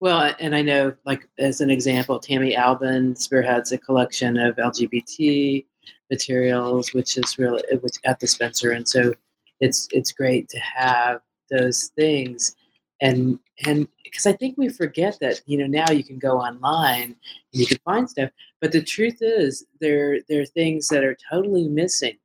Well, 0.00 0.34
and 0.40 0.54
I 0.54 0.62
know, 0.62 0.94
like 1.04 1.28
as 1.38 1.60
an 1.60 1.70
example, 1.70 2.18
Tammy 2.18 2.54
Albin 2.54 3.16
spearheads 3.16 3.72
a 3.72 3.78
collection 3.78 4.36
of 4.36 4.56
LGBT 4.56 5.64
materials, 6.10 6.92
which 6.92 7.16
is 7.16 7.38
really 7.38 7.62
which 7.80 7.96
at 8.04 8.20
the 8.20 8.26
Spencer, 8.26 8.72
and 8.72 8.86
so 8.86 9.14
it's 9.60 9.88
it's 9.92 10.12
great 10.12 10.48
to 10.50 10.58
have 10.58 11.20
those 11.50 11.90
things, 11.96 12.54
and 13.00 13.38
and 13.66 13.88
because 14.04 14.26
I 14.26 14.32
think 14.32 14.56
we 14.56 14.68
forget 14.68 15.18
that 15.20 15.40
you 15.46 15.58
know 15.58 15.66
now 15.66 15.90
you 15.90 16.04
can 16.04 16.18
go 16.18 16.38
online 16.38 17.02
and 17.02 17.16
you 17.52 17.66
can 17.66 17.78
find 17.84 18.08
stuff, 18.08 18.30
but 18.60 18.72
the 18.72 18.82
truth 18.82 19.18
is 19.20 19.64
there 19.80 20.20
there 20.28 20.40
are 20.42 20.46
things 20.46 20.88
that 20.88 21.04
are 21.04 21.16
totally 21.30 21.68
missing 21.68 22.16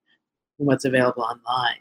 from 0.57 0.67
what's 0.67 0.85
available 0.85 1.23
online. 1.23 1.79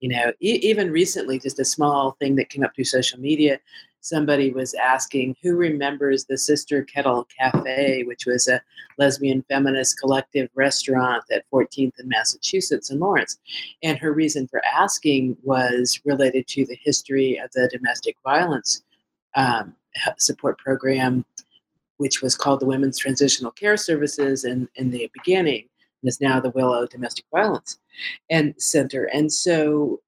You 0.00 0.10
know, 0.10 0.32
e- 0.40 0.60
even 0.62 0.90
recently, 0.90 1.38
just 1.38 1.58
a 1.58 1.64
small 1.64 2.12
thing 2.20 2.36
that 2.36 2.50
came 2.50 2.64
up 2.64 2.74
through 2.74 2.84
social 2.84 3.18
media 3.18 3.58
somebody 4.06 4.52
was 4.52 4.74
asking 4.74 5.36
who 5.42 5.56
remembers 5.56 6.24
the 6.24 6.38
Sister 6.38 6.84
Kettle 6.84 7.26
Cafe, 7.38 8.04
which 8.04 8.24
was 8.24 8.46
a 8.46 8.62
lesbian 8.98 9.44
feminist 9.48 9.98
collective 9.98 10.48
restaurant 10.54 11.24
at 11.32 11.44
14th 11.52 11.98
and 11.98 12.08
Massachusetts 12.08 12.90
in 12.90 13.00
Lawrence. 13.00 13.38
And 13.82 13.98
her 13.98 14.12
reason 14.12 14.46
for 14.46 14.62
asking 14.64 15.36
was 15.42 16.00
related 16.04 16.46
to 16.48 16.64
the 16.64 16.78
history 16.80 17.38
of 17.38 17.50
the 17.52 17.68
domestic 17.72 18.16
violence 18.22 18.84
um, 19.34 19.74
support 20.18 20.58
program, 20.58 21.24
which 21.96 22.22
was 22.22 22.36
called 22.36 22.60
the 22.60 22.66
Women's 22.66 22.98
Transitional 22.98 23.50
Care 23.50 23.76
Services 23.76 24.44
in, 24.44 24.68
in 24.76 24.90
the 24.90 25.10
beginning, 25.14 25.68
and 26.02 26.08
is 26.08 26.20
now 26.20 26.38
the 26.38 26.50
Willow 26.50 26.86
Domestic 26.86 27.24
Violence 27.32 27.78
and 28.30 28.54
Center. 28.58 29.04
And 29.12 29.32
so 29.32 30.00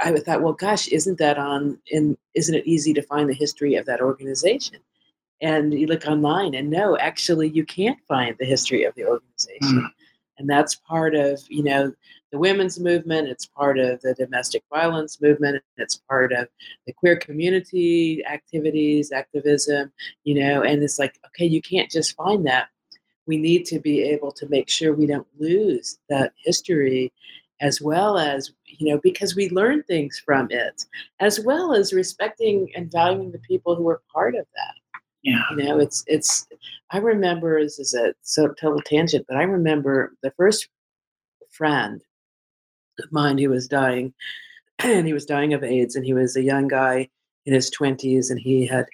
I 0.00 0.16
thought, 0.18 0.42
well, 0.42 0.52
gosh, 0.52 0.88
isn't 0.88 1.18
that 1.18 1.38
on? 1.38 1.78
In 1.88 2.16
isn't 2.34 2.54
it 2.54 2.66
easy 2.66 2.92
to 2.94 3.02
find 3.02 3.28
the 3.28 3.34
history 3.34 3.74
of 3.74 3.86
that 3.86 4.00
organization? 4.00 4.78
And 5.40 5.72
you 5.72 5.86
look 5.86 6.06
online, 6.06 6.54
and 6.54 6.70
no, 6.70 6.96
actually, 6.98 7.48
you 7.48 7.64
can't 7.64 7.98
find 8.08 8.36
the 8.38 8.46
history 8.46 8.84
of 8.84 8.94
the 8.94 9.04
organization. 9.04 9.82
Mm. 9.82 9.90
And 10.38 10.48
that's 10.48 10.76
part 10.76 11.14
of 11.14 11.42
you 11.48 11.64
know 11.64 11.92
the 12.30 12.38
women's 12.38 12.78
movement. 12.78 13.28
It's 13.28 13.46
part 13.46 13.78
of 13.78 14.00
the 14.02 14.14
domestic 14.14 14.62
violence 14.70 15.20
movement. 15.20 15.62
It's 15.76 15.96
part 16.08 16.32
of 16.32 16.48
the 16.86 16.92
queer 16.92 17.16
community 17.16 18.24
activities, 18.24 19.10
activism. 19.10 19.92
You 20.24 20.40
know, 20.40 20.62
and 20.62 20.82
it's 20.82 20.98
like, 20.98 21.18
okay, 21.26 21.46
you 21.46 21.60
can't 21.60 21.90
just 21.90 22.14
find 22.14 22.46
that. 22.46 22.68
We 23.26 23.36
need 23.36 23.66
to 23.66 23.78
be 23.78 24.02
able 24.02 24.32
to 24.32 24.48
make 24.48 24.70
sure 24.70 24.94
we 24.94 25.06
don't 25.06 25.26
lose 25.38 25.98
that 26.08 26.32
history 26.44 27.12
as 27.60 27.80
well 27.80 28.18
as 28.18 28.52
you 28.66 28.90
know 28.90 29.00
because 29.02 29.34
we 29.34 29.48
learn 29.50 29.82
things 29.84 30.20
from 30.24 30.46
it 30.50 30.84
as 31.20 31.40
well 31.40 31.74
as 31.74 31.92
respecting 31.92 32.70
and 32.76 32.90
valuing 32.92 33.30
the 33.32 33.38
people 33.40 33.74
who 33.74 33.88
are 33.88 34.02
part 34.12 34.34
of 34.34 34.46
that 34.54 34.74
Yeah. 35.22 35.42
you 35.50 35.56
know 35.64 35.78
it's 35.78 36.04
it's 36.06 36.46
i 36.90 36.98
remember 36.98 37.62
this 37.62 37.78
is 37.78 37.94
a 37.94 38.14
so 38.22 38.48
total 38.60 38.80
tangent 38.82 39.24
but 39.28 39.36
i 39.36 39.42
remember 39.42 40.14
the 40.22 40.30
first 40.32 40.68
friend 41.50 42.02
of 43.02 43.10
mine 43.12 43.38
who 43.38 43.50
was 43.50 43.68
dying 43.68 44.12
and 44.80 45.06
he 45.06 45.12
was 45.12 45.26
dying 45.26 45.54
of 45.54 45.64
aids 45.64 45.96
and 45.96 46.04
he 46.04 46.14
was 46.14 46.36
a 46.36 46.42
young 46.42 46.68
guy 46.68 47.08
in 47.46 47.54
his 47.54 47.70
20s 47.70 48.30
and 48.30 48.38
he 48.38 48.66
had 48.66 48.86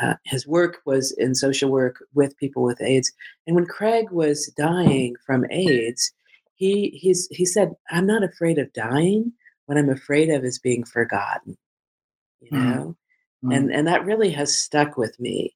uh, 0.00 0.14
his 0.24 0.46
work 0.46 0.80
was 0.84 1.12
in 1.12 1.34
social 1.34 1.70
work 1.70 2.04
with 2.14 2.36
people 2.36 2.62
with 2.62 2.80
aids 2.82 3.12
and 3.46 3.56
when 3.56 3.66
craig 3.66 4.10
was 4.10 4.46
dying 4.56 5.14
from 5.26 5.44
aids 5.50 6.12
he 6.56 6.90
he's 6.90 7.28
he 7.30 7.44
said 7.44 7.72
i'm 7.90 8.06
not 8.06 8.24
afraid 8.24 8.58
of 8.58 8.72
dying 8.72 9.32
what 9.66 9.78
i'm 9.78 9.88
afraid 9.90 10.28
of 10.30 10.44
is 10.44 10.58
being 10.58 10.84
forgotten 10.84 11.56
you 12.40 12.50
Mm. 12.50 12.64
know 12.74 12.96
Mm. 13.44 13.54
and 13.56 13.70
and 13.72 13.86
that 13.86 14.04
really 14.06 14.30
has 14.30 14.56
stuck 14.56 14.96
with 14.96 15.18
me 15.20 15.54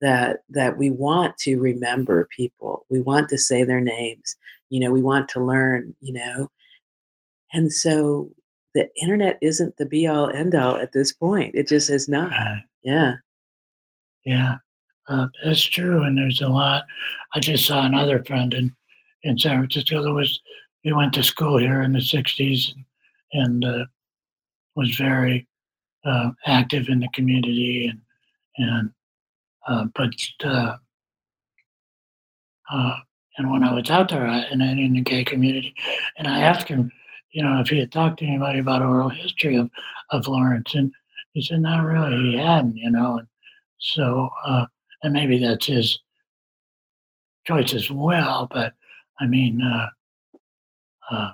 that 0.00 0.38
that 0.50 0.78
we 0.78 0.90
want 0.90 1.36
to 1.38 1.58
remember 1.58 2.28
people 2.34 2.86
we 2.88 3.00
want 3.00 3.28
to 3.30 3.38
say 3.38 3.64
their 3.64 3.80
names 3.80 4.36
you 4.70 4.78
know 4.80 4.92
we 4.92 5.02
want 5.02 5.28
to 5.30 5.44
learn 5.44 5.94
you 6.00 6.12
know 6.12 6.48
and 7.52 7.72
so 7.72 8.30
the 8.74 8.88
internet 9.02 9.36
isn't 9.42 9.76
the 9.78 9.86
be 9.86 10.06
all 10.06 10.30
end 10.30 10.54
all 10.54 10.76
at 10.76 10.92
this 10.92 11.12
point 11.12 11.54
it 11.56 11.66
just 11.66 11.90
is 11.90 12.08
not 12.08 12.30
yeah 12.84 13.14
yeah. 14.24 14.56
Uh, 15.08 15.26
that's 15.42 15.62
true. 15.62 16.02
And 16.02 16.18
there's 16.18 16.42
a 16.42 16.48
lot. 16.48 16.84
I 17.34 17.40
just 17.40 17.64
saw 17.64 17.86
another 17.86 18.22
friend 18.24 18.52
in, 18.52 18.76
in 19.22 19.38
San 19.38 19.58
Francisco 19.58 20.14
was, 20.14 20.40
he 20.82 20.92
went 20.92 21.12
to 21.14 21.22
school 21.22 21.58
here 21.58 21.82
in 21.82 21.92
the 21.92 21.98
60s 21.98 22.74
and, 23.32 23.64
and 23.64 23.64
uh, 23.64 23.84
was 24.76 24.94
very 24.96 25.46
uh, 26.04 26.30
active 26.46 26.88
in 26.88 27.00
the 27.00 27.08
community. 27.12 27.86
And, 27.86 28.00
and 28.56 28.90
uh, 29.66 29.84
but, 29.94 30.12
uh, 30.44 30.76
uh, 32.70 32.96
and 33.36 33.50
when 33.50 33.64
I 33.64 33.72
was 33.72 33.90
out 33.90 34.08
there 34.08 34.26
I, 34.26 34.46
in, 34.50 34.60
in 34.60 34.92
the 34.94 35.00
gay 35.00 35.24
community, 35.24 35.74
and 36.16 36.26
I 36.26 36.40
asked 36.40 36.68
him, 36.68 36.90
you 37.32 37.42
know, 37.42 37.60
if 37.60 37.68
he 37.68 37.78
had 37.78 37.92
talked 37.92 38.18
to 38.20 38.26
anybody 38.26 38.58
about 38.58 38.82
oral 38.82 39.08
history 39.08 39.56
of, 39.56 39.70
of 40.10 40.26
Lawrence, 40.26 40.74
and 40.74 40.92
he 41.32 41.42
said, 41.42 41.60
not 41.60 41.84
really, 41.84 42.32
he 42.32 42.36
hadn't, 42.38 42.76
you 42.76 42.90
know. 42.90 43.18
And 43.18 43.28
so, 43.78 44.30
uh, 44.44 44.66
and 45.02 45.12
maybe 45.12 45.38
that's 45.38 45.66
his 45.66 45.98
choice 47.46 47.74
as 47.74 47.90
well, 47.90 48.48
but 48.50 48.72
I 49.20 49.26
mean, 49.26 49.60
uh, 49.62 49.88
uh, 51.10 51.30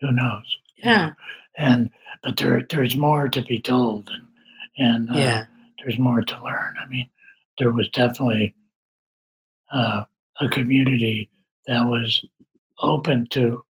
who 0.00 0.12
knows? 0.12 0.56
yeah 0.76 1.12
And, 1.56 1.90
but 2.22 2.36
there, 2.36 2.66
there's 2.68 2.96
more 2.96 3.28
to 3.28 3.42
be 3.42 3.60
told, 3.60 4.10
and, 4.10 5.08
and 5.08 5.10
uh, 5.10 5.18
yeah 5.18 5.44
there's 5.86 5.98
more 5.98 6.22
to 6.22 6.42
learn. 6.44 6.74
I 6.82 6.86
mean, 6.88 7.08
there 7.58 7.70
was 7.70 7.88
definitely 7.90 8.54
uh, 9.72 10.04
a 10.40 10.48
community 10.48 11.30
that 11.66 11.86
was 11.86 12.24
open 12.80 13.26
to 13.30 13.62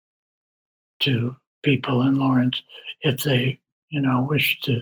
to 1.01 1.37
people 1.63 2.03
in 2.03 2.19
Lawrence 2.19 2.63
if 3.03 3.23
they, 3.23 3.61
you 3.91 4.01
know, 4.01 4.27
wished 4.29 4.65
to 4.65 4.81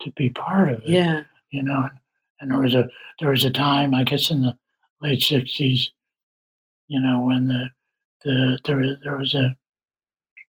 to 0.00 0.10
be 0.12 0.30
part 0.30 0.70
of 0.72 0.82
it. 0.82 0.88
yeah 0.88 1.22
You 1.50 1.62
know, 1.62 1.88
and 2.40 2.50
there 2.50 2.60
was 2.60 2.74
a 2.74 2.88
there 3.20 3.30
was 3.30 3.44
a 3.44 3.50
time, 3.50 3.94
I 3.94 4.04
guess, 4.04 4.30
in 4.30 4.42
the 4.42 4.56
late 5.04 5.20
'60s, 5.20 5.88
you 6.88 7.00
know, 7.00 7.20
when 7.20 7.46
the 7.48 7.68
the 8.24 8.58
there 8.64 8.76
was 8.78 8.96
there 9.04 9.16
was 9.18 9.34
a 9.34 9.54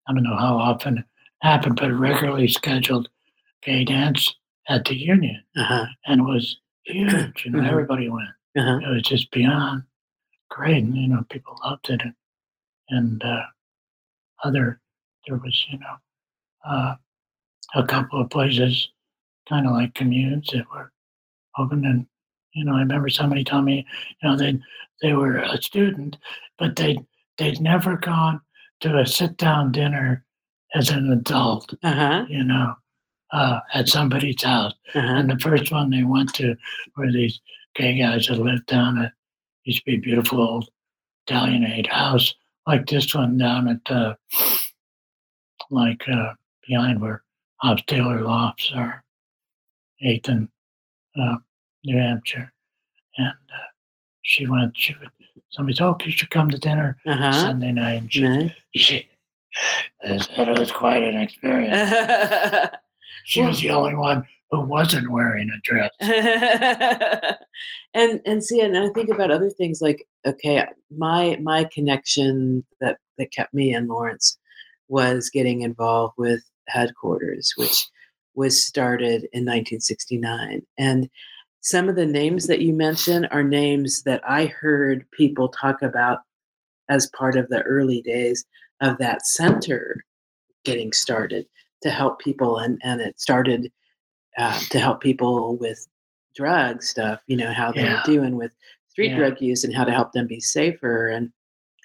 I 0.07 0.13
don't 0.13 0.23
know 0.23 0.37
how 0.37 0.57
often 0.57 0.99
it 0.99 1.05
happened, 1.43 1.77
but 1.77 1.91
a 1.91 1.95
regularly 1.95 2.47
scheduled 2.49 3.09
gay 3.63 3.85
dance 3.85 4.35
at 4.69 4.85
the 4.85 4.95
Union, 4.95 5.43
Uh-huh. 5.57 5.87
and 6.07 6.21
it 6.21 6.25
was 6.25 6.59
huge. 6.85 7.45
You 7.45 7.53
know, 7.53 7.61
Mhm. 7.61 7.69
everybody 7.71 8.09
went. 8.09 8.29
Uh-huh. 8.57 8.79
It 8.83 8.89
was 8.95 9.03
just 9.03 9.31
beyond 9.31 9.83
great, 10.51 10.85
and 10.85 10.97
you 10.97 11.09
know, 11.09 11.25
people 11.31 11.59
loved 11.65 11.89
it. 11.91 12.03
And, 12.03 12.15
and 12.91 13.25
uh, 13.25 13.43
other 14.45 14.81
there 15.27 15.37
was 15.39 15.67
you 15.71 15.79
know 15.79 15.97
uh, 16.67 16.97
a 17.75 17.87
couple 17.87 18.21
of 18.21 18.31
places, 18.31 18.91
kind 19.49 19.67
of 19.67 19.73
like 19.73 19.95
communes 19.95 20.49
that 20.53 20.69
were 20.71 20.93
open, 21.59 21.85
and 21.87 22.07
you 22.55 22.65
know, 22.65 22.75
I 22.75 22.81
remember 22.81 23.09
somebody 23.09 23.45
telling 23.45 23.65
me, 23.67 23.87
you 24.23 24.29
know, 24.29 24.37
they 24.37 24.59
they 25.03 25.13
were 25.13 25.39
a 25.39 25.61
student, 25.61 26.17
but 26.59 26.77
they 26.77 26.99
they'd 27.39 27.61
never 27.61 27.97
gone 27.97 28.41
to 28.81 28.99
a 28.99 29.07
sit 29.07 29.37
down 29.37 29.73
dinner 29.73 30.25
as 30.75 30.91
an 30.91 31.11
adult, 31.13 31.73
Uh-huh. 31.83 32.25
you 32.29 32.45
know, 32.45 32.75
uh, 33.33 33.61
at 33.73 33.89
somebody's 33.89 34.43
house. 34.43 34.73
Uh-huh. 34.95 35.07
And 35.07 35.31
the 35.31 35.39
first 35.39 35.71
one 35.73 35.91
they 35.91 36.03
went 36.05 36.33
to 36.35 36.57
were 36.97 37.11
these 37.13 37.41
gay 37.75 37.99
guys 37.99 38.27
that 38.29 38.39
lived 38.39 38.67
down 38.67 38.99
at 38.99 39.13
used 39.65 39.81
to 39.81 39.85
be 39.91 39.97
a 39.97 40.01
beautiful 40.01 40.41
old 40.41 40.69
Italianate 41.27 41.87
house 41.87 42.35
like 42.67 42.87
this 42.87 43.15
one 43.15 43.37
down 43.39 43.69
at 43.69 43.91
uh, 43.91 44.15
like 45.71 46.03
uh, 46.09 46.33
behind 46.67 47.01
where 47.01 47.23
Hobbs 47.59 47.83
Taylor 47.87 48.21
Lofts 48.23 48.73
are, 48.75 49.03
Eighth 50.03 50.29
and 50.29 50.49
uh, 51.21 51.37
New 51.85 51.99
Hampshire. 51.99 52.53
And 53.19 53.29
uh, 53.29 53.69
she 54.23 54.47
went. 54.47 54.77
She 54.77 54.95
would. 55.01 55.11
Somebody 55.51 55.77
said, 55.77 55.85
"Oh, 55.87 55.97
you 56.05 56.11
should 56.13 56.31
come 56.31 56.51
to 56.51 56.59
dinner 56.59 56.97
Uh-huh. 57.07 57.33
Sunday 57.33 57.73
night." 57.73 57.95
And 58.03 58.13
she, 58.13 58.23
Nice. 58.23 58.51
she 58.75 59.09
said 60.03 60.49
it 60.49 60.59
was 60.59 60.73
quite 60.73 61.03
an 61.03 61.17
experience. 61.17 61.91
She 63.27 63.41
was 63.41 63.59
the 63.59 63.71
only 63.71 63.95
one 63.95 64.27
who 64.51 64.61
wasn't 64.61 65.11
wearing 65.11 65.49
a 65.49 65.59
dress. 65.63 65.91
and 67.95 68.21
and 68.27 68.45
see 68.45 68.61
and 68.61 68.77
i 68.77 68.89
think 68.91 69.09
about 69.09 69.31
other 69.31 69.49
things 69.49 69.81
like 69.81 70.07
okay 70.27 70.67
my 70.95 71.39
my 71.43 71.65
connection 71.73 72.65
that 72.81 72.99
that 73.17 73.33
kept 73.33 73.55
me 73.55 73.75
in 73.75 73.87
lawrence 73.89 74.37
was 74.89 75.31
getting 75.31 75.63
involved 75.63 76.15
with 76.19 76.43
headquarters 76.69 77.55
which 77.57 77.87
was 78.35 78.63
started 78.63 79.23
in 79.33 79.45
1969 79.47 80.61
and 80.77 81.09
some 81.65 81.89
of 81.89 81.97
the 81.97 82.07
names 82.07 82.47
that 82.47 82.61
you 82.61 82.73
mentioned 82.75 83.27
are 83.31 83.43
names 83.43 84.03
that 84.03 84.21
i 84.29 84.47
heard 84.47 85.05
people 85.11 85.49
talk 85.49 85.83
about 85.83 86.19
as 86.89 87.11
part 87.19 87.37
of 87.37 87.49
the 87.49 87.63
early 87.63 88.03
days 88.03 88.45
of 88.81 88.99
that 88.99 89.27
center 89.27 90.05
getting 90.65 90.93
started 90.93 91.47
to 91.83 91.91
help 91.91 92.19
people 92.21 92.59
and 92.59 92.81
and 92.85 93.01
it 93.01 93.19
started 93.21 93.71
uh, 94.39 94.59
to 94.71 94.79
help 94.79 95.01
people 95.01 95.57
with 95.57 95.87
drug 96.35 96.83
stuff, 96.83 97.21
you 97.27 97.37
know, 97.37 97.53
how 97.53 97.71
they 97.71 97.83
Yeah. 97.85 97.95
were 97.95 98.13
doing 98.13 98.37
with 98.37 98.53
street 98.89 99.11
Yeah. 99.11 99.17
drug 99.17 99.41
use 99.41 99.65
and 99.65 99.75
how 99.75 99.85
to 99.85 99.93
help 99.93 100.13
them 100.13 100.27
be 100.27 100.41
safer. 100.41 101.09
And, 101.09 101.33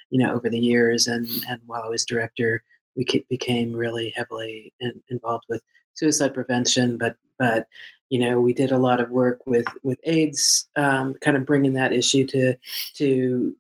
you 0.10 0.20
know, 0.20 0.34
over 0.34 0.50
the 0.50 0.60
years 0.60 1.08
and, 1.08 1.28
and 1.48 1.62
while 1.68 1.84
I 1.84 1.90
was 1.90 2.06
director, 2.06 2.64
we 2.96 3.06
became 3.30 3.74
really 3.74 4.10
heavily 4.16 4.74
in, 4.80 5.02
involved 5.10 5.46
with 5.50 5.62
suicide 5.94 6.34
prevention, 6.34 6.98
but, 6.98 7.16
but, 7.38 7.68
you 8.10 8.20
know, 8.20 8.40
we 8.42 8.54
did 8.54 8.72
a 8.72 8.78
lot 8.78 9.00
of 9.00 9.10
work 9.12 9.40
with, 9.46 9.66
with 9.84 10.00
AIDS, 10.04 10.68
um, 10.76 11.14
kind 11.22 11.38
of 11.38 11.46
bringing 11.46 11.74
that 11.74 11.94
issue 11.94 12.26
to, 12.28 12.56
to 12.96 13.56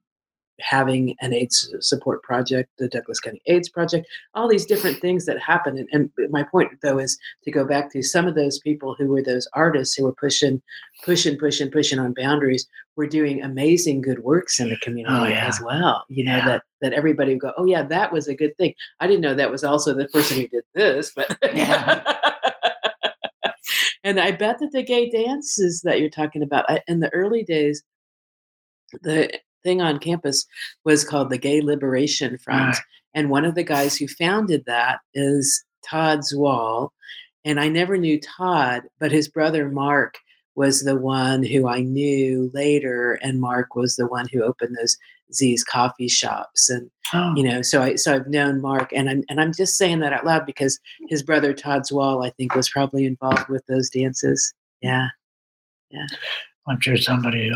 having 0.59 1.15
an 1.21 1.33
AIDS 1.33 1.73
support 1.79 2.21
project, 2.21 2.69
the 2.79 2.89
Douglas 2.89 3.19
County 3.21 3.41
AIDS 3.45 3.69
Project, 3.69 4.07
all 4.33 4.47
these 4.49 4.65
different 4.65 4.99
things 4.99 5.25
that 5.25 5.39
happen. 5.39 5.77
And, 5.77 5.87
and 6.17 6.31
my 6.31 6.43
point, 6.43 6.71
though, 6.81 6.99
is 6.99 7.17
to 7.45 7.51
go 7.51 7.63
back 7.63 7.91
to 7.93 8.01
some 8.03 8.27
of 8.27 8.35
those 8.35 8.59
people 8.59 8.93
who 8.97 9.07
were 9.07 9.21
those 9.23 9.47
artists 9.53 9.95
who 9.95 10.03
were 10.03 10.13
pushing, 10.15 10.61
pushing, 11.05 11.37
pushing, 11.37 11.71
pushing 11.71 11.97
on 11.99 12.13
boundaries, 12.13 12.67
were 12.97 13.07
doing 13.07 13.41
amazing 13.41 14.01
good 14.01 14.19
works 14.19 14.59
in 14.59 14.67
the 14.67 14.75
community 14.77 15.15
Oh, 15.17 15.25
yeah. 15.27 15.47
as 15.47 15.61
well. 15.61 16.03
You 16.09 16.25
know 16.25 16.35
Yeah. 16.35 16.45
that 16.47 16.63
that 16.81 16.93
everybody 16.93 17.31
would 17.33 17.41
go, 17.41 17.53
oh 17.57 17.65
yeah, 17.65 17.83
that 17.83 18.11
was 18.11 18.27
a 18.27 18.35
good 18.35 18.55
thing. 18.57 18.73
I 18.99 19.07
didn't 19.07 19.21
know 19.21 19.35
that 19.35 19.51
was 19.51 19.63
also 19.63 19.93
the 19.93 20.07
person 20.09 20.37
who 20.41 20.47
did 20.49 20.63
this, 20.75 21.13
but 21.15 21.37
Yeah. 21.53 22.03
and 24.09 24.19
I 24.19 24.31
bet 24.31 24.59
that 24.59 24.71
the 24.71 24.83
gay 24.83 25.09
dances 25.09 25.81
that 25.81 25.99
you're 25.99 26.09
talking 26.09 26.41
about 26.41 26.65
I, 26.69 26.81
in 26.87 26.99
the 26.99 27.13
early 27.13 27.43
days, 27.43 27.83
the 29.01 29.31
thing 29.63 29.81
on 29.81 29.99
campus 29.99 30.45
was 30.83 31.03
called 31.03 31.29
the 31.29 31.37
Gay 31.37 31.61
Liberation 31.61 32.37
Front. 32.37 32.77
And 33.13 33.29
one 33.29 33.45
of 33.45 33.55
the 33.55 33.63
guys 33.63 33.97
who 33.97 34.07
founded 34.07 34.65
that 34.65 34.99
is 35.13 35.63
Todd 35.87 36.19
Zwall. 36.19 36.89
And 37.45 37.59
I 37.59 37.69
never 37.69 37.97
knew 37.97 38.19
Todd, 38.19 38.83
but 38.99 39.11
his 39.11 39.27
brother 39.27 39.69
Mark 39.69 40.17
was 40.59 40.83
the 40.83 40.97
one 40.97 41.41
who 41.41 41.67
I 41.69 41.79
knew 41.81 42.51
later. 42.53 43.13
And 43.23 43.39
Mark 43.39 43.75
was 43.75 43.95
the 43.95 44.05
one 44.07 44.27
who 44.31 44.43
opened 44.43 44.75
those 44.75 44.97
Z's 45.33 45.63
coffee 45.63 46.09
shops. 46.09 46.69
And 46.69 46.91
Oh, 47.13 47.33
you 47.35 47.41
know, 47.43 47.63
so 47.63 47.81
I 47.81 47.95
so 47.95 48.13
I've 48.13 48.27
known 48.27 48.61
Mark 48.61 48.91
and 48.93 49.09
I'm 49.09 49.23
and 49.29 49.41
I'm 49.41 49.51
just 49.53 49.77
saying 49.77 49.99
that 50.01 50.13
out 50.13 50.25
loud 50.25 50.45
because 50.45 50.79
his 51.07 51.23
brother 51.23 51.53
Todd 51.53 51.83
Zwall, 51.83 52.23
I 52.23 52.29
think, 52.31 52.53
was 52.53 52.69
probably 52.69 53.05
involved 53.05 53.47
with 53.49 53.65
those 53.67 53.89
dances. 53.89 54.53
Yeah. 54.81 55.07
Yeah. 55.89 56.05
I'm 56.67 56.79
sure 56.81 56.97
somebody. 56.97 57.51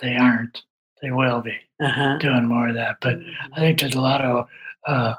They 0.00 0.16
aren't. 0.16 0.62
They 1.00 1.10
will 1.12 1.40
be 1.40 1.56
Uh-huh. 1.80 2.18
doing 2.18 2.44
more 2.44 2.68
of 2.68 2.74
that. 2.74 2.96
But 3.00 3.20
I 3.54 3.60
think 3.60 3.78
there's 3.80 3.94
a 3.94 4.00
lot 4.00 4.20
of 4.22 4.46
uh, 4.86 5.14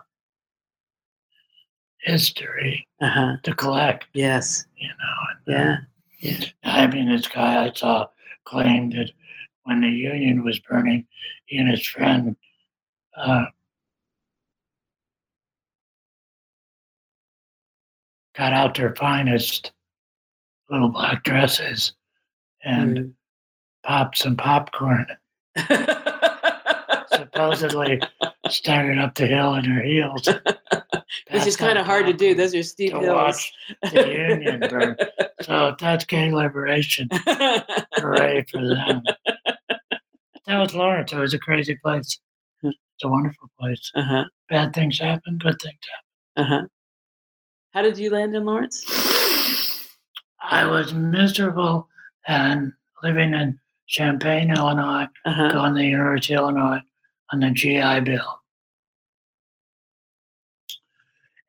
history 2.00 2.88
Uh-huh. 3.02 3.38
to 3.44 3.56
collect, 3.56 4.06
Yes. 4.14 4.66
you 4.78 4.90
know. 4.90 5.56
and, 5.58 5.70
uh, 5.70 5.78
Yeah. 6.20 6.46
I 6.64 6.88
mean, 6.88 7.10
this 7.10 7.28
guy 7.28 7.66
I 7.66 7.72
saw 7.74 8.08
claimed 8.46 8.94
that 8.94 9.12
when 9.64 9.82
the 9.82 9.90
Union 9.90 10.44
was 10.44 10.60
burning, 10.60 11.06
he 11.46 11.58
and 11.58 11.70
his 11.70 11.86
friend 11.86 12.36
uh, 13.18 13.46
got 18.36 18.54
out 18.54 18.76
their 18.76 18.96
finest 18.96 19.72
little 20.70 20.90
black 20.90 21.24
dresses 21.24 21.94
and 22.64 23.14
popped 23.84 24.18
some 24.18 24.36
popcorn. 24.36 25.08
Mm. 25.58 27.08
Supposedly 27.16 28.02
started 28.50 28.98
up 28.98 29.16
the 29.16 29.28
hill 29.28 29.56
in 29.56 29.66
her 29.66 29.82
heels. 29.82 30.28
Which 31.32 31.48
is 31.48 31.58
kind 31.58 31.78
of 31.78 31.86
hard 31.86 32.06
to 32.06 32.14
do. 32.14 32.36
Those 32.36 32.54
are 32.54 32.62
steep 32.64 32.92
to 32.94 33.00
hills. 33.00 33.16
watch 33.16 33.54
the 33.92 34.08
Union 34.08 34.60
burn. 34.70 34.96
So 35.42 35.76
that's 35.80 36.06
gay 36.06 36.32
liberation. 36.32 37.10
Hooray 37.96 38.46
for 38.52 38.62
them. 38.68 39.02
That 40.46 40.60
was 40.60 40.76
Lawrence. 40.76 41.12
It 41.12 41.18
was 41.18 41.34
a 41.34 41.40
crazy 41.40 41.76
place. 41.84 42.20
It's 42.64 43.04
a 43.04 43.08
wonderful 43.10 43.50
place. 43.60 43.92
uh-huh. 43.96 44.26
Bad 44.50 44.74
things 44.74 45.00
happen, 45.00 45.38
good 45.40 45.60
things 45.62 45.80
happen. 46.36 46.54
Uh-huh. 46.54 46.68
How 47.74 47.82
did 47.82 47.98
you 47.98 48.10
land 48.12 48.36
in 48.36 48.46
Lawrence? 48.46 48.86
I 50.42 50.66
was 50.66 50.94
miserable 50.94 51.90
and 52.28 52.72
living 53.04 53.34
in 53.34 53.60
Champaign, 53.88 54.52
Illinois, 54.52 55.08
Uh-huh. 55.26 55.52
going 55.52 55.74
to 55.74 55.80
the 55.80 55.88
University 55.88 56.36
of 56.36 56.42
Illinois 56.42 56.80
on 57.34 57.40
the 57.40 57.50
GI 57.52 58.02
Bill. 58.02 58.42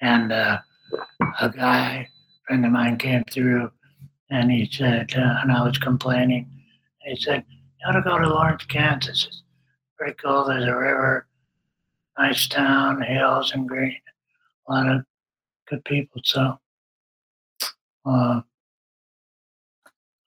And 0.01 0.33
uh, 0.33 0.59
a 1.41 1.49
guy, 1.51 2.09
friend 2.47 2.65
of 2.65 2.73
mine, 2.73 2.99
came 2.99 3.25
through 3.31 3.71
and 4.31 4.51
he 4.51 4.69
said, 4.71 5.13
uh, 5.17 5.39
and 5.43 5.53
I 5.53 5.65
was 5.65 5.79
complaining. 5.79 6.51
He 7.03 7.17
said, 7.17 7.45
You 7.49 7.89
ought 7.89 7.93
to 7.93 8.03
go 8.03 8.19
to 8.19 8.29
Lawrence, 8.29 8.65
Kansas. 8.65 9.27
It's 9.27 9.43
pretty 9.97 10.15
cool. 10.15 10.45
There's 10.45 10.65
a 10.65 10.77
river, 10.77 11.27
nice 12.19 12.47
town, 12.49 13.03
hills 13.03 13.53
and 13.53 13.69
green, 13.69 13.97
a 14.69 14.73
lot 14.73 14.89
of 14.89 15.03
good 15.69 15.85
people. 15.85 16.21
So, 16.25 16.59
uh, 18.05 18.41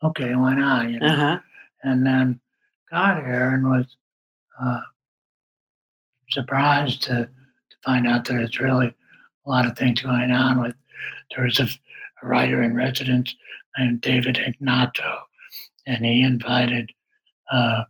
okay, 0.04 0.36
why 0.36 0.56
not? 0.56 0.90
You 0.90 1.00
know? 1.00 1.08
Uh-huh. 1.08 1.40
and 1.84 2.06
then 2.06 2.40
got 2.90 3.18
here 3.24 3.50
and 3.50 3.70
was 3.70 3.86
uh, 4.62 4.82
surprised 6.30 7.04
to, 7.04 7.14
to 7.26 7.78
find 7.84 8.08
out 8.08 8.26
that 8.26 8.42
it's 8.42 8.60
really 8.60 8.94
a 9.50 9.52
lot 9.52 9.66
of 9.66 9.78
things 9.78 10.02
going 10.02 10.32
on 10.32 10.62
with 10.62 10.76
there 11.36 11.46
was 11.46 11.60
a, 11.60 11.68
a 12.24 12.28
writer 12.28 12.62
in 12.62 12.76
residence 12.76 13.36
named 13.78 14.02
david 14.02 14.38
ignatow 14.38 15.20
and 15.86 16.06
he 16.06 16.22
invited 16.22 16.92
uh, 17.52 17.84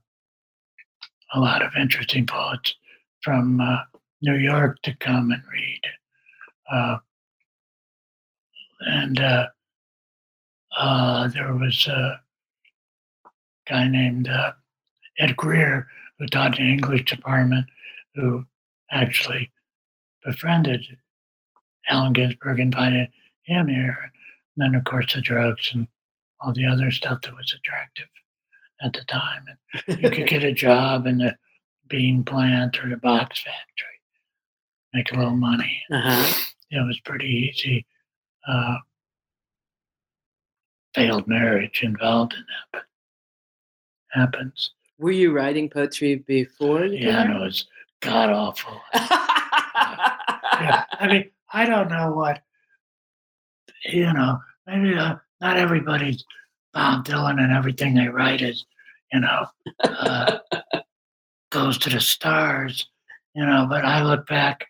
a 1.34 1.40
lot 1.40 1.62
of 1.62 1.76
interesting 1.76 2.26
poets 2.26 2.76
from 3.22 3.60
uh, 3.60 3.80
new 4.22 4.36
york 4.36 4.82
to 4.84 4.96
come 4.98 5.32
and 5.32 5.44
read. 5.52 5.82
Uh, 6.72 6.98
and 8.82 9.20
uh, 9.20 9.48
uh, 10.78 11.28
there 11.30 11.54
was 11.54 11.88
a 11.88 12.20
guy 13.68 13.88
named 13.88 14.28
uh, 14.28 14.52
Ed 15.18 15.36
Greer, 15.36 15.88
who 16.18 16.28
taught 16.28 16.60
in 16.60 16.66
the 16.66 16.72
English 16.72 17.06
department, 17.06 17.66
who 18.16 18.46
actually 18.92 19.52
befriended 20.26 20.86
Allen 21.90 22.14
Ginsberg, 22.14 22.60
invited 22.60 23.10
him 23.44 23.68
here. 23.68 24.12
And 24.56 24.74
then, 24.74 24.76
of 24.76 24.86
course, 24.86 25.14
the 25.14 25.22
drugs 25.22 25.72
and 25.74 25.88
all 26.42 26.54
the 26.54 26.66
other 26.66 26.92
stuff 26.92 27.22
that 27.24 27.36
was 27.36 27.54
attractive 27.58 28.08
at 28.82 28.94
the 28.94 29.04
time. 29.06 29.46
And 29.88 30.02
you 30.02 30.10
could 30.10 30.28
get 30.28 30.44
a 30.44 30.52
job 30.68 31.06
in 31.08 31.18
the 31.18 31.36
bean 31.88 32.24
plant 32.24 32.84
or 32.84 32.90
the 32.90 32.98
box 32.98 33.42
factory, 33.42 34.00
make 34.94 35.12
a 35.12 35.16
little 35.18 35.36
money. 35.36 35.82
uh-huh. 35.92 36.44
It 36.72 36.86
was 36.86 37.00
pretty 37.00 37.26
easy. 37.52 37.86
Uh, 38.48 38.78
failed 40.94 41.28
marriage 41.28 41.82
involved 41.82 42.34
in 42.34 42.40
that, 42.40 42.68
but 42.72 42.84
happens. 44.20 44.72
Were 45.00 45.12
you 45.12 45.32
writing 45.32 45.70
poetry 45.70 46.16
before? 46.16 46.86
Yeah, 46.86 47.24
no, 47.24 47.44
it's 47.46 47.66
god 48.02 48.30
awful. 48.30 48.80
Yeah, 50.62 50.84
I 51.00 51.08
mean, 51.08 51.30
I 51.54 51.66
don't 51.66 51.90
know 51.90 52.12
what, 52.12 52.42
you 53.86 54.12
know, 54.14 54.40
maybe 54.68 54.98
uh, 54.98 55.16
not 55.42 55.58
everybody's 55.58 56.24
Bob 56.74 57.06
Dylan 57.06 57.40
and 57.42 57.52
everything 57.52 57.96
they 57.96 58.08
write 58.08 58.42
is, 58.42 58.66
you 59.12 59.20
know, 59.22 59.46
uh, 59.84 60.38
goes 61.52 61.78
to 61.80 61.90
the 61.90 62.00
stars, 62.00 62.88
you 63.34 63.46
know, 63.46 63.66
but 63.70 63.84
I 63.86 64.04
look 64.04 64.28
back 64.28 64.66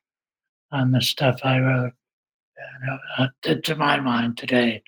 on 0.71 0.91
the 0.91 1.01
stuff 1.01 1.39
I 1.43 1.59
wrote, 1.59 1.91
you 2.57 2.87
know, 2.87 2.97
uh, 3.17 3.27
to, 3.43 3.61
to 3.61 3.75
my 3.75 3.99
mind 3.99 4.37
today. 4.37 4.81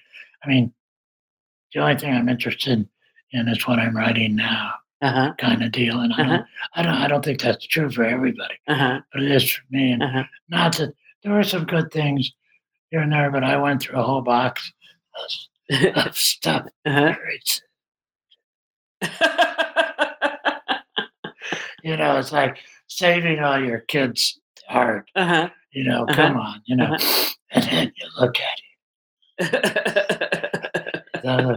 I 0.43 0.47
mean, 0.47 0.73
the 1.73 1.81
only 1.81 1.97
thing 1.97 2.13
I'm 2.13 2.29
interested 2.29 2.87
in 3.31 3.47
is 3.47 3.67
what 3.67 3.79
I'm 3.79 3.95
writing 3.95 4.35
now, 4.35 4.73
uh-huh. 5.01 5.33
kind 5.37 5.63
of 5.63 5.71
deal. 5.71 5.99
And 5.99 6.13
I 6.13 6.21
Uh-huh. 6.21 6.29
don't, 6.37 6.45
I 6.75 6.81
don't, 6.83 6.93
I 6.95 7.07
don't 7.07 7.25
think 7.25 7.41
that's 7.41 7.65
true 7.67 7.89
for 7.91 8.03
everybody, 8.03 8.55
Uh-huh. 8.67 9.01
but 9.11 9.23
it 9.23 9.31
is 9.31 9.51
for 9.51 9.63
me. 9.69 9.91
And 9.93 10.03
Uh-huh. 10.03 10.23
not 10.49 10.77
that 10.77 10.93
there 11.23 11.33
were 11.33 11.43
some 11.43 11.65
good 11.65 11.91
things 11.91 12.31
here 12.89 13.01
and 13.01 13.11
there, 13.11 13.31
but 13.31 13.43
I 13.43 13.57
went 13.57 13.81
through 13.81 13.99
a 13.99 14.03
whole 14.03 14.21
box 14.21 14.71
of, 15.71 15.95
of 16.07 16.17
stuff. 16.31 16.67
uh-huh. 16.85 17.15
you 21.83 21.97
know, 21.97 22.17
it's 22.17 22.31
like 22.31 22.57
saving 22.87 23.39
all 23.39 23.59
your 23.63 23.79
kids' 23.81 24.39
art. 24.69 25.09
uh-huh. 25.15 25.49
You 25.71 25.83
know, 25.85 26.03
Uh-huh. 26.03 26.15
come 26.15 26.37
on, 26.37 26.61
you 26.65 26.75
know, 26.75 26.97
and 27.51 27.63
then 27.63 27.91
you 27.95 28.09
look 28.19 28.35
at 28.39 28.59
it. 29.39 29.67
So 31.23 31.55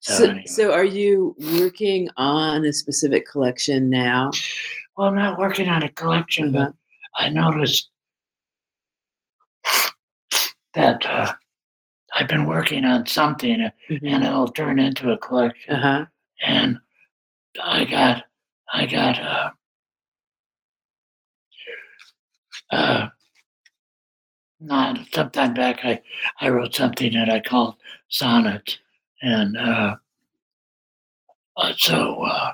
so, 0.00 0.24
anyway. 0.24 0.44
so 0.46 0.72
are 0.72 0.84
you 0.84 1.34
working 1.60 2.08
on 2.16 2.64
a 2.64 2.72
specific 2.72 3.24
collection 3.30 3.88
now? 3.88 4.30
well, 4.96 5.06
I'm 5.08 5.14
not 5.14 5.38
working 5.38 5.68
on 5.68 5.82
a 5.84 5.88
collection, 5.90 6.50
but 6.52 6.74
I 7.16 7.28
noticed 7.28 7.90
that 10.74 11.04
uh, 11.06 11.32
I've 12.14 12.28
been 12.28 12.46
working 12.46 12.84
on 12.84 13.06
something, 13.06 13.60
uh, 13.60 13.70
Mhm. 13.90 14.00
and 14.12 14.24
it'll 14.24 14.48
turn 14.48 14.78
into 14.78 15.10
a 15.12 15.18
collection. 15.18 15.74
Uh-huh. 15.74 16.06
and 16.44 16.78
I 17.62 17.84
got 17.84 18.24
I 18.72 18.86
got 18.86 19.20
uh 19.20 19.50
uh 22.72 23.08
not 24.60 24.98
sometime 25.12 25.54
back 25.54 25.84
I 25.84 26.02
I 26.40 26.48
wrote 26.48 26.74
something 26.74 27.12
that 27.14 27.30
I 27.30 27.40
called 27.40 27.76
sonnet 28.08 28.78
and 29.22 29.56
uh, 29.56 29.96
uh 31.56 31.72
so 31.76 32.22
uh 32.24 32.52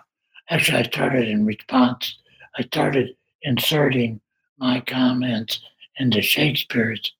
actually 0.51 0.79
I 0.79 0.83
started 0.85 1.29
in 1.29 1.47
response 1.47 2.19
I 2.59 2.63
started 2.65 3.17
inserting 3.43 4.21
my 4.61 4.81
comments 4.81 5.61
into 5.99 6.21
Shakespeare's 6.23 7.13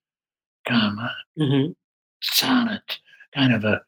comma 0.69 1.11
Mhm. 1.39 1.75
sonnet 2.21 2.99
kind 3.35 3.53
of 3.55 3.65
a 3.65 3.81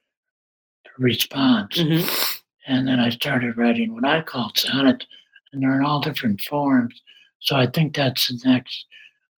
response 0.99 1.77
Mhm. 1.79 2.41
and 2.67 2.89
then 2.89 2.99
I 2.99 3.11
started 3.11 3.57
writing 3.57 3.93
what 3.95 4.05
I 4.05 4.23
call 4.23 4.53
sonnet, 4.55 5.07
and 5.53 5.63
they're 5.63 5.79
in 5.79 5.85
all 5.85 6.01
different 6.01 6.41
forms. 6.41 7.01
So 7.41 7.57
I 7.57 7.67
think 7.67 7.95
that's 7.95 8.29
the 8.29 8.41
next 8.49 8.87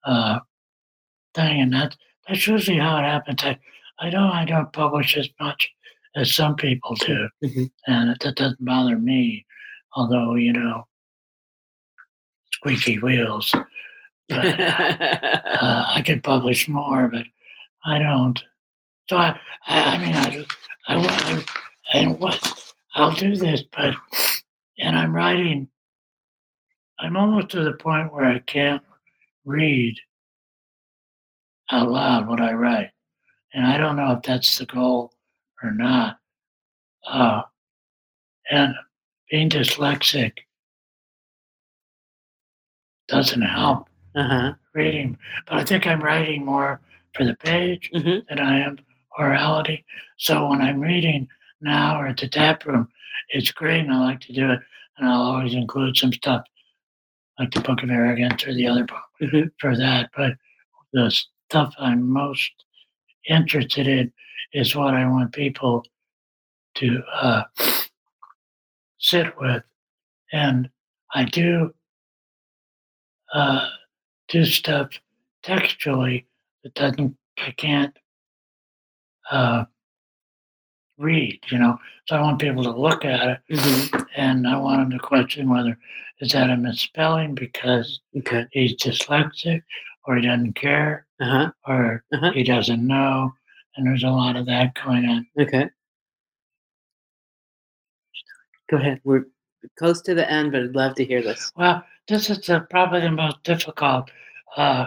uh, 0.04 0.40
thing, 1.34 1.60
and 1.62 1.72
that 1.72 1.96
that's 2.28 2.46
usually 2.46 2.78
how 2.78 2.98
it 2.98 3.02
happens. 3.04 3.42
I 3.42 3.58
I 3.98 4.10
know 4.10 4.28
I 4.30 4.44
don't 4.44 4.72
publish 4.72 5.16
as 5.16 5.28
much 5.40 5.70
as 6.16 6.34
some 6.34 6.54
people 6.56 6.94
do, 6.96 7.28
Mhm. 7.42 7.70
and 7.86 8.10
that 8.20 8.36
doesn't 8.36 8.64
bother 8.64 8.98
me. 8.98 9.44
Although 9.94 10.34
you 10.34 10.52
know, 10.52 10.86
squeaky 12.52 12.98
wheels. 12.98 13.54
Uh, 14.30 15.84
I 15.94 16.02
could 16.02 16.22
publish 16.22 16.68
more, 16.68 17.08
but 17.08 17.24
I 17.84 17.98
don't. 17.98 18.42
So 19.08 19.16
I, 19.16 19.38
I, 19.66 19.82
I 19.82 19.98
mean, 19.98 20.14
I, 20.14 20.46
I, 20.88 20.96
I, 20.96 21.44
and 21.92 22.18
what 22.18 22.72
I'll 22.94 23.14
do 23.14 23.36
this, 23.36 23.62
but 23.76 23.94
and 24.78 24.96
I'm 24.96 25.14
writing. 25.14 25.68
I'm 26.98 27.16
almost 27.16 27.50
to 27.50 27.64
the 27.64 27.72
point 27.74 28.12
where 28.12 28.24
I 28.24 28.38
can't 28.40 28.82
read 29.44 29.96
out 31.70 31.90
loud 31.90 32.28
what 32.28 32.40
I 32.40 32.52
write, 32.52 32.90
and 33.52 33.66
I 33.66 33.76
don't 33.78 33.96
know 33.96 34.12
if 34.12 34.22
that's 34.22 34.58
the 34.58 34.66
goal 34.66 35.12
or 35.62 35.70
not. 35.70 36.18
Uh, 37.06 37.42
and 38.50 38.74
being 39.30 39.50
dyslexic 39.50 40.32
doesn't 43.08 43.42
help 43.42 43.88
uh-huh. 44.14 44.54
reading, 44.74 45.16
but 45.46 45.58
I 45.58 45.64
think 45.64 45.86
I'm 45.86 46.00
writing 46.02 46.44
more 46.44 46.80
for 47.14 47.24
the 47.24 47.34
page 47.36 47.90
Mhm. 47.94 48.26
than 48.28 48.38
I 48.38 48.60
am 48.60 48.78
orality. 49.18 49.84
So 50.18 50.48
when 50.48 50.60
I'm 50.60 50.80
reading 50.80 51.28
now 51.60 52.00
or 52.00 52.06
at 52.08 52.16
the 52.18 52.28
tap 52.28 52.64
room, 52.66 52.88
it's 53.30 53.52
great 53.52 53.80
and 53.80 53.92
I 53.92 54.00
like 54.00 54.20
to 54.22 54.32
do 54.32 54.50
it. 54.50 54.60
And 54.98 55.08
I'll 55.08 55.22
always 55.22 55.54
include 55.54 55.96
some 55.96 56.12
stuff 56.12 56.44
like 57.38 57.50
the 57.52 57.60
Book 57.60 57.82
of 57.82 57.90
Arrogance 57.90 58.46
or 58.46 58.54
the 58.54 58.66
other 58.66 58.84
book 58.84 59.02
Mhm. 59.20 59.50
for 59.60 59.76
that. 59.76 60.10
But 60.16 60.36
the 60.92 61.10
stuff 61.10 61.74
I'm 61.78 62.08
most 62.08 62.52
interested 63.28 63.86
in 63.88 64.12
is 64.52 64.74
what 64.76 64.94
I 64.94 65.06
want 65.06 65.32
people 65.32 65.84
to 66.76 67.02
uh, 67.12 67.44
sit 68.98 69.36
with. 69.38 69.62
And 70.32 70.70
I 71.14 71.24
do 71.24 71.74
uh, 73.32 73.68
do 74.34 74.44
stuff 74.44 74.90
textually 75.44 76.26
that 76.64 76.74
doesn't, 76.74 77.16
I 77.38 77.52
can't 77.52 77.96
uh, 79.30 79.64
read, 80.98 81.38
you 81.50 81.58
know. 81.58 81.78
So 82.08 82.16
I 82.16 82.20
want 82.20 82.40
people 82.40 82.64
to 82.64 82.70
look 82.72 83.04
at 83.04 83.28
it 83.28 83.38
Mhm. 83.56 84.06
and 84.16 84.48
I 84.48 84.56
want 84.56 84.80
them 84.80 84.98
to 84.98 85.04
question 85.06 85.48
whether 85.48 85.78
is 86.18 86.32
that 86.32 86.50
a 86.50 86.56
misspelling 86.56 87.34
because 87.36 88.00
Okay. 88.16 88.46
he's 88.50 88.74
dyslexic 88.76 89.62
or 90.04 90.16
he 90.16 90.22
doesn't 90.26 90.54
care 90.54 91.06
Uh-huh. 91.20 91.52
or 91.68 92.04
Uh-huh. 92.12 92.32
he 92.32 92.42
doesn't 92.42 92.84
know. 92.84 93.32
And 93.76 93.86
there's 93.86 94.02
a 94.04 94.10
lot 94.10 94.34
of 94.36 94.46
that 94.46 94.74
going 94.74 95.06
on. 95.06 95.26
Okay. 95.38 95.70
Go 98.68 98.78
ahead. 98.78 99.00
We're 99.04 99.26
close 99.78 100.02
to 100.02 100.14
the 100.14 100.28
end, 100.28 100.50
but 100.52 100.62
I'd 100.64 100.74
love 100.74 100.96
to 100.96 101.04
hear 101.04 101.22
this. 101.22 101.52
Well, 101.56 101.84
this 102.08 102.30
is 102.30 102.38
the, 102.46 102.66
probably 102.70 103.00
the 103.00 103.10
most 103.12 103.42
difficult. 103.44 104.10
Uh, 104.56 104.86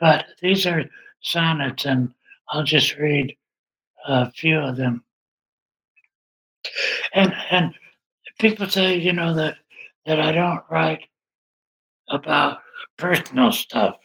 but 0.00 0.26
these 0.40 0.66
are 0.66 0.84
sonnets, 1.20 1.84
and 1.84 2.12
I'll 2.48 2.64
just 2.64 2.96
read 2.96 3.36
a 4.06 4.30
few 4.32 4.58
of 4.58 4.76
them. 4.76 5.04
And 7.14 7.34
and 7.50 7.74
people 8.38 8.68
say, 8.68 8.96
you 8.96 9.12
know, 9.12 9.34
that 9.34 9.56
that 10.06 10.20
I 10.20 10.32
don't 10.32 10.62
write 10.70 11.04
about 12.08 12.58
personal 12.96 13.52
stuff, 13.52 13.96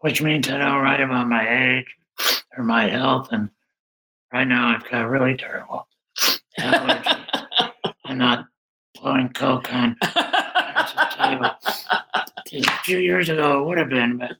which 0.00 0.22
means 0.22 0.48
I 0.48 0.58
don't 0.58 0.82
write 0.82 1.00
about 1.00 1.28
my 1.28 1.76
age 1.76 1.86
or 2.56 2.64
my 2.64 2.88
health. 2.88 3.28
And 3.32 3.50
right 4.32 4.46
now, 4.46 4.68
I've 4.68 4.88
got 4.90 5.08
really 5.08 5.36
terrible 5.36 5.88
allergies. 6.58 7.20
I'm 8.04 8.18
not 8.18 8.46
blowing 8.94 9.30
coke 9.30 9.72
on 9.72 9.96
A 11.24 12.78
few 12.84 12.98
years 12.98 13.28
ago, 13.28 13.60
it 13.60 13.66
would 13.66 13.78
have 13.78 13.88
been, 13.88 14.18
but 14.18 14.36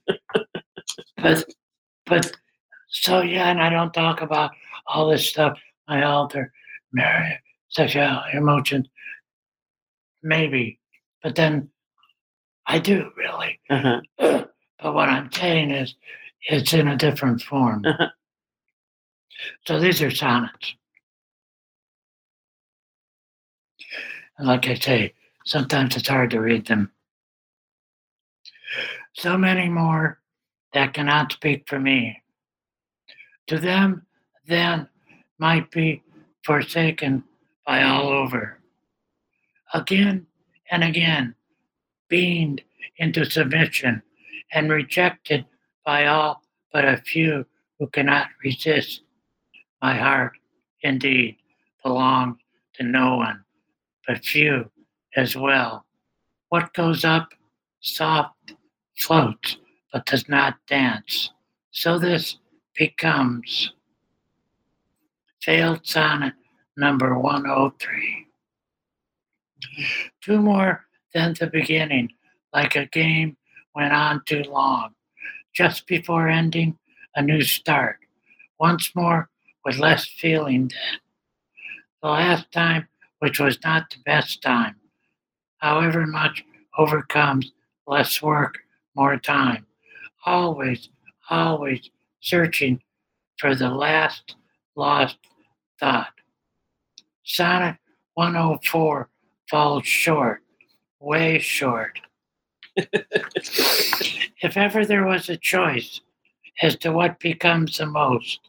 but 1.16 1.44
but 2.06 2.32
so 2.88 3.22
yeah, 3.22 3.50
and 3.50 3.60
I 3.60 3.70
don't 3.70 3.92
talk 3.92 4.20
about 4.20 4.52
all 4.86 5.08
this 5.08 5.26
stuff. 5.28 5.58
My 5.88 5.98
health 5.98 6.34
or 6.34 6.52
marriage, 6.92 7.38
sexuality, 7.68 8.36
emotions, 8.36 8.88
maybe, 10.22 10.78
but 11.22 11.34
then 11.34 11.68
I 12.66 12.78
do 12.78 13.10
really. 13.16 13.60
uh-huh. 13.70 14.00
But 14.82 14.92
what 14.94 15.08
I'm 15.08 15.32
saying 15.32 15.70
is, 15.70 15.94
it's 16.48 16.74
in 16.74 16.88
a 16.88 16.96
different 16.96 17.40
form. 17.40 17.84
Uh-huh. 17.86 18.08
So 19.66 19.80
these 19.80 20.02
are 20.02 20.10
sonnets. 20.10 20.74
And 24.36 24.46
like 24.46 24.66
I 24.66 24.74
say, 24.74 25.14
sometimes 25.44 25.96
it's 25.96 26.08
hard 26.08 26.30
to 26.30 26.40
read 26.40 26.66
them. 26.66 26.90
So 29.14 29.38
many 29.38 29.68
more 29.68 30.18
that 30.72 30.94
cannot 30.94 31.32
speak 31.32 31.64
for 31.68 31.78
me. 31.78 32.22
To 33.48 33.58
them, 33.58 34.06
then, 34.46 34.88
might 35.38 35.70
be 35.70 36.02
forsaken 36.44 37.24
by 37.66 37.82
all 37.82 38.08
over. 38.08 38.58
Again 39.72 40.26
and 40.70 40.84
again, 40.84 41.34
beamed 42.08 42.62
into 42.96 43.24
submission 43.24 44.02
and 44.52 44.70
rejected 44.70 45.44
by 45.84 46.06
all 46.06 46.42
but 46.72 46.84
a 46.84 46.96
few 46.96 47.46
who 47.78 47.86
cannot 47.88 48.28
resist. 48.42 49.02
My 49.82 49.94
heart, 49.94 50.32
indeed, 50.82 51.36
belongs 51.82 52.38
to 52.74 52.84
no 52.84 53.16
one, 53.16 53.44
but 54.06 54.24
few 54.24 54.70
as 55.16 55.36
well. 55.36 55.84
What 56.48 56.74
goes 56.74 57.04
up 57.04 57.34
soft 57.80 58.54
floats, 58.96 59.56
but 59.92 60.06
does 60.06 60.28
not 60.28 60.56
dance. 60.66 61.30
So 61.70 61.98
this 61.98 62.38
becomes 62.76 63.72
failed 65.42 65.86
sonnet 65.86 66.34
number 66.76 67.18
103. 67.18 68.26
Two 70.20 70.40
more 70.40 70.84
than 71.12 71.34
the 71.38 71.46
beginning, 71.46 72.12
like 72.52 72.76
a 72.76 72.86
game 72.86 73.36
went 73.74 73.92
on 73.92 74.22
too 74.26 74.42
long. 74.44 74.94
Just 75.52 75.86
before 75.86 76.28
ending, 76.28 76.78
a 77.14 77.22
new 77.22 77.42
start. 77.42 77.98
Once 78.58 78.94
more, 78.94 79.28
with 79.64 79.78
less 79.78 80.06
feeling 80.06 80.68
than 80.68 81.00
the 82.02 82.08
last 82.08 82.50
time, 82.52 82.88
which 83.18 83.40
was 83.40 83.58
not 83.64 83.90
the 83.90 83.96
best 84.04 84.42
time. 84.42 84.76
However 85.64 86.06
much 86.06 86.44
overcomes 86.76 87.50
less 87.86 88.20
work, 88.20 88.58
more 88.94 89.16
time. 89.16 89.64
Always, 90.26 90.90
always 91.30 91.88
searching 92.20 92.82
for 93.38 93.54
the 93.54 93.70
last 93.70 94.36
lost 94.76 95.16
thought. 95.80 96.12
Sonnet 97.22 97.78
104 98.12 99.08
falls 99.48 99.86
short, 99.86 100.42
way 101.00 101.38
short. 101.38 101.98
if 102.76 104.58
ever 104.58 104.84
there 104.84 105.06
was 105.06 105.30
a 105.30 105.38
choice 105.38 106.02
as 106.60 106.76
to 106.76 106.92
what 106.92 107.18
becomes 107.20 107.78
the 107.78 107.86
most, 107.86 108.40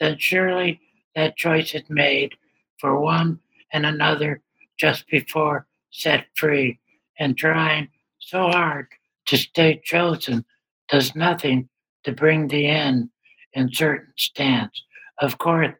then 0.00 0.18
surely 0.18 0.82
that 1.16 1.38
choice 1.38 1.74
is 1.74 1.88
made 1.88 2.34
for 2.78 3.00
one 3.00 3.40
and 3.72 3.86
another 3.86 4.42
just 4.76 5.08
before 5.08 5.66
set 5.90 6.26
free 6.34 6.78
and 7.18 7.36
trying 7.36 7.88
so 8.18 8.48
hard 8.48 8.86
to 9.26 9.36
stay 9.36 9.80
chosen 9.84 10.44
does 10.88 11.14
nothing 11.14 11.68
to 12.04 12.12
bring 12.12 12.48
the 12.48 12.66
end 12.66 13.10
in 13.52 13.72
certain 13.72 14.12
stance. 14.16 14.82
Of 15.20 15.38
course, 15.38 15.74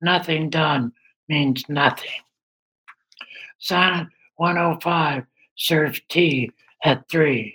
nothing 0.00 0.50
done 0.50 0.92
means 1.28 1.64
nothing. 1.68 2.10
Sonnet 3.58 4.08
105 4.36 5.24
serves 5.56 6.00
tea 6.08 6.50
at 6.84 7.08
three. 7.08 7.54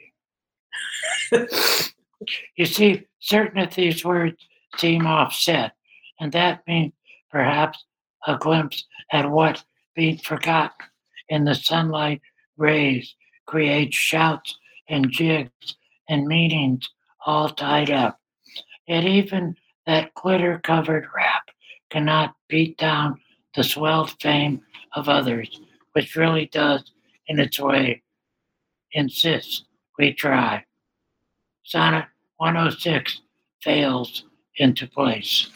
you 1.31 2.65
see, 2.65 3.05
certain 3.19 3.59
of 3.59 3.73
these 3.73 4.03
words 4.05 4.37
seem 4.77 5.07
offset, 5.07 5.73
and 6.19 6.31
that 6.31 6.61
means 6.67 6.93
perhaps 7.31 7.85
a 8.27 8.37
glimpse 8.37 8.85
at 9.11 9.29
what 9.29 9.63
being 9.95 10.17
forgotten 10.17 10.87
in 11.29 11.45
the 11.45 11.55
sunlight 11.55 12.21
rays 12.57 13.15
create 13.45 13.93
shouts 13.93 14.57
and 14.89 15.11
jigs 15.11 15.75
and 16.09 16.27
meanings 16.27 16.89
all 17.25 17.49
tied 17.49 17.91
up. 17.91 18.19
Yet 18.87 19.03
even 19.03 19.55
that 19.85 20.13
glitter 20.13 20.59
covered 20.63 21.07
wrap 21.15 21.43
cannot 21.89 22.35
beat 22.47 22.77
down 22.77 23.19
the 23.55 23.63
swelled 23.63 24.15
fame 24.21 24.61
of 24.95 25.09
others, 25.09 25.59
which 25.93 26.15
really 26.15 26.47
does, 26.47 26.91
in 27.27 27.39
its 27.39 27.59
way, 27.59 28.03
insist 28.91 29.65
we 29.97 30.13
try. 30.13 30.63
Sonnet 31.63 32.05
106 32.37 33.21
fails 33.61 34.25
into 34.57 34.87
place. 34.87 35.49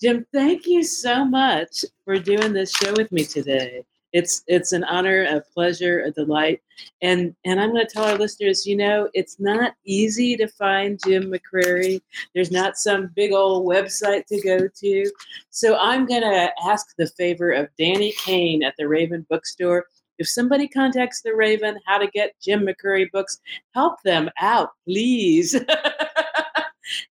Jim, 0.00 0.26
thank 0.32 0.66
you 0.66 0.84
so 0.84 1.24
much 1.24 1.84
for 2.04 2.18
doing 2.18 2.52
this 2.52 2.72
show 2.72 2.92
with 2.92 3.10
me 3.10 3.24
today. 3.24 3.84
It's 4.14 4.44
it's 4.46 4.70
an 4.70 4.84
honor, 4.84 5.24
a 5.24 5.40
pleasure, 5.40 6.02
a 6.02 6.12
delight. 6.12 6.62
And 7.02 7.34
and 7.44 7.60
I'm 7.60 7.72
going 7.72 7.84
to 7.84 7.92
tell 7.92 8.04
our 8.04 8.16
listeners, 8.16 8.64
you 8.64 8.76
know, 8.76 9.10
it's 9.12 9.40
not 9.40 9.74
easy 9.84 10.36
to 10.36 10.46
find 10.46 11.00
Jim 11.04 11.32
McCrary. 11.32 12.00
There's 12.32 12.52
not 12.52 12.76
some 12.76 13.10
big 13.16 13.32
old 13.32 13.66
website 13.66 14.24
to 14.26 14.40
go 14.40 14.68
to. 14.68 15.10
So 15.50 15.76
I'm 15.78 16.06
going 16.06 16.22
to 16.22 16.50
ask 16.64 16.94
the 16.96 17.08
favor 17.08 17.50
of 17.50 17.68
Danny 17.76 18.14
Caine 18.24 18.62
at 18.62 18.74
the 18.78 18.86
Raven 18.86 19.26
Bookstore. 19.28 19.84
If 20.18 20.28
somebody 20.28 20.68
contacts 20.68 21.22
the 21.22 21.34
Raven 21.34 21.76
how 21.84 21.98
to 21.98 22.06
get 22.06 22.38
Jim 22.40 22.64
McCrary 22.64 23.10
books, 23.10 23.40
help 23.74 24.00
them 24.04 24.30
out, 24.40 24.70
please. 24.86 25.56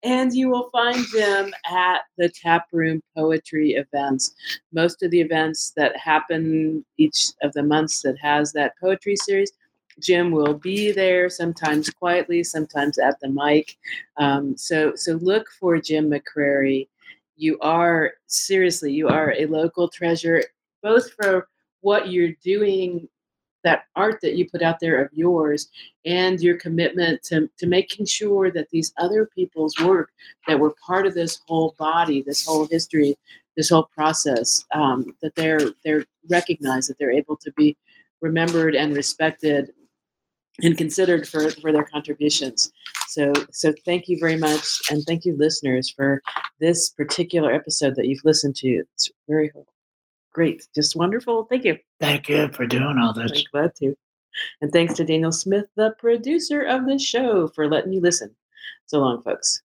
and 0.03 0.33
you 0.33 0.49
will 0.49 0.69
find 0.71 1.05
Jim 1.11 1.53
at 1.69 2.01
the 2.17 2.29
tap 2.29 2.67
room 2.71 3.01
poetry 3.15 3.71
events. 3.73 4.33
Most 4.71 5.03
of 5.03 5.11
the 5.11 5.21
events 5.21 5.71
that 5.75 5.95
happen 5.97 6.85
each 6.97 7.29
of 7.41 7.53
the 7.53 7.63
months 7.63 8.01
that 8.01 8.17
has 8.19 8.51
that 8.53 8.73
poetry 8.81 9.15
series, 9.15 9.51
Jim 9.99 10.31
will 10.31 10.53
be 10.53 10.91
there, 10.91 11.29
sometimes 11.29 11.89
quietly, 11.89 12.43
sometimes 12.43 12.97
at 12.97 13.19
the 13.19 13.29
mic. 13.29 13.77
Um, 14.17 14.55
so, 14.57 14.93
so 14.95 15.13
look 15.13 15.47
for 15.59 15.79
Jim 15.79 16.09
McCrary. 16.09 16.87
You 17.35 17.57
are 17.59 18.13
seriously, 18.27 18.93
you 18.93 19.07
are 19.07 19.33
a 19.37 19.45
local 19.45 19.87
treasure, 19.87 20.43
both 20.81 21.11
for 21.13 21.47
what 21.81 22.09
you're 22.09 22.33
doing 22.43 23.07
that 23.63 23.83
art 23.95 24.19
that 24.21 24.35
you 24.35 24.49
put 24.49 24.61
out 24.61 24.79
there 24.79 25.03
of 25.03 25.09
yours 25.13 25.69
and 26.05 26.39
your 26.39 26.57
commitment 26.57 27.21
to, 27.23 27.49
to 27.57 27.67
making 27.67 28.05
sure 28.05 28.51
that 28.51 28.69
these 28.71 28.93
other 28.97 29.29
people's 29.35 29.77
work 29.79 30.11
that 30.47 30.59
were 30.59 30.73
part 30.85 31.05
of 31.05 31.13
this 31.13 31.41
whole 31.47 31.75
body 31.77 32.21
this 32.21 32.45
whole 32.45 32.67
history 32.67 33.15
this 33.59 33.69
whole 33.69 33.89
process 33.93 34.65
um, 34.73 35.13
that 35.21 35.35
they're 35.35 35.71
they're 35.83 36.05
recognized 36.29 36.89
that 36.89 36.97
they're 36.97 37.11
able 37.11 37.35
to 37.35 37.51
be 37.53 37.75
remembered 38.21 38.75
and 38.75 38.95
respected 38.95 39.71
and 40.61 40.77
considered 40.77 41.27
for, 41.27 41.49
for 41.51 41.71
their 41.71 41.83
contributions. 41.83 42.71
So 43.07 43.33
so 43.51 43.73
thank 43.85 44.07
you 44.07 44.17
very 44.19 44.37
much 44.37 44.81
and 44.89 45.03
thank 45.03 45.25
you 45.25 45.35
listeners 45.37 45.89
for 45.89 46.21
this 46.59 46.89
particular 46.89 47.51
episode 47.51 47.95
that 47.95 48.07
you've 48.07 48.23
listened 48.23 48.55
to. 48.57 48.83
It's 48.93 49.11
very 49.27 49.51
great. 50.39 50.65
Just 50.73 50.95
wonderful. 50.95 51.43
Thank 51.49 51.65
you. 51.65 51.77
Thank 51.99 52.29
you 52.29 52.47
for 52.53 52.65
doing 52.65 52.97
all 52.97 53.11
this. 53.11 53.29
I'm 53.35 53.43
glad 53.51 53.75
to. 53.81 53.93
And 54.61 54.71
thanks 54.71 54.93
to 54.93 55.03
Daniel 55.03 55.33
Smith, 55.33 55.65
the 55.75 55.93
producer 55.99 56.61
of 56.61 56.85
the 56.85 56.97
show, 56.97 57.49
for 57.49 57.67
letting 57.67 57.89
me 57.89 57.99
listen. 57.99 58.33
So 58.85 58.99
long, 58.99 59.21
folks. 59.21 59.57